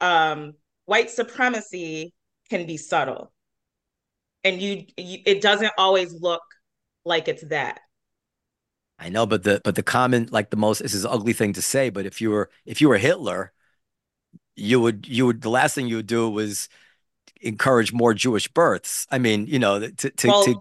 um, 0.01 0.55
white 0.86 1.11
supremacy 1.11 2.14
can 2.49 2.66
be 2.66 2.76
subtle, 2.76 3.32
and 4.45 4.61
you, 4.61 4.86
you 4.97 5.18
it 5.26 5.41
doesn't 5.41 5.72
always 5.78 6.12
look 6.12 6.43
like 7.05 7.28
it's 7.28 7.45
that. 7.49 7.80
I 8.99 9.09
know, 9.09 9.26
but 9.26 9.43
the 9.43 9.61
but 9.64 9.74
the 9.74 9.82
common 9.82 10.28
like 10.30 10.51
the 10.51 10.57
most 10.57 10.82
this 10.82 10.95
is 10.95 11.05
an 11.05 11.11
ugly 11.11 11.32
thing 11.32 11.55
to 11.55 11.62
say, 11.62 11.91
but 11.91 12.07
if 12.07 12.20
you 12.20 12.30
were 12.30 12.51
if 12.66 12.80
you 12.80 12.88
were 12.88 12.99
Hitler, 12.99 13.53
you 14.57 14.80
would 14.80 15.09
you 15.09 15.26
would 15.26 15.41
the 15.41 15.51
last 15.51 15.74
thing 15.74 15.86
you 15.86 15.97
would 15.97 16.07
do 16.07 16.28
was 16.28 16.68
encourage 17.41 17.93
more 17.93 18.14
Jewish 18.14 18.47
births. 18.49 19.07
I 19.11 19.18
mean, 19.18 19.47
you 19.47 19.59
know, 19.59 19.80
to 19.80 20.11
to, 20.11 20.28
well, 20.28 20.45
to 20.45 20.61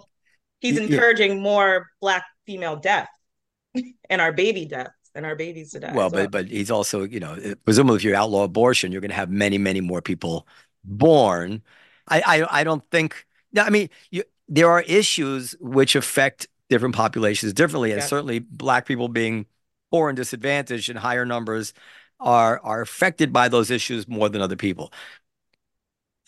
he's 0.60 0.76
yeah. 0.76 0.84
encouraging 0.84 1.42
more 1.42 1.88
black 2.00 2.26
female 2.46 2.78
death 2.78 3.10
and 4.10 4.22
our 4.22 4.32
baby 4.32 4.66
deaths 4.66 4.92
and 5.16 5.26
our 5.26 5.36
babies 5.36 5.72
to 5.72 5.80
die. 5.80 5.94
well, 5.94 6.08
as 6.08 6.12
but 6.14 6.32
but 6.32 6.48
he's 6.48 6.72
also 6.72 7.04
you 7.04 7.20
know 7.20 7.38
presumably 7.66 7.98
if 7.98 8.04
you 8.04 8.16
outlaw 8.16 8.44
abortion, 8.44 8.92
you're 8.92 9.02
going 9.02 9.10
to 9.10 9.16
have 9.16 9.30
many 9.30 9.58
many 9.58 9.82
more 9.82 10.02
people 10.02 10.48
born. 10.84 11.62
I 12.08 12.22
I, 12.42 12.62
I 12.62 12.64
don't 12.64 12.84
think. 12.92 13.26
no, 13.54 13.64
I 13.64 13.70
mean, 13.70 13.90
you, 14.12 14.24
there 14.48 14.70
are 14.70 14.82
issues 14.82 15.56
which 15.60 15.96
affect 15.96 16.48
different 16.70 16.96
populations 16.96 17.54
differently, 17.54 17.92
and 17.92 18.02
Yeah. 18.02 18.06
certainly 18.08 18.40
black 18.40 18.86
people 18.86 19.08
being 19.08 19.46
poor 19.92 20.10
and 20.10 20.16
disadvantaged 20.16 20.90
in 20.90 20.98
higher 20.98 21.26
numbers 21.26 21.74
are 22.20 22.60
are 22.64 22.82
affected 22.82 23.32
by 23.34 23.48
those 23.50 23.72
issues 23.72 24.08
more 24.08 24.30
than 24.30 24.42
other 24.42 24.56
people. 24.56 24.92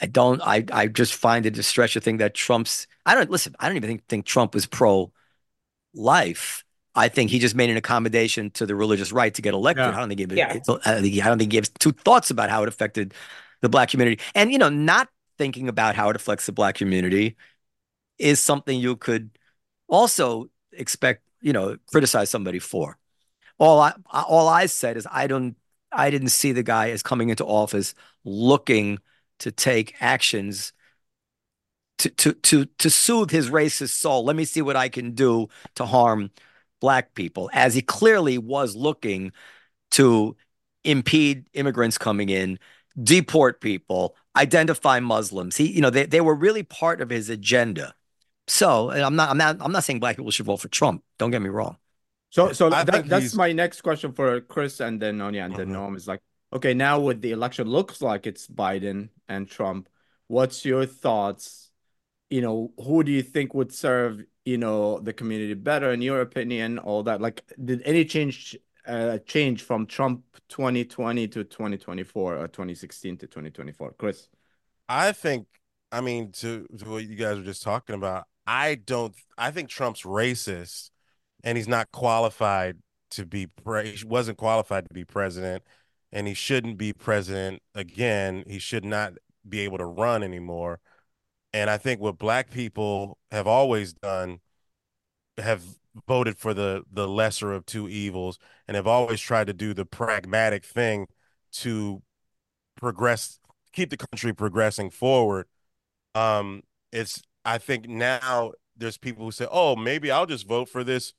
I 0.02 0.08
don't. 0.08 0.42
I 0.42 0.66
I 0.72 0.88
just 0.88 1.14
find 1.14 1.46
it 1.46 1.58
a 1.58 1.64
stretch 1.64 1.94
to 1.94 2.02
think 2.02 2.20
that 2.20 2.34
Trump's. 2.34 2.88
I 3.06 3.14
don't 3.16 3.30
listen. 3.30 3.56
I 3.60 3.68
don't 3.68 3.78
even 3.78 3.90
think, 3.90 4.08
think 4.08 4.26
Trump 4.26 4.54
was 4.56 4.66
pro 4.66 5.12
life. 5.94 6.64
I 6.94 7.08
think 7.08 7.32
he 7.32 7.40
just 7.40 7.56
made 7.56 7.70
an 7.70 7.78
accommodation 7.78 8.52
to 8.52 8.66
the 8.66 8.76
religious 8.76 9.12
right 9.12 9.34
to 9.34 9.42
get 9.42 9.54
elected. 9.54 9.86
Yeah. 9.86 9.96
I 9.96 10.00
don't 10.00 10.10
think 10.10 10.20
it, 10.20 10.32
Yeah. 10.32 10.54
it's, 10.54 10.68
I 10.70 10.74
don't 10.74 11.02
think 11.02 11.14
he, 11.14 11.22
I 11.22 11.28
don't 11.28 11.38
think 11.38 11.52
he 11.52 11.58
gives 11.58 11.70
two 11.80 11.92
thoughts 11.92 12.32
about 12.32 12.50
how 12.50 12.64
it 12.64 12.68
affected 12.68 13.14
the 13.62 13.70
black 13.70 13.90
community. 13.90 14.22
And 14.36 14.52
you 14.52 14.58
know, 14.58 14.70
not 14.70 15.08
thinking 15.38 15.68
about 15.70 15.96
how 15.96 16.10
it 16.10 16.16
affects 16.16 16.46
the 16.46 16.52
black 16.52 16.76
community 16.76 17.38
is 18.18 18.40
something 18.40 18.80
you 18.80 18.96
could 18.96 19.30
also 19.88 20.50
expect. 20.72 21.24
You 21.44 21.54
know, 21.54 21.78
criticize 21.92 22.30
somebody 22.30 22.60
for. 22.60 23.00
All 23.58 23.80
I 23.80 23.94
all 24.12 24.48
I 24.48 24.68
said 24.68 24.96
is 24.98 25.08
I 25.10 25.28
don't. 25.28 25.56
I 25.92 26.10
didn't 26.10 26.30
see 26.30 26.52
the 26.52 26.64
guy 26.64 26.92
as 26.92 27.02
coming 27.02 27.30
into 27.30 27.44
office 27.46 27.96
looking 28.24 29.00
to 29.40 29.52
take 29.52 29.96
actions 30.00 30.72
to 31.98 32.10
to 32.10 32.34
to 32.34 32.66
to 32.66 32.90
soothe 32.90 33.32
his 33.32 33.50
racist 33.50 33.92
soul. 33.92 34.24
Let 34.24 34.36
me 34.36 34.46
see 34.46 34.62
what 34.62 34.76
I 34.76 34.90
can 34.90 35.12
do 35.12 35.48
to 35.76 35.86
harm 35.86 36.30
black 36.82 37.14
people, 37.16 37.50
as 37.54 37.74
he 37.74 37.82
clearly 37.82 38.38
was 38.38 38.76
looking 38.76 39.32
to 39.92 40.36
impede 40.84 41.46
immigrants 41.54 41.98
coming 41.98 42.30
in, 42.30 42.60
deport 43.02 43.62
people, 43.62 44.16
identify 44.36 45.00
Muslims. 45.00 45.56
He, 45.56 45.72
you 45.72 45.82
know, 45.82 45.90
they, 45.90 46.06
they 46.06 46.22
were 46.22 46.36
really 46.36 46.64
part 46.64 47.02
of 47.02 47.10
his 47.10 47.30
agenda. 47.30 47.96
So 48.48 48.90
and 48.90 49.02
I'm 49.02 49.16
not 49.16 49.30
I'm 49.30 49.38
not 49.38 49.58
I'm 49.62 49.72
not 49.72 49.86
saying 49.86 50.02
black 50.02 50.18
people 50.18 50.32
should 50.32 50.46
vote 50.48 50.58
for 50.58 50.68
Trump. 50.68 51.04
Don't 51.18 51.32
get 51.32 51.42
me 51.42 51.50
wrong. 51.50 51.78
So, 52.32 52.54
so 52.54 52.70
that, 52.70 53.08
that's 53.10 53.36
my 53.36 53.52
next 53.52 53.82
question 53.82 54.14
for 54.14 54.40
Chris 54.42 54.80
and 54.80 55.02
then 55.02 55.18
Nonye 55.18 55.46
and 55.46 55.54
then 55.56 55.68
Mhm. 55.68 55.76
Noam 55.76 55.98
is 55.98 56.08
like, 56.08 56.22
okay, 56.54 56.74
now 56.74 57.00
with 57.00 57.22
the 57.22 57.32
election 57.32 57.68
looks 57.68 58.02
like 58.02 58.26
it's 58.26 58.48
Biden 58.48 59.10
and 59.28 59.50
Trump, 59.50 59.90
what's 60.28 60.66
your 60.66 60.86
thoughts? 60.86 61.70
You 62.30 62.42
know, 62.42 62.74
who 62.78 63.04
do 63.04 63.12
you 63.12 63.22
think 63.22 63.54
would 63.54 63.74
serve, 63.74 64.24
you 64.46 64.58
know, 64.58 65.00
the 65.00 65.14
community 65.14 65.54
better 65.54 65.92
in 65.92 66.02
your 66.02 66.22
opinion? 66.22 66.80
All 66.80 67.04
that, 67.04 67.22
like, 67.22 67.44
did 67.64 67.82
any 67.84 68.06
change 68.06 68.58
uh 68.88 69.20
change 69.20 69.62
from 69.62 69.86
Trump 69.86 70.24
2020 70.50 71.28
to 71.28 71.44
2024 71.44 72.38
or 72.38 72.48
2016 72.48 73.18
to 73.18 73.28
2024? 73.28 73.94
Chris. 73.98 74.28
I 74.90 75.14
think, 75.14 75.48
I 75.92 76.02
mean, 76.02 76.32
to, 76.34 76.68
to 76.78 76.90
what 76.90 77.06
you 77.06 77.16
guys 77.16 77.38
were 77.38 77.44
just 77.44 77.64
talking 77.64 77.96
about, 77.96 78.26
I 78.46 78.76
don't, 78.76 79.16
I 79.38 79.52
think 79.52 79.70
Trump's 79.70 80.02
racist 80.02 80.90
and 81.44 81.58
he's 81.58 81.68
not 81.68 81.92
qualified 81.92 82.78
to 83.12 83.26
be, 83.26 83.48
pre- 83.48 83.96
he 83.96 84.06
wasn't 84.06 84.38
qualified 84.38 84.88
to 84.88 84.94
be 84.94 85.06
president 85.06 85.64
and 86.12 86.28
he 86.28 86.34
shouldn't 86.34 86.78
be 86.78 86.92
president 86.92 87.62
again. 87.74 88.44
He 88.48 88.60
should 88.60 88.84
not 88.84 89.14
be 89.48 89.62
able 89.62 89.78
to 89.78 89.86
run 89.86 90.24
anymore. 90.24 90.80
And 91.54 91.70
I 91.70 91.78
think 91.78 92.00
what 92.00 92.18
black 92.18 92.50
people 92.52 93.18
have 93.32 93.48
always 93.48 93.94
done 93.94 94.40
have 95.38 95.64
voted 96.08 96.38
for 96.38 96.54
the 96.54 96.84
the 96.92 97.08
lesser 97.08 97.52
of 97.52 97.66
two 97.66 97.90
evils 97.90 98.40
and 98.68 98.76
have 98.76 98.88
always 98.88 99.20
tried 99.20 99.48
to 99.48 99.54
do 99.54 99.74
the 99.74 99.86
pragmatic 99.86 100.64
thing 100.64 101.08
to 101.52 102.02
progress 102.78 103.40
keep 103.74 103.90
the 103.90 103.98
country 103.98 104.34
progressing 104.34 104.90
forward. 104.90 105.48
Um 106.16 106.64
it's 106.92 107.22
i 107.46 107.58
think 107.58 107.88
now 107.88 108.52
there's 108.78 108.98
people 108.98 109.26
who 109.26 109.32
say 109.32 109.48
oh 109.52 109.76
maybe 109.76 110.12
i'll 110.12 110.26
just 110.26 110.48
vote 110.48 110.70
for 110.70 110.84
this 110.84 111.14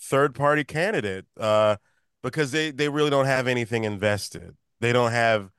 third 0.00 0.34
party 0.34 0.64
candidate 0.64 1.26
uh 1.40 1.76
because 2.22 2.52
they 2.52 2.70
they 2.70 2.88
really 2.88 3.10
don't 3.10 3.26
have 3.26 3.46
anything 3.46 3.84
invested. 3.84 4.56
They 4.80 4.92
don't 4.92 5.12
have 5.12 5.50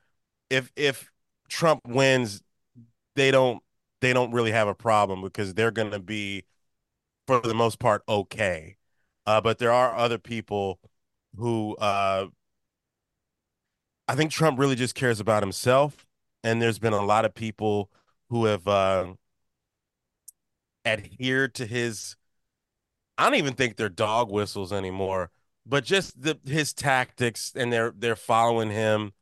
if 0.49 0.71
if 0.75 1.09
trump 1.49 1.81
wins 1.87 2.41
they 3.15 3.31
don't 3.31 3.61
they 4.01 4.13
don't 4.13 4.31
really 4.31 4.51
have 4.51 4.67
a 4.67 4.75
problem 4.75 5.21
because 5.21 5.53
they're 5.53 5.71
going 5.71 5.91
to 5.91 5.99
be 5.99 6.45
for 7.27 7.39
the 7.41 7.53
most 7.53 7.79
part 7.79 8.03
okay 8.09 8.77
uh 9.25 9.41
but 9.41 9.59
there 9.59 9.71
are 9.71 9.95
other 9.95 10.17
people 10.17 10.79
who 11.37 11.75
uh 11.77 12.27
I 14.09 14.15
think 14.15 14.31
Trump 14.31 14.57
really 14.57 14.75
just 14.75 14.95
cares 14.95 15.19
about 15.19 15.43
himself, 15.43 16.07
and 16.43 16.59
there's 16.59 16.79
been 16.79 16.93
a 16.93 17.05
lot 17.05 17.25
of 17.25 17.35
people 17.35 17.91
who 18.29 18.45
have 18.45 18.67
uh, 18.67 19.13
adhered 20.83 21.53
to 21.55 21.67
his. 21.67 22.15
I 23.19 23.25
don't 23.25 23.35
even 23.35 23.53
think 23.53 23.75
they're 23.75 23.87
dog 23.87 24.31
whistles 24.31 24.73
anymore, 24.73 25.29
but 25.63 25.83
just 25.83 26.19
the 26.19 26.39
his 26.43 26.73
tactics, 26.73 27.53
and 27.55 27.71
they're 27.71 27.93
they're 27.95 28.15
following 28.15 28.71
him, 28.71 29.13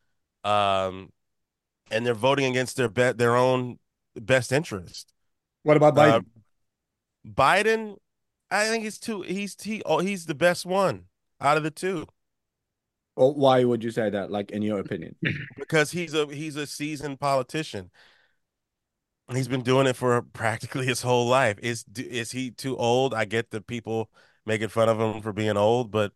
um, 0.46 1.12
and 1.92 2.06
they're 2.06 2.14
voting 2.14 2.46
against 2.46 2.78
their 2.78 2.90
bet 2.90 3.18
their 3.18 3.36
own 3.36 3.80
best 4.22 4.52
interest. 4.52 5.14
What 5.64 5.78
about 5.78 5.98
Uh, 5.98 6.22
Biden? 6.22 6.26
Biden, 7.28 7.98
I 8.50 8.68
think 8.68 8.84
he's 8.84 8.98
too 9.00 9.22
he's 9.22 9.56
he 9.62 9.82
oh 9.86 10.00
he's 10.00 10.26
the 10.26 10.36
best 10.36 10.66
one 10.66 11.06
out 11.42 11.58
of 11.58 11.64
the 11.64 11.72
two. 11.72 12.08
Or 13.16 13.34
why 13.34 13.64
would 13.64 13.84
you 13.84 13.90
say 13.90 14.12
that, 14.12 14.30
like, 14.30 14.52
in 14.52 14.62
your 14.62 14.80
opinion? 14.80 15.16
because 15.58 15.92
he's 15.92 16.14
a 16.14 16.28
he's 16.28 16.56
a 16.56 16.68
seasoned 16.68 17.20
politician. 17.20 17.90
He's 19.34 19.48
been 19.50 19.64
doing 19.64 19.88
it 19.88 19.96
for 19.98 20.22
practically 20.22 20.86
his 20.86 21.02
whole 21.02 21.28
life. 21.28 21.58
Is 21.62 21.84
is 21.98 22.32
he 22.32 22.52
too 22.52 22.78
old? 22.78 23.14
I 23.14 23.26
get 23.26 23.50
the 23.52 23.60
people 23.60 24.10
making 24.46 24.70
fun 24.70 24.88
of 24.88 25.00
him 25.02 25.22
for 25.22 25.34
being 25.34 25.58
old, 25.58 25.92
but 25.92 26.14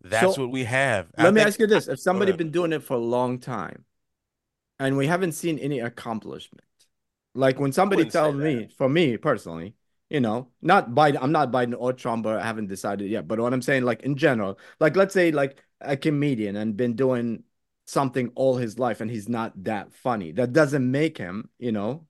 that's 0.00 0.36
So, 0.36 0.42
what 0.42 0.50
we 0.50 0.64
have. 0.64 1.10
I 1.18 1.24
Let 1.24 1.34
me 1.34 1.40
think- 1.40 1.48
ask 1.48 1.60
you 1.60 1.66
this: 1.66 1.88
If 1.88 1.98
somebody 2.00 2.30
ahead. 2.30 2.38
been 2.38 2.50
doing 2.52 2.72
it 2.72 2.82
for 2.82 2.94
a 2.94 2.98
long 2.98 3.38
time, 3.38 3.84
and 4.78 4.96
we 4.96 5.06
haven't 5.08 5.32
seen 5.32 5.58
any 5.58 5.80
accomplishment, 5.80 6.64
like 7.34 7.58
when 7.58 7.72
somebody 7.72 8.04
tells 8.06 8.36
me, 8.36 8.68
for 8.76 8.88
me 8.88 9.16
personally, 9.16 9.74
you 10.10 10.20
know, 10.20 10.48
not 10.62 10.90
Biden, 10.90 11.18
I'm 11.20 11.32
not 11.32 11.50
Biden 11.50 11.74
or 11.76 11.92
Trump, 11.92 12.26
or 12.26 12.38
I 12.38 12.44
haven't 12.44 12.68
decided 12.68 13.10
yet. 13.10 13.26
But 13.26 13.40
what 13.40 13.52
I'm 13.52 13.62
saying, 13.62 13.84
like 13.84 14.02
in 14.02 14.16
general, 14.16 14.58
like 14.80 14.96
let's 14.96 15.14
say 15.14 15.32
like 15.32 15.62
a 15.80 15.96
comedian 15.96 16.56
and 16.56 16.76
been 16.76 16.94
doing 16.94 17.42
something 17.86 18.30
all 18.34 18.56
his 18.56 18.78
life, 18.78 19.00
and 19.00 19.10
he's 19.10 19.28
not 19.28 19.52
that 19.64 19.92
funny. 19.92 20.32
That 20.32 20.52
doesn't 20.52 20.88
make 20.88 21.18
him, 21.18 21.50
you 21.58 21.72
know. 21.72 22.06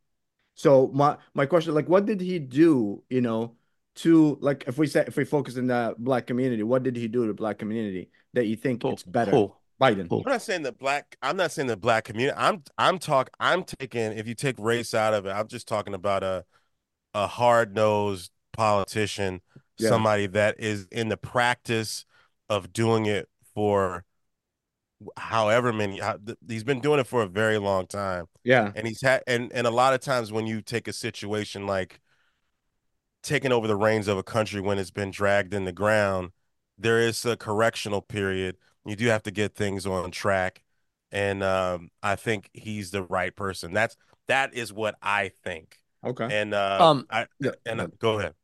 So 0.54 0.88
my 0.94 1.16
my 1.34 1.46
question, 1.46 1.74
like, 1.74 1.88
what 1.88 2.06
did 2.06 2.20
he 2.20 2.38
do, 2.38 3.02
you 3.08 3.20
know? 3.20 3.56
To 3.98 4.38
like, 4.40 4.64
if 4.66 4.76
we 4.76 4.88
say 4.88 5.04
if 5.06 5.16
we 5.16 5.24
focus 5.24 5.56
in 5.56 5.68
the 5.68 5.94
black 5.98 6.26
community, 6.26 6.64
what 6.64 6.82
did 6.82 6.96
he 6.96 7.06
do 7.06 7.26
to 7.28 7.34
black 7.34 7.58
community 7.58 8.10
that 8.32 8.46
you 8.46 8.56
think 8.56 8.84
it's 8.88 9.04
better? 9.04 9.44
Biden. 9.80 10.06
Who? 10.08 10.18
I'm 10.24 10.32
not 10.32 10.42
saying 10.42 10.62
the 10.62 10.72
black. 10.72 11.16
I'm 11.22 11.36
not 11.36 11.50
saying 11.52 11.68
the 11.68 11.76
black 11.76 12.04
community. 12.04 12.36
I'm 12.38 12.62
I'm 12.78 12.98
talk. 12.98 13.30
I'm 13.40 13.64
taking. 13.64 14.12
If 14.12 14.26
you 14.28 14.34
take 14.34 14.56
race 14.58 14.94
out 14.94 15.14
of 15.14 15.26
it, 15.26 15.30
I'm 15.30 15.48
just 15.48 15.66
talking 15.68 15.94
about 15.94 16.22
a 16.22 16.44
a 17.12 17.26
hard 17.26 17.74
nosed 17.74 18.30
politician, 18.52 19.40
Yeah. 19.78 19.88
somebody 19.88 20.26
that 20.28 20.58
is 20.58 20.86
in 20.90 21.08
the 21.08 21.16
practice 21.16 22.04
of 22.48 22.72
doing 22.72 23.06
it 23.06 23.28
for 23.54 24.04
however 25.16 25.72
many. 25.72 26.00
He's 26.48 26.64
been 26.64 26.80
doing 26.80 27.00
it 27.00 27.06
for 27.06 27.22
a 27.22 27.26
very 27.26 27.58
long 27.58 27.86
time, 27.86 28.26
Yeah. 28.44 28.72
and 28.74 28.86
he's 28.86 29.02
had 29.02 29.22
and 29.26 29.52
and 29.52 29.66
a 29.66 29.70
lot 29.70 29.92
of 29.94 30.00
times 30.00 30.32
when 30.32 30.46
you 30.46 30.62
take 30.62 30.86
a 30.88 30.92
situation 30.92 31.66
like 31.66 32.00
taking 33.22 33.52
over 33.52 33.66
the 33.66 33.76
reins 33.76 34.06
of 34.06 34.18
a 34.18 34.22
country 34.22 34.60
when 34.60 34.78
it's 34.78 34.90
been 34.90 35.10
dragged 35.10 35.54
in 35.54 35.64
the 35.64 35.72
ground, 35.72 36.30
there 36.78 37.00
is 37.00 37.24
a 37.24 37.36
correctional 37.36 38.02
period. 38.02 38.56
You 38.84 38.96
do 38.96 39.06
have 39.06 39.22
to 39.24 39.30
get 39.30 39.54
things 39.54 39.86
on 39.86 40.10
track, 40.10 40.62
and 41.10 41.42
um, 41.42 41.90
I 42.02 42.16
think 42.16 42.50
he's 42.52 42.90
the 42.90 43.02
right 43.02 43.34
person. 43.34 43.72
That's 43.72 43.96
that 44.28 44.54
is 44.54 44.72
what 44.72 44.96
I 45.02 45.30
think. 45.42 45.80
Okay. 46.02 46.30
And 46.30 46.54
uh, 46.54 46.84
Um, 46.84 47.08
I 47.10 47.26
yeah, 47.40 47.52
and 47.66 47.80
go 47.80 47.82
uh, 47.82 47.88
go 47.98 48.18
ahead. 48.18 48.34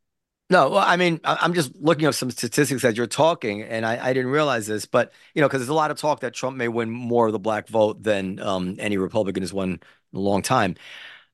No, 0.50 0.68
well, 0.70 0.84
I 0.84 0.96
mean, 0.96 1.20
I- 1.22 1.38
I'm 1.40 1.54
just 1.54 1.74
looking 1.76 2.06
up 2.06 2.14
some 2.14 2.30
statistics 2.30 2.84
as 2.84 2.96
you're 2.96 3.06
talking, 3.06 3.62
and 3.62 3.86
I, 3.86 4.08
I 4.08 4.12
didn't 4.12 4.32
realize 4.32 4.66
this, 4.66 4.84
but 4.84 5.12
you 5.34 5.40
know, 5.40 5.46
because 5.48 5.60
there's 5.60 5.68
a 5.68 5.74
lot 5.74 5.92
of 5.92 5.98
talk 5.98 6.20
that 6.20 6.34
Trump 6.34 6.56
may 6.56 6.66
win 6.66 6.90
more 6.90 7.26
of 7.28 7.32
the 7.32 7.38
black 7.38 7.68
vote 7.68 8.02
than 8.02 8.40
um, 8.40 8.74
any 8.80 8.96
Republican 8.96 9.42
has 9.44 9.52
won 9.52 9.70
in 9.72 9.80
a 10.18 10.20
long 10.20 10.42
time. 10.42 10.74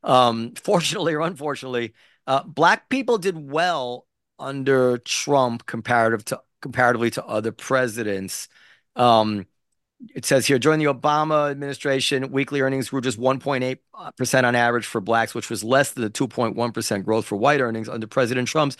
Um, 0.04 0.54
fortunately 0.62 1.14
or 1.14 1.22
unfortunately, 1.22 1.94
uh, 2.26 2.42
black 2.44 2.88
people 2.90 3.18
did 3.18 3.36
well 3.38 4.06
under 4.38 4.98
Trump 4.98 5.66
comparative 5.66 6.24
to 6.26 6.42
comparatively 6.62 7.10
to 7.12 7.24
other 7.26 7.52
presidents. 7.52 8.48
Um, 8.96 9.46
it 10.14 10.24
says 10.24 10.46
here 10.46 10.58
during 10.58 10.78
the 10.78 10.92
Obama 10.92 11.50
administration, 11.50 12.30
weekly 12.30 12.60
earnings 12.60 12.90
grew 12.90 13.00
just 13.00 13.18
1.8% 13.18 14.44
on 14.44 14.54
average 14.54 14.86
for 14.86 15.00
blacks, 15.00 15.34
which 15.34 15.48
was 15.48 15.64
less 15.64 15.92
than 15.92 16.04
the 16.04 16.10
2.1% 16.10 17.04
growth 17.04 17.24
for 17.24 17.36
white 17.36 17.60
earnings 17.60 17.88
under 17.88 18.06
President 18.06 18.48
Trump's 18.48 18.76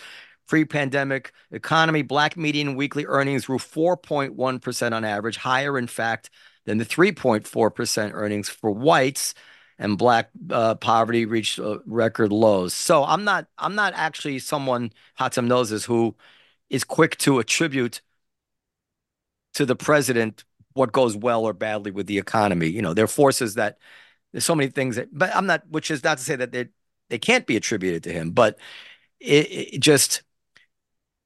pre-pandemic 0.46 1.32
economy. 1.50 2.02
Black 2.02 2.36
median 2.36 2.76
weekly 2.76 3.06
earnings 3.06 3.46
grew 3.46 3.58
4.1% 3.58 4.92
on 4.92 5.04
average, 5.04 5.36
higher, 5.36 5.78
in 5.78 5.86
fact, 5.86 6.30
than 6.66 6.78
the 6.78 6.84
3.4% 6.84 8.10
earnings 8.12 8.48
for 8.48 8.70
whites. 8.70 9.34
And 9.78 9.98
black 9.98 10.30
uh, 10.50 10.74
poverty 10.76 11.26
reached 11.26 11.58
uh, 11.58 11.78
record 11.84 12.32
lows. 12.32 12.72
So 12.72 13.04
I'm 13.04 13.24
not, 13.24 13.46
I'm 13.58 13.74
not 13.74 13.92
actually 13.94 14.38
someone 14.38 14.90
Hatem 15.20 15.46
knows 15.46 15.68
this 15.68 15.84
who 15.84 16.16
is 16.70 16.82
quick 16.82 17.18
to 17.18 17.38
attribute 17.40 18.00
to 19.56 19.66
the 19.66 19.76
president 19.76 20.44
what 20.74 20.92
goes 20.92 21.16
well 21.16 21.44
or 21.44 21.54
badly 21.54 21.90
with 21.90 22.06
the 22.06 22.18
economy. 22.18 22.68
You 22.68 22.82
know, 22.82 22.92
there 22.92 23.04
are 23.06 23.08
forces 23.08 23.54
that 23.54 23.78
there's 24.32 24.44
so 24.44 24.54
many 24.54 24.70
things 24.70 24.96
that, 24.96 25.08
but 25.10 25.34
I'm 25.34 25.46
not, 25.46 25.62
which 25.70 25.90
is 25.90 26.04
not 26.04 26.18
to 26.18 26.24
say 26.24 26.36
that 26.36 26.52
they 26.52 26.68
they 27.08 27.18
can't 27.18 27.46
be 27.46 27.56
attributed 27.56 28.02
to 28.04 28.12
him, 28.12 28.32
but 28.32 28.58
it, 29.20 29.74
it 29.74 29.80
just 29.80 30.22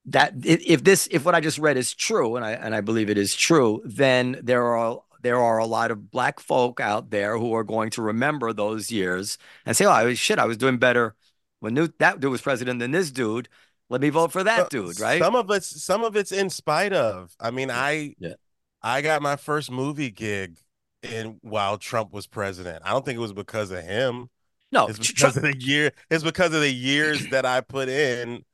that 0.06 0.34
if 0.44 0.84
this 0.84 1.08
if 1.10 1.24
what 1.24 1.34
I 1.34 1.40
just 1.40 1.58
read 1.58 1.76
is 1.76 1.92
true, 1.94 2.36
and 2.36 2.44
I 2.44 2.52
and 2.52 2.74
I 2.74 2.80
believe 2.80 3.10
it 3.10 3.18
is 3.18 3.34
true, 3.34 3.82
then 3.84 4.38
there 4.42 4.62
are 4.76 5.02
there 5.22 5.40
are 5.40 5.58
a 5.58 5.66
lot 5.66 5.90
of 5.90 6.10
black 6.10 6.38
folk 6.40 6.80
out 6.80 7.10
there 7.10 7.36
who 7.36 7.52
are 7.54 7.64
going 7.64 7.90
to 7.90 8.02
remember 8.02 8.52
those 8.52 8.92
years 8.92 9.38
and 9.66 9.76
say, 9.76 9.86
"Oh, 9.86 9.90
I 9.90 10.04
was 10.04 10.18
shit, 10.18 10.38
I 10.38 10.46
was 10.46 10.56
doing 10.56 10.78
better 10.78 11.16
when 11.60 11.74
Newt, 11.74 11.98
that 11.98 12.20
dude 12.20 12.30
was 12.30 12.40
president 12.40 12.80
than 12.80 12.90
this 12.92 13.10
dude. 13.10 13.48
Let 13.90 14.00
me 14.00 14.08
vote 14.08 14.32
for 14.32 14.42
that 14.44 14.70
dude." 14.70 14.98
Right? 14.98 15.20
Some 15.20 15.34
of 15.34 15.50
it's 15.50 15.82
some 15.82 16.02
of 16.04 16.16
it's 16.16 16.32
in 16.32 16.48
spite 16.48 16.92
of. 16.94 17.34
I 17.38 17.50
mean, 17.50 17.70
I 17.70 18.14
Yeah. 18.18 18.34
I 18.82 19.02
got 19.02 19.20
my 19.20 19.36
first 19.36 19.70
movie 19.70 20.10
gig 20.10 20.56
in 21.02 21.38
while 21.42 21.76
Trump 21.76 22.12
was 22.14 22.26
president. 22.26 22.82
I 22.84 22.90
don't 22.92 23.04
think 23.04 23.16
it 23.16 23.20
was 23.20 23.34
because 23.34 23.70
of 23.70 23.82
him. 23.84 24.30
no, 24.72 24.86
It's 24.86 24.98
Tr- 24.98 25.12
because 25.12 25.36
of 25.36 25.42
the 25.42 25.58
year. 25.58 25.92
It's 26.10 26.24
because 26.24 26.54
of 26.54 26.60
the 26.60 26.72
years 26.72 27.28
that 27.30 27.44
I 27.44 27.60
put 27.60 27.88
in. 27.90 28.44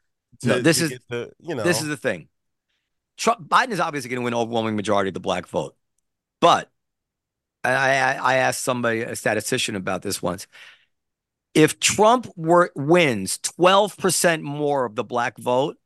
To, 0.41 0.49
No, 0.49 0.61
this 0.61 0.78
to 0.78 0.84
is- 0.84 0.91
get 0.91 1.03
to, 1.11 1.30
you 1.41 1.55
know 1.55 1.62
This 1.62 1.80
is 1.80 1.87
the 1.89 1.97
thing. 1.97 2.28
Trump 3.16 3.49
Biden 3.49 3.70
is 3.70 3.80
obviously 3.80 4.11
going 4.11 4.20
to 4.20 4.24
win 4.24 4.34
overwhelming 4.34 4.76
majority 4.76 5.09
of 5.09 5.14
the 5.14 5.20
black 5.20 5.47
vote, 5.47 5.74
but 6.41 6.70
I, 7.64 7.72
I 7.72 8.12
I 8.14 8.34
asked 8.37 8.62
somebody 8.62 9.01
a 9.03 9.16
statistician 9.16 9.74
about 9.76 10.03
this 10.03 10.20
once. 10.22 10.47
If 11.57 11.80
Trump 11.80 12.28
were 12.36 12.70
wins 12.76 13.38
twelve 13.38 13.96
percent 13.96 14.42
more 14.42 14.84
of 14.84 14.94
the 14.94 15.02
black 15.02 15.38
vote 15.38 15.78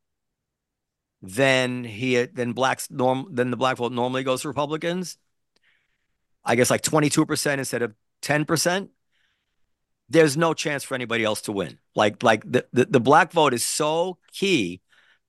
than 1.23 1.85
he 1.85 2.25
than 2.25 2.55
blacks 2.55 2.91
norm 2.91 3.29
than 3.31 3.53
the 3.53 3.57
black 3.57 3.77
vote 3.77 3.93
normally 3.93 4.25
goes 4.25 4.43
to 4.43 4.49
Republicans, 4.49 5.17
I 6.45 6.57
guess 6.57 6.71
like 6.71 6.83
twenty 6.83 7.09
two 7.09 7.25
percent 7.25 7.61
instead 7.61 7.83
of 7.83 7.95
ten 8.21 8.45
percent. 8.45 8.91
There's 10.09 10.37
no 10.37 10.55
chance 10.55 10.83
for 10.83 10.97
anybody 10.97 11.23
else 11.23 11.43
to 11.43 11.53
win. 11.53 11.79
Like 11.95 12.25
like 12.25 12.43
the, 12.51 12.67
the 12.73 12.87
the 12.87 13.01
black 13.01 13.31
vote 13.31 13.55
is 13.55 13.63
so 13.63 14.19
key 14.33 14.81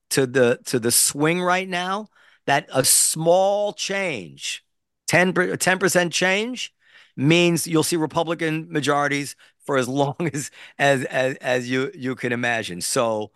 to 0.09 0.25
the 0.25 0.57
to 0.65 0.79
the 0.79 0.91
swing 0.91 1.39
right 1.39 1.69
now 1.69 2.07
that 2.47 2.67
a 2.73 2.83
small 2.83 3.73
change 3.73 4.65
10 5.07 5.33
percent 5.33 6.11
change 6.11 6.73
means 7.15 7.67
you'll 7.67 7.83
see 7.83 7.95
republican 7.95 8.67
majorities 8.71 9.35
for 9.65 9.77
as 9.77 9.87
long 10.01 10.15
as 10.33 10.51
as 10.77 11.03
as, 11.05 11.35
as 11.37 11.69
you 11.69 11.91
you 11.95 12.15
can 12.15 12.31
imagine 12.31 12.81
so 12.81 13.31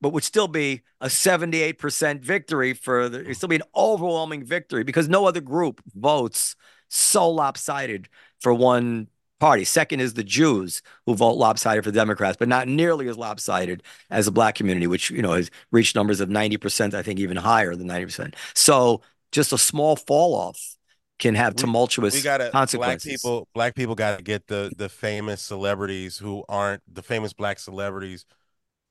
but 0.00 0.10
would 0.10 0.22
still 0.22 0.46
be 0.46 0.82
a 1.00 1.06
78% 1.06 2.20
victory 2.20 2.72
for 2.72 3.08
the 3.08 3.20
it'd 3.20 3.36
still 3.36 3.48
be 3.48 3.56
an 3.56 3.62
overwhelming 3.74 4.44
victory 4.44 4.84
because 4.84 5.08
no 5.08 5.26
other 5.26 5.40
group 5.40 5.82
votes 5.94 6.56
so 6.88 7.28
lopsided 7.28 8.08
for 8.40 8.54
one 8.54 9.08
party 9.40 9.64
second 9.64 10.00
is 10.00 10.14
the 10.14 10.24
jews 10.24 10.82
who 11.06 11.14
vote 11.14 11.32
lopsided 11.32 11.84
for 11.84 11.90
democrats 11.90 12.36
but 12.36 12.48
not 12.48 12.68
nearly 12.68 13.08
as 13.08 13.16
lopsided 13.16 13.82
as 14.10 14.26
the 14.26 14.32
black 14.32 14.54
community, 14.54 14.86
which 14.86 15.10
you 15.10 15.22
know 15.22 15.32
has 15.32 15.50
reached 15.70 15.94
numbers 15.96 16.20
of 16.20 16.28
90%, 16.28 16.94
I 16.94 17.02
think 17.02 17.18
even 17.20 17.36
higher 17.36 17.74
than 17.74 17.88
90%. 17.88 18.34
So 18.54 19.02
just 19.32 19.52
a 19.52 19.58
small 19.58 19.96
fall 19.96 20.34
off 20.34 20.77
can 21.18 21.34
have 21.34 21.56
tumultuous 21.56 22.14
we 22.14 22.22
got 22.22 22.38
to 22.38 22.76
black 22.78 23.02
people. 23.02 23.48
Black 23.54 23.74
people 23.74 23.94
got 23.94 24.18
to 24.18 24.22
get 24.22 24.46
the 24.46 24.72
the 24.76 24.88
famous 24.88 25.42
celebrities 25.42 26.16
who 26.18 26.44
aren't 26.48 26.82
the 26.92 27.02
famous 27.02 27.32
black 27.32 27.58
celebrities 27.58 28.24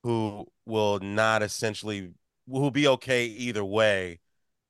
who 0.02 0.46
will 0.66 0.98
not 1.00 1.42
essentially 1.42 2.10
who'll 2.48 2.70
be 2.70 2.86
okay 2.86 3.24
either 3.26 3.64
way 3.64 4.20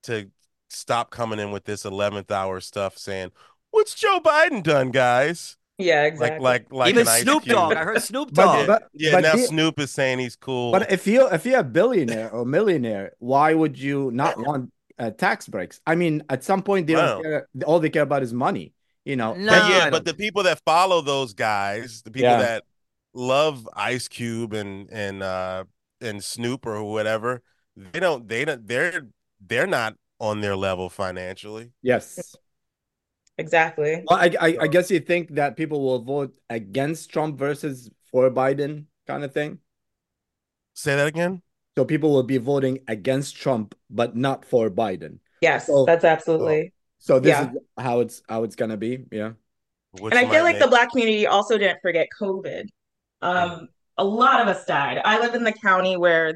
to 0.05 0.31
stop 0.71 1.11
coming 1.11 1.39
in 1.39 1.51
with 1.51 1.65
this 1.65 1.83
11th 1.85 2.31
hour 2.31 2.61
stuff 2.61 2.97
saying 2.97 3.31
what's 3.71 3.95
Joe 3.95 4.21
Biden 4.21 4.63
done 4.63 4.91
guys 4.91 5.57
Yeah, 5.79 6.05
exactly. 6.05 6.41
like 6.45 6.73
like 6.73 6.91
even 6.91 7.07
Snoop 7.07 7.45
Dogg. 7.45 7.75
I 7.75 7.85
heard 7.85 8.03
Snoop 8.03 8.33
But- 8.33 8.45
Dogg. 8.45 8.67
but- 8.67 8.89
yeah 8.95 9.13
but 9.13 9.21
now 9.23 9.33
he- 9.37 9.47
Snoop 9.47 9.79
is 9.81 9.91
saying 9.91 10.19
he's 10.19 10.37
cool 10.37 10.73
But 10.73 10.91
if 10.93 11.07
you 11.07 11.27
if 11.29 11.45
you're 11.47 11.61
a 11.61 11.65
billionaire 11.65 12.31
or 12.31 12.45
millionaire, 12.45 13.13
why 13.19 13.53
would 13.55 13.79
you 13.79 14.11
not 14.13 14.39
want 14.39 14.73
uh, 14.99 15.11
tax 15.11 15.49
breaks? 15.49 15.81
I 15.87 15.95
mean, 15.95 16.23
at 16.29 16.45
some 16.45 16.63
point 16.63 16.87
they 16.87 16.95
Wow. 16.95 17.17
don't 17.17 17.23
care, 17.25 17.49
all 17.67 17.81
they 17.81 17.91
care 17.91 18.03
about 18.03 18.23
is 18.23 18.33
money. 18.33 18.73
You 19.05 19.17
know, 19.17 19.35
No, 19.35 19.53
But 19.53 19.71
yeah, 19.71 19.91
but 19.91 20.05
the 20.05 20.15
people 20.15 20.43
that 20.43 20.61
follow 20.67 21.01
those 21.01 21.33
guys, 21.33 22.03
the 22.03 22.11
people 22.11 22.31
Yeah. 22.31 22.39
that 22.39 22.65
love 23.15 23.69
Ice 23.75 24.07
Cube 24.09 24.53
and 24.53 24.89
and 24.91 25.23
uh 25.23 25.65
and 26.01 26.23
Snoop 26.23 26.67
or 26.67 26.83
whatever, 26.85 27.43
they 27.77 28.01
don't 28.01 28.29
they 28.29 28.45
don't 28.45 28.67
they're 28.67 29.07
they're 29.41 29.67
not 29.67 29.95
on 30.21 30.41
their 30.41 30.57
level 30.57 30.91
financially. 30.91 31.73
yes. 31.83 32.37
Exactly. 33.39 34.03
Well, 34.09 34.19
I, 34.19 34.35
I 34.41 34.57
I 34.63 34.67
guess 34.67 34.91
you 34.91 34.99
think 34.99 35.35
that 35.37 35.57
people 35.57 35.81
will 35.81 36.01
vote 36.03 36.35
against 36.51 37.11
Trump 37.11 37.39
versus 37.39 37.89
for 38.11 38.29
Biden 38.31 38.87
kind 39.07 39.23
of 39.23 39.33
thing. 39.33 39.61
Say 40.75 40.97
that 40.97 41.07
again. 41.07 41.43
So 41.79 41.85
people 41.85 42.11
will 42.11 42.25
be 42.25 42.39
voting 42.39 42.81
against 42.89 43.37
Trump, 43.37 43.73
but 43.89 44.17
not 44.17 44.45
for 44.45 44.69
Biden. 44.69 45.21
Yes, 45.41 45.69
So- 45.69 45.85
that's 45.85 46.03
absolutely. 46.05 46.73
So 46.99 47.21
this 47.21 47.31
Yeah. 47.31 47.53
is 47.53 47.59
how 47.79 48.01
it's 48.01 48.21
how 48.29 48.43
it's 48.43 48.57
gonna 48.57 48.77
be. 48.77 49.05
Yeah. 49.13 49.35
Which 49.93 50.13
And 50.13 50.27
I 50.27 50.29
feel 50.29 50.43
like 50.43 50.59
the 50.59 50.67
black 50.67 50.91
community 50.91 51.29
also 51.29 51.57
didn't 51.57 51.79
forget 51.81 52.09
COVID. 52.21 52.65
Um, 53.23 53.69
a 53.97 54.03
lot 54.05 54.41
of 54.41 54.49
us 54.49 54.65
died. 54.65 55.01
I 55.05 55.21
live 55.21 55.37
in 55.37 55.45
the 55.45 55.53
county 55.53 55.97
where 55.97 56.35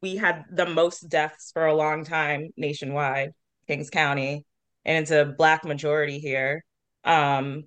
we 0.00 0.16
had 0.16 0.46
the 0.50 0.64
most 0.64 1.00
deaths 1.10 1.52
for 1.52 1.66
a 1.66 1.74
long 1.74 2.02
time 2.02 2.48
nationwide, 2.56 3.34
Kings 3.66 3.90
County, 3.90 4.46
and 4.86 5.02
it's 5.02 5.10
a 5.10 5.26
black 5.26 5.66
majority 5.66 6.18
here. 6.18 6.64
Um, 7.04 7.64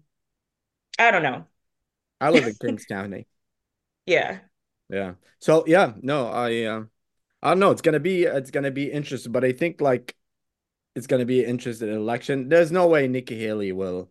I 0.98 1.12
don't 1.12 1.22
know. 1.22 1.46
I 2.20 2.32
live 2.32 2.48
in 2.48 2.56
Kings 2.60 2.86
County. 2.86 3.28
Yeah. 4.08 4.40
Yeah. 4.90 5.14
So 5.38 5.64
yeah, 5.68 5.94
no, 6.02 6.26
I 6.26 6.64
uh, 6.64 6.84
I 7.44 7.50
don't 7.50 7.60
know. 7.60 7.72
It's 7.72 7.82
gonna 7.82 8.00
be 8.00 8.24
it's 8.24 8.52
gonna 8.52 8.72
be 8.72 8.92
interesting, 8.92 9.32
but 9.32 9.44
I 9.44 9.52
think 9.52 9.82
like 9.82 10.16
it's 10.96 11.08
gonna 11.08 11.26
be 11.26 11.44
an 11.44 11.50
interesting 11.50 11.90
election. 11.90 12.50
There's 12.50 12.72
no 12.72 12.88
way 12.88 13.08
Nikki 13.08 13.40
Haley 13.40 13.72
will 13.72 14.10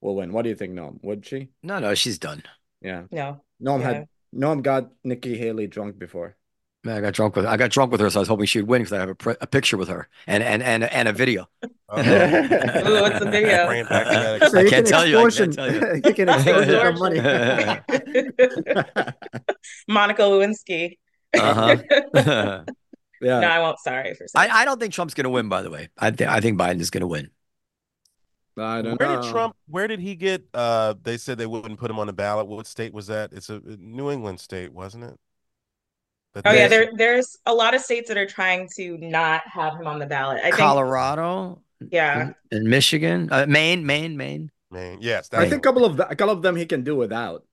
will 0.00 0.16
win. 0.16 0.32
What 0.32 0.42
do 0.42 0.48
you 0.48 0.54
think, 0.56 0.74
Noam? 0.74 0.98
Would 1.02 1.26
she? 1.26 1.50
no, 1.62 1.78
no, 1.78 1.94
she's 1.94 2.18
done. 2.18 2.42
Yeah. 2.80 3.04
No. 3.10 3.42
Noam 3.62 3.80
Yeah. 3.80 3.92
had 3.92 4.08
Noam 4.34 4.62
got 4.62 4.90
Nikki 5.04 5.36
Haley 5.36 5.66
drunk 5.66 5.98
before. 5.98 6.36
Man, 6.82 6.96
I 6.96 7.00
got 7.02 7.12
drunk 7.12 7.36
with 7.36 7.44
I 7.44 7.58
got 7.58 7.70
drunk 7.70 7.92
with 7.92 8.00
her, 8.00 8.08
so 8.08 8.20
I 8.20 8.22
was 8.22 8.28
hoping 8.28 8.46
she'd 8.46 8.62
win 8.62 8.80
because 8.80 8.94
I 8.94 9.00
have 9.00 9.10
a, 9.10 9.14
pre- 9.14 9.36
a 9.42 9.46
picture 9.46 9.76
with 9.76 9.88
her 9.88 10.08
and 10.26 10.42
and 10.42 10.62
and 10.62 10.84
and 10.84 11.08
a 11.08 11.12
video. 11.12 11.46
Uh-oh. 11.62 11.98
Ooh, 12.00 13.02
what's 13.02 13.18
the 13.18 13.30
video? 13.30 13.66
Bring 13.66 13.80
it 13.80 13.88
back 13.90 14.06
to 14.06 14.12
that. 14.12 14.50
So 14.50 14.58
I 14.58 14.62
you 14.62 14.70
can't 14.70 14.86
can 14.86 14.90
tell 14.90 15.06
you, 15.06 15.18
I 15.18 15.30
can't 15.30 15.52
tell 15.52 15.70
you. 15.70 16.00
you 16.06 16.14
can 16.14 16.28
extortion 16.30 16.80
some 16.80 16.98
money. 16.98 17.20
Monica 19.88 20.22
Lewinsky. 20.22 20.96
Uh-huh. 21.34 21.76
yeah. 22.14 22.64
No, 23.22 23.40
Yeah. 23.40 23.40
I 23.40 23.60
won't. 23.60 23.78
Sorry 23.78 24.14
for 24.14 24.26
saying. 24.26 24.50
I, 24.50 24.62
I 24.62 24.64
don't 24.64 24.80
think 24.80 24.92
Trump's 24.92 25.14
going 25.14 25.24
to 25.24 25.30
win. 25.30 25.48
By 25.48 25.62
the 25.62 25.70
way, 25.70 25.88
I 25.98 26.10
think 26.10 26.30
I 26.30 26.40
think 26.40 26.58
Biden 26.58 26.80
is 26.80 26.90
going 26.90 27.02
to 27.02 27.06
win. 27.06 27.30
I 28.58 28.82
don't 28.82 28.98
Where 28.98 29.08
know. 29.08 29.22
did 29.22 29.30
Trump? 29.30 29.56
Where 29.68 29.86
did 29.86 30.00
he 30.00 30.14
get? 30.16 30.44
Uh, 30.52 30.94
they 31.02 31.16
said 31.16 31.38
they 31.38 31.46
wouldn't 31.46 31.78
put 31.78 31.90
him 31.90 31.98
on 31.98 32.06
the 32.06 32.12
ballot. 32.12 32.46
What 32.46 32.66
state 32.66 32.92
was 32.92 33.06
that? 33.06 33.32
It's 33.32 33.48
a 33.48 33.60
New 33.78 34.10
England 34.10 34.40
state, 34.40 34.72
wasn't 34.72 35.04
it? 35.04 35.14
But 36.34 36.46
Oh 36.46 36.52
yeah, 36.52 36.68
there's- 36.68 36.88
there 36.96 37.12
there's 37.14 37.36
a 37.46 37.54
lot 37.54 37.74
of 37.74 37.80
states 37.80 38.08
that 38.08 38.16
are 38.18 38.26
trying 38.26 38.68
to 38.76 38.98
not 38.98 39.42
have 39.46 39.74
him 39.74 39.86
on 39.86 39.98
the 39.98 40.06
ballot. 40.06 40.38
I 40.38 40.50
think 40.50 40.56
Colorado 40.56 41.62
yeah. 41.90 42.20
and, 42.20 42.34
and 42.52 42.64
Michigan, 42.68 43.28
uh, 43.32 43.46
Maine, 43.48 43.84
Maine, 43.86 44.16
Maine. 44.16 44.50
man, 44.70 44.98
yes, 45.00 45.28
I 45.32 45.48
think 45.48 45.54
a 45.58 45.60
couple 45.60 45.84
of 45.84 45.96
the, 45.96 46.08
a 46.08 46.14
couple 46.14 46.34
of 46.34 46.42
them 46.42 46.56
he 46.56 46.66
can 46.66 46.84
do 46.84 46.94
without. 46.96 47.44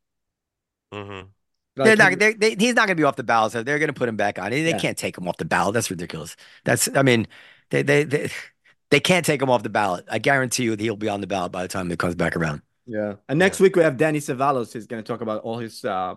Hmm 1.77 1.83
They're 1.85 1.95
not. 1.95 2.09
he- 2.11 2.15
They're, 2.15 2.33
they, 2.33 2.55
he's 2.55 2.73
not 2.75 2.87
going 2.87 2.95
to 2.97 3.01
be 3.01 3.03
off 3.03 3.15
the 3.15 3.23
ballot. 3.23 3.51
So 3.53 3.63
they're 3.63 3.79
going 3.79 3.87
to 3.87 3.93
put 3.93 4.09
him 4.09 4.17
back 4.17 4.39
on. 4.39 4.51
They, 4.51 4.69
Yeah. 4.69 4.77
can't 4.77 4.97
take 4.97 5.17
him 5.17 5.27
off 5.27 5.37
the 5.37 5.45
ballot. 5.45 5.73
That's 5.73 5.89
ridiculous. 5.91 6.35
That's. 6.65 6.89
I 6.95 7.03
mean, 7.03 7.27
they 7.69 7.81
they 7.83 8.03
they, 8.03 8.29
they 8.91 8.99
can't 8.99 9.25
take 9.25 9.41
him 9.41 9.49
off 9.49 9.63
the 9.63 9.69
ballot. 9.69 10.05
I 10.09 10.19
guarantee 10.19 10.63
you 10.63 10.75
that 10.75 10.81
he'll 10.81 10.95
be 10.95 11.09
on 11.09 11.21
the 11.21 11.27
ballot 11.27 11.51
by 11.51 11.61
the 11.63 11.67
time 11.67 11.91
it 11.91 11.99
comes 11.99 12.15
back 12.15 12.35
around. 12.35 12.61
yeah. 12.85 13.15
And 13.29 13.37
next 13.39 13.59
week 13.59 13.75
we 13.75 13.83
have 13.83 13.97
Danny 13.97 14.19
Cevallos. 14.19 14.73
He's 14.73 14.87
going 14.87 15.03
to 15.03 15.07
talk 15.07 15.21
about 15.21 15.41
all 15.43 15.57
his 15.59 15.83
uh, 15.85 16.15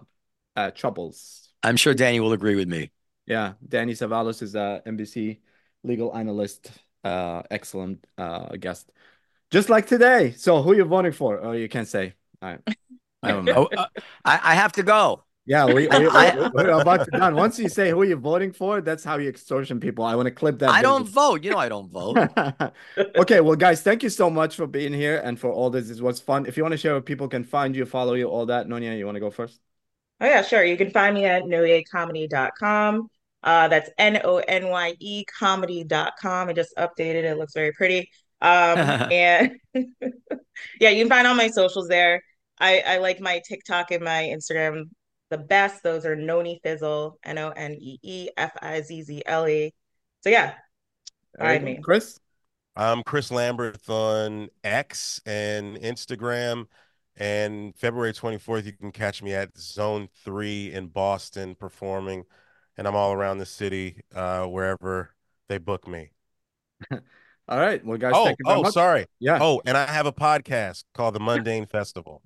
uh, 0.56 0.70
troubles. 0.72 1.48
I'm 1.62 1.76
sure 1.76 1.92
Danny 1.94 2.20
will 2.20 2.32
agree 2.32 2.54
with 2.54 2.68
me. 2.68 2.90
Yeah, 3.26 3.52
Danny 3.68 3.92
Cevallos 3.92 4.42
is 4.42 4.54
a 4.54 4.82
NBC 4.86 5.40
legal 5.84 6.14
analyst. 6.16 6.70
Uh, 7.04 7.42
excellent 7.50 8.06
uh, 8.18 8.56
guest, 8.56 8.92
just 9.50 9.70
like 9.70 9.86
today. 9.86 10.32
So, 10.36 10.62
who 10.62 10.72
are 10.72 10.74
you 10.74 10.84
voting 10.84 11.12
for? 11.12 11.40
Oh, 11.42 11.52
you 11.52 11.68
can't 11.68 11.88
say. 11.88 12.14
All 12.42 12.50
right. 12.50 12.60
I 13.22 13.32
don't 13.32 13.44
know. 13.46 13.68
I, 14.24 14.40
I 14.52 14.54
have 14.54 14.72
to 14.72 14.82
go. 14.82 15.24
Yeah, 15.46 15.66
we, 15.66 15.72
we, 15.72 15.88
I- 15.90 16.50
we, 16.54 16.62
are 16.64 16.80
about 16.80 17.04
to 17.04 17.10
done. 17.10 17.34
Once 17.34 17.58
you 17.58 17.68
say 17.68 17.90
who 17.90 18.02
you're 18.02 18.16
voting 18.16 18.52
for, 18.52 18.80
that's 18.80 19.02
how 19.02 19.18
you 19.18 19.28
extortion 19.28 19.80
people. 19.80 20.04
I 20.04 20.14
want 20.14 20.26
to 20.26 20.30
clip 20.30 20.58
that. 20.60 20.70
I 20.70 20.82
don't 20.82 21.08
vote. 21.08 21.42
You 21.42 21.50
know 21.50 21.58
I 21.58 21.68
don't 21.68 21.90
vote. 21.90 22.18
okay, 23.16 23.40
well, 23.40 23.56
guys, 23.56 23.82
thank 23.82 24.02
you 24.02 24.10
so 24.10 24.30
much 24.30 24.56
for 24.56 24.66
being 24.66 24.92
here 24.92 25.20
and 25.24 25.38
for 25.38 25.50
all 25.50 25.70
this. 25.70 25.88
This 25.88 26.00
was 26.00 26.20
fun. 26.20 26.46
If 26.46 26.56
you 26.56 26.62
want 26.62 26.72
to 26.72 26.78
share 26.78 26.92
where 26.92 27.00
people 27.00 27.28
can 27.28 27.44
find 27.44 27.74
you, 27.74 27.86
follow 27.86 28.14
you, 28.14 28.26
all 28.26 28.46
that, 28.46 28.68
Nonye, 28.68 28.96
you 28.98 29.06
want 29.06 29.16
to 29.16 29.20
go 29.20 29.30
first? 29.30 29.60
Oh 30.20 30.26
yeah, 30.26 30.42
sure. 30.42 30.62
You 30.62 30.76
can 30.76 30.90
find 30.90 31.14
me 31.14 31.24
at 31.24 31.44
nonyecomedy.com. 31.44 33.08
Uh, 33.42 33.68
that's 33.68 33.88
N-O-N-Y-E 33.96 35.24
comedy.com. 35.38 36.48
I 36.48 36.52
just 36.52 36.76
updated 36.76 37.14
it. 37.14 37.24
It 37.24 37.38
looks 37.38 37.54
very 37.54 37.72
pretty. 37.72 38.10
Um, 38.42 38.78
and 39.10 39.52
yeah, 40.78 40.90
you 40.90 41.02
can 41.02 41.08
find 41.08 41.26
all 41.26 41.34
my 41.34 41.48
socials 41.48 41.88
there. 41.88 42.22
I, 42.58 42.82
I 42.86 42.98
like 42.98 43.20
my 43.20 43.40
TikTok 43.48 43.90
and 43.92 44.04
my 44.04 44.30
Instagram 44.34 44.90
the 45.30 45.38
best. 45.38 45.82
Those 45.82 46.04
are 46.04 46.14
Noni 46.16 46.60
Fizzle, 46.62 47.18
N-O-N-E-E-F-I-Z-Z-L-E. 47.24 48.34
So 50.22 50.28
yeah, 50.30 50.54
There 51.34 51.46
you 51.52 51.54
Find 51.54 51.64
me. 51.64 51.78
Chris? 51.82 52.18
I'm 52.76 53.02
Chris 53.02 53.30
Lamberth 53.30 53.88
on 53.88 54.48
X 54.62 55.20
and 55.26 55.76
Instagram. 55.78 56.66
And 57.16 57.74
February 57.76 58.12
24th, 58.12 58.64
you 58.64 58.72
can 58.72 58.92
catch 58.92 59.22
me 59.22 59.34
at 59.34 59.56
Zone 59.58 60.08
3 60.24 60.72
in 60.72 60.86
Boston 60.88 61.54
performing. 61.54 62.24
And 62.76 62.86
I'm 62.88 62.96
all 62.96 63.12
around 63.12 63.38
the 63.38 63.46
city, 63.46 64.02
uh, 64.14 64.46
wherever 64.46 65.14
they 65.48 65.58
book 65.58 65.86
me. 65.86 66.12
All 67.48 67.58
right. 67.58 67.84
Well, 67.84 67.98
guys, 67.98 68.12
Oh, 68.14 68.24
thank 68.24 68.38
you 68.38 68.44
oh, 68.46 68.70
sorry. 68.70 69.06
Yeah. 69.18 69.38
Oh, 69.40 69.60
and 69.66 69.76
I 69.76 69.86
have 69.86 70.06
a 70.06 70.12
podcast 70.12 70.84
called 70.94 71.14
The 71.14 71.20
Mundane 71.20 71.66
Festival. 71.66 72.22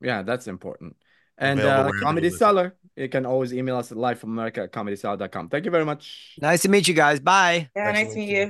Yeah, 0.00 0.22
that's 0.22 0.46
important. 0.46 0.96
And 1.38 1.60
uh, 1.60 1.90
Comedy 2.00 2.26
listen. 2.28 2.38
Cellar, 2.38 2.76
you 2.96 3.08
can 3.08 3.26
always 3.26 3.52
email 3.52 3.76
us 3.76 3.92
at 3.92 3.98
live 3.98 4.18
from 4.18 4.30
America 4.32 4.62
at 4.62 4.72
comedycellar.com. 4.72 5.48
Thank 5.50 5.64
you 5.66 5.70
very 5.70 5.84
much. 5.84 6.34
nice 6.40 6.62
to 6.62 6.68
meet 6.68 6.88
you 6.88 6.94
guys. 6.94 7.20
Bye. 7.20 7.68
yeah, 7.76 7.90
Nice 7.90 7.98
to 7.98 8.04
nice 8.04 8.12
to 8.12 8.18
meet 8.18 8.26
meet 8.26 8.30
you. 8.30 8.36
you. 8.38 8.44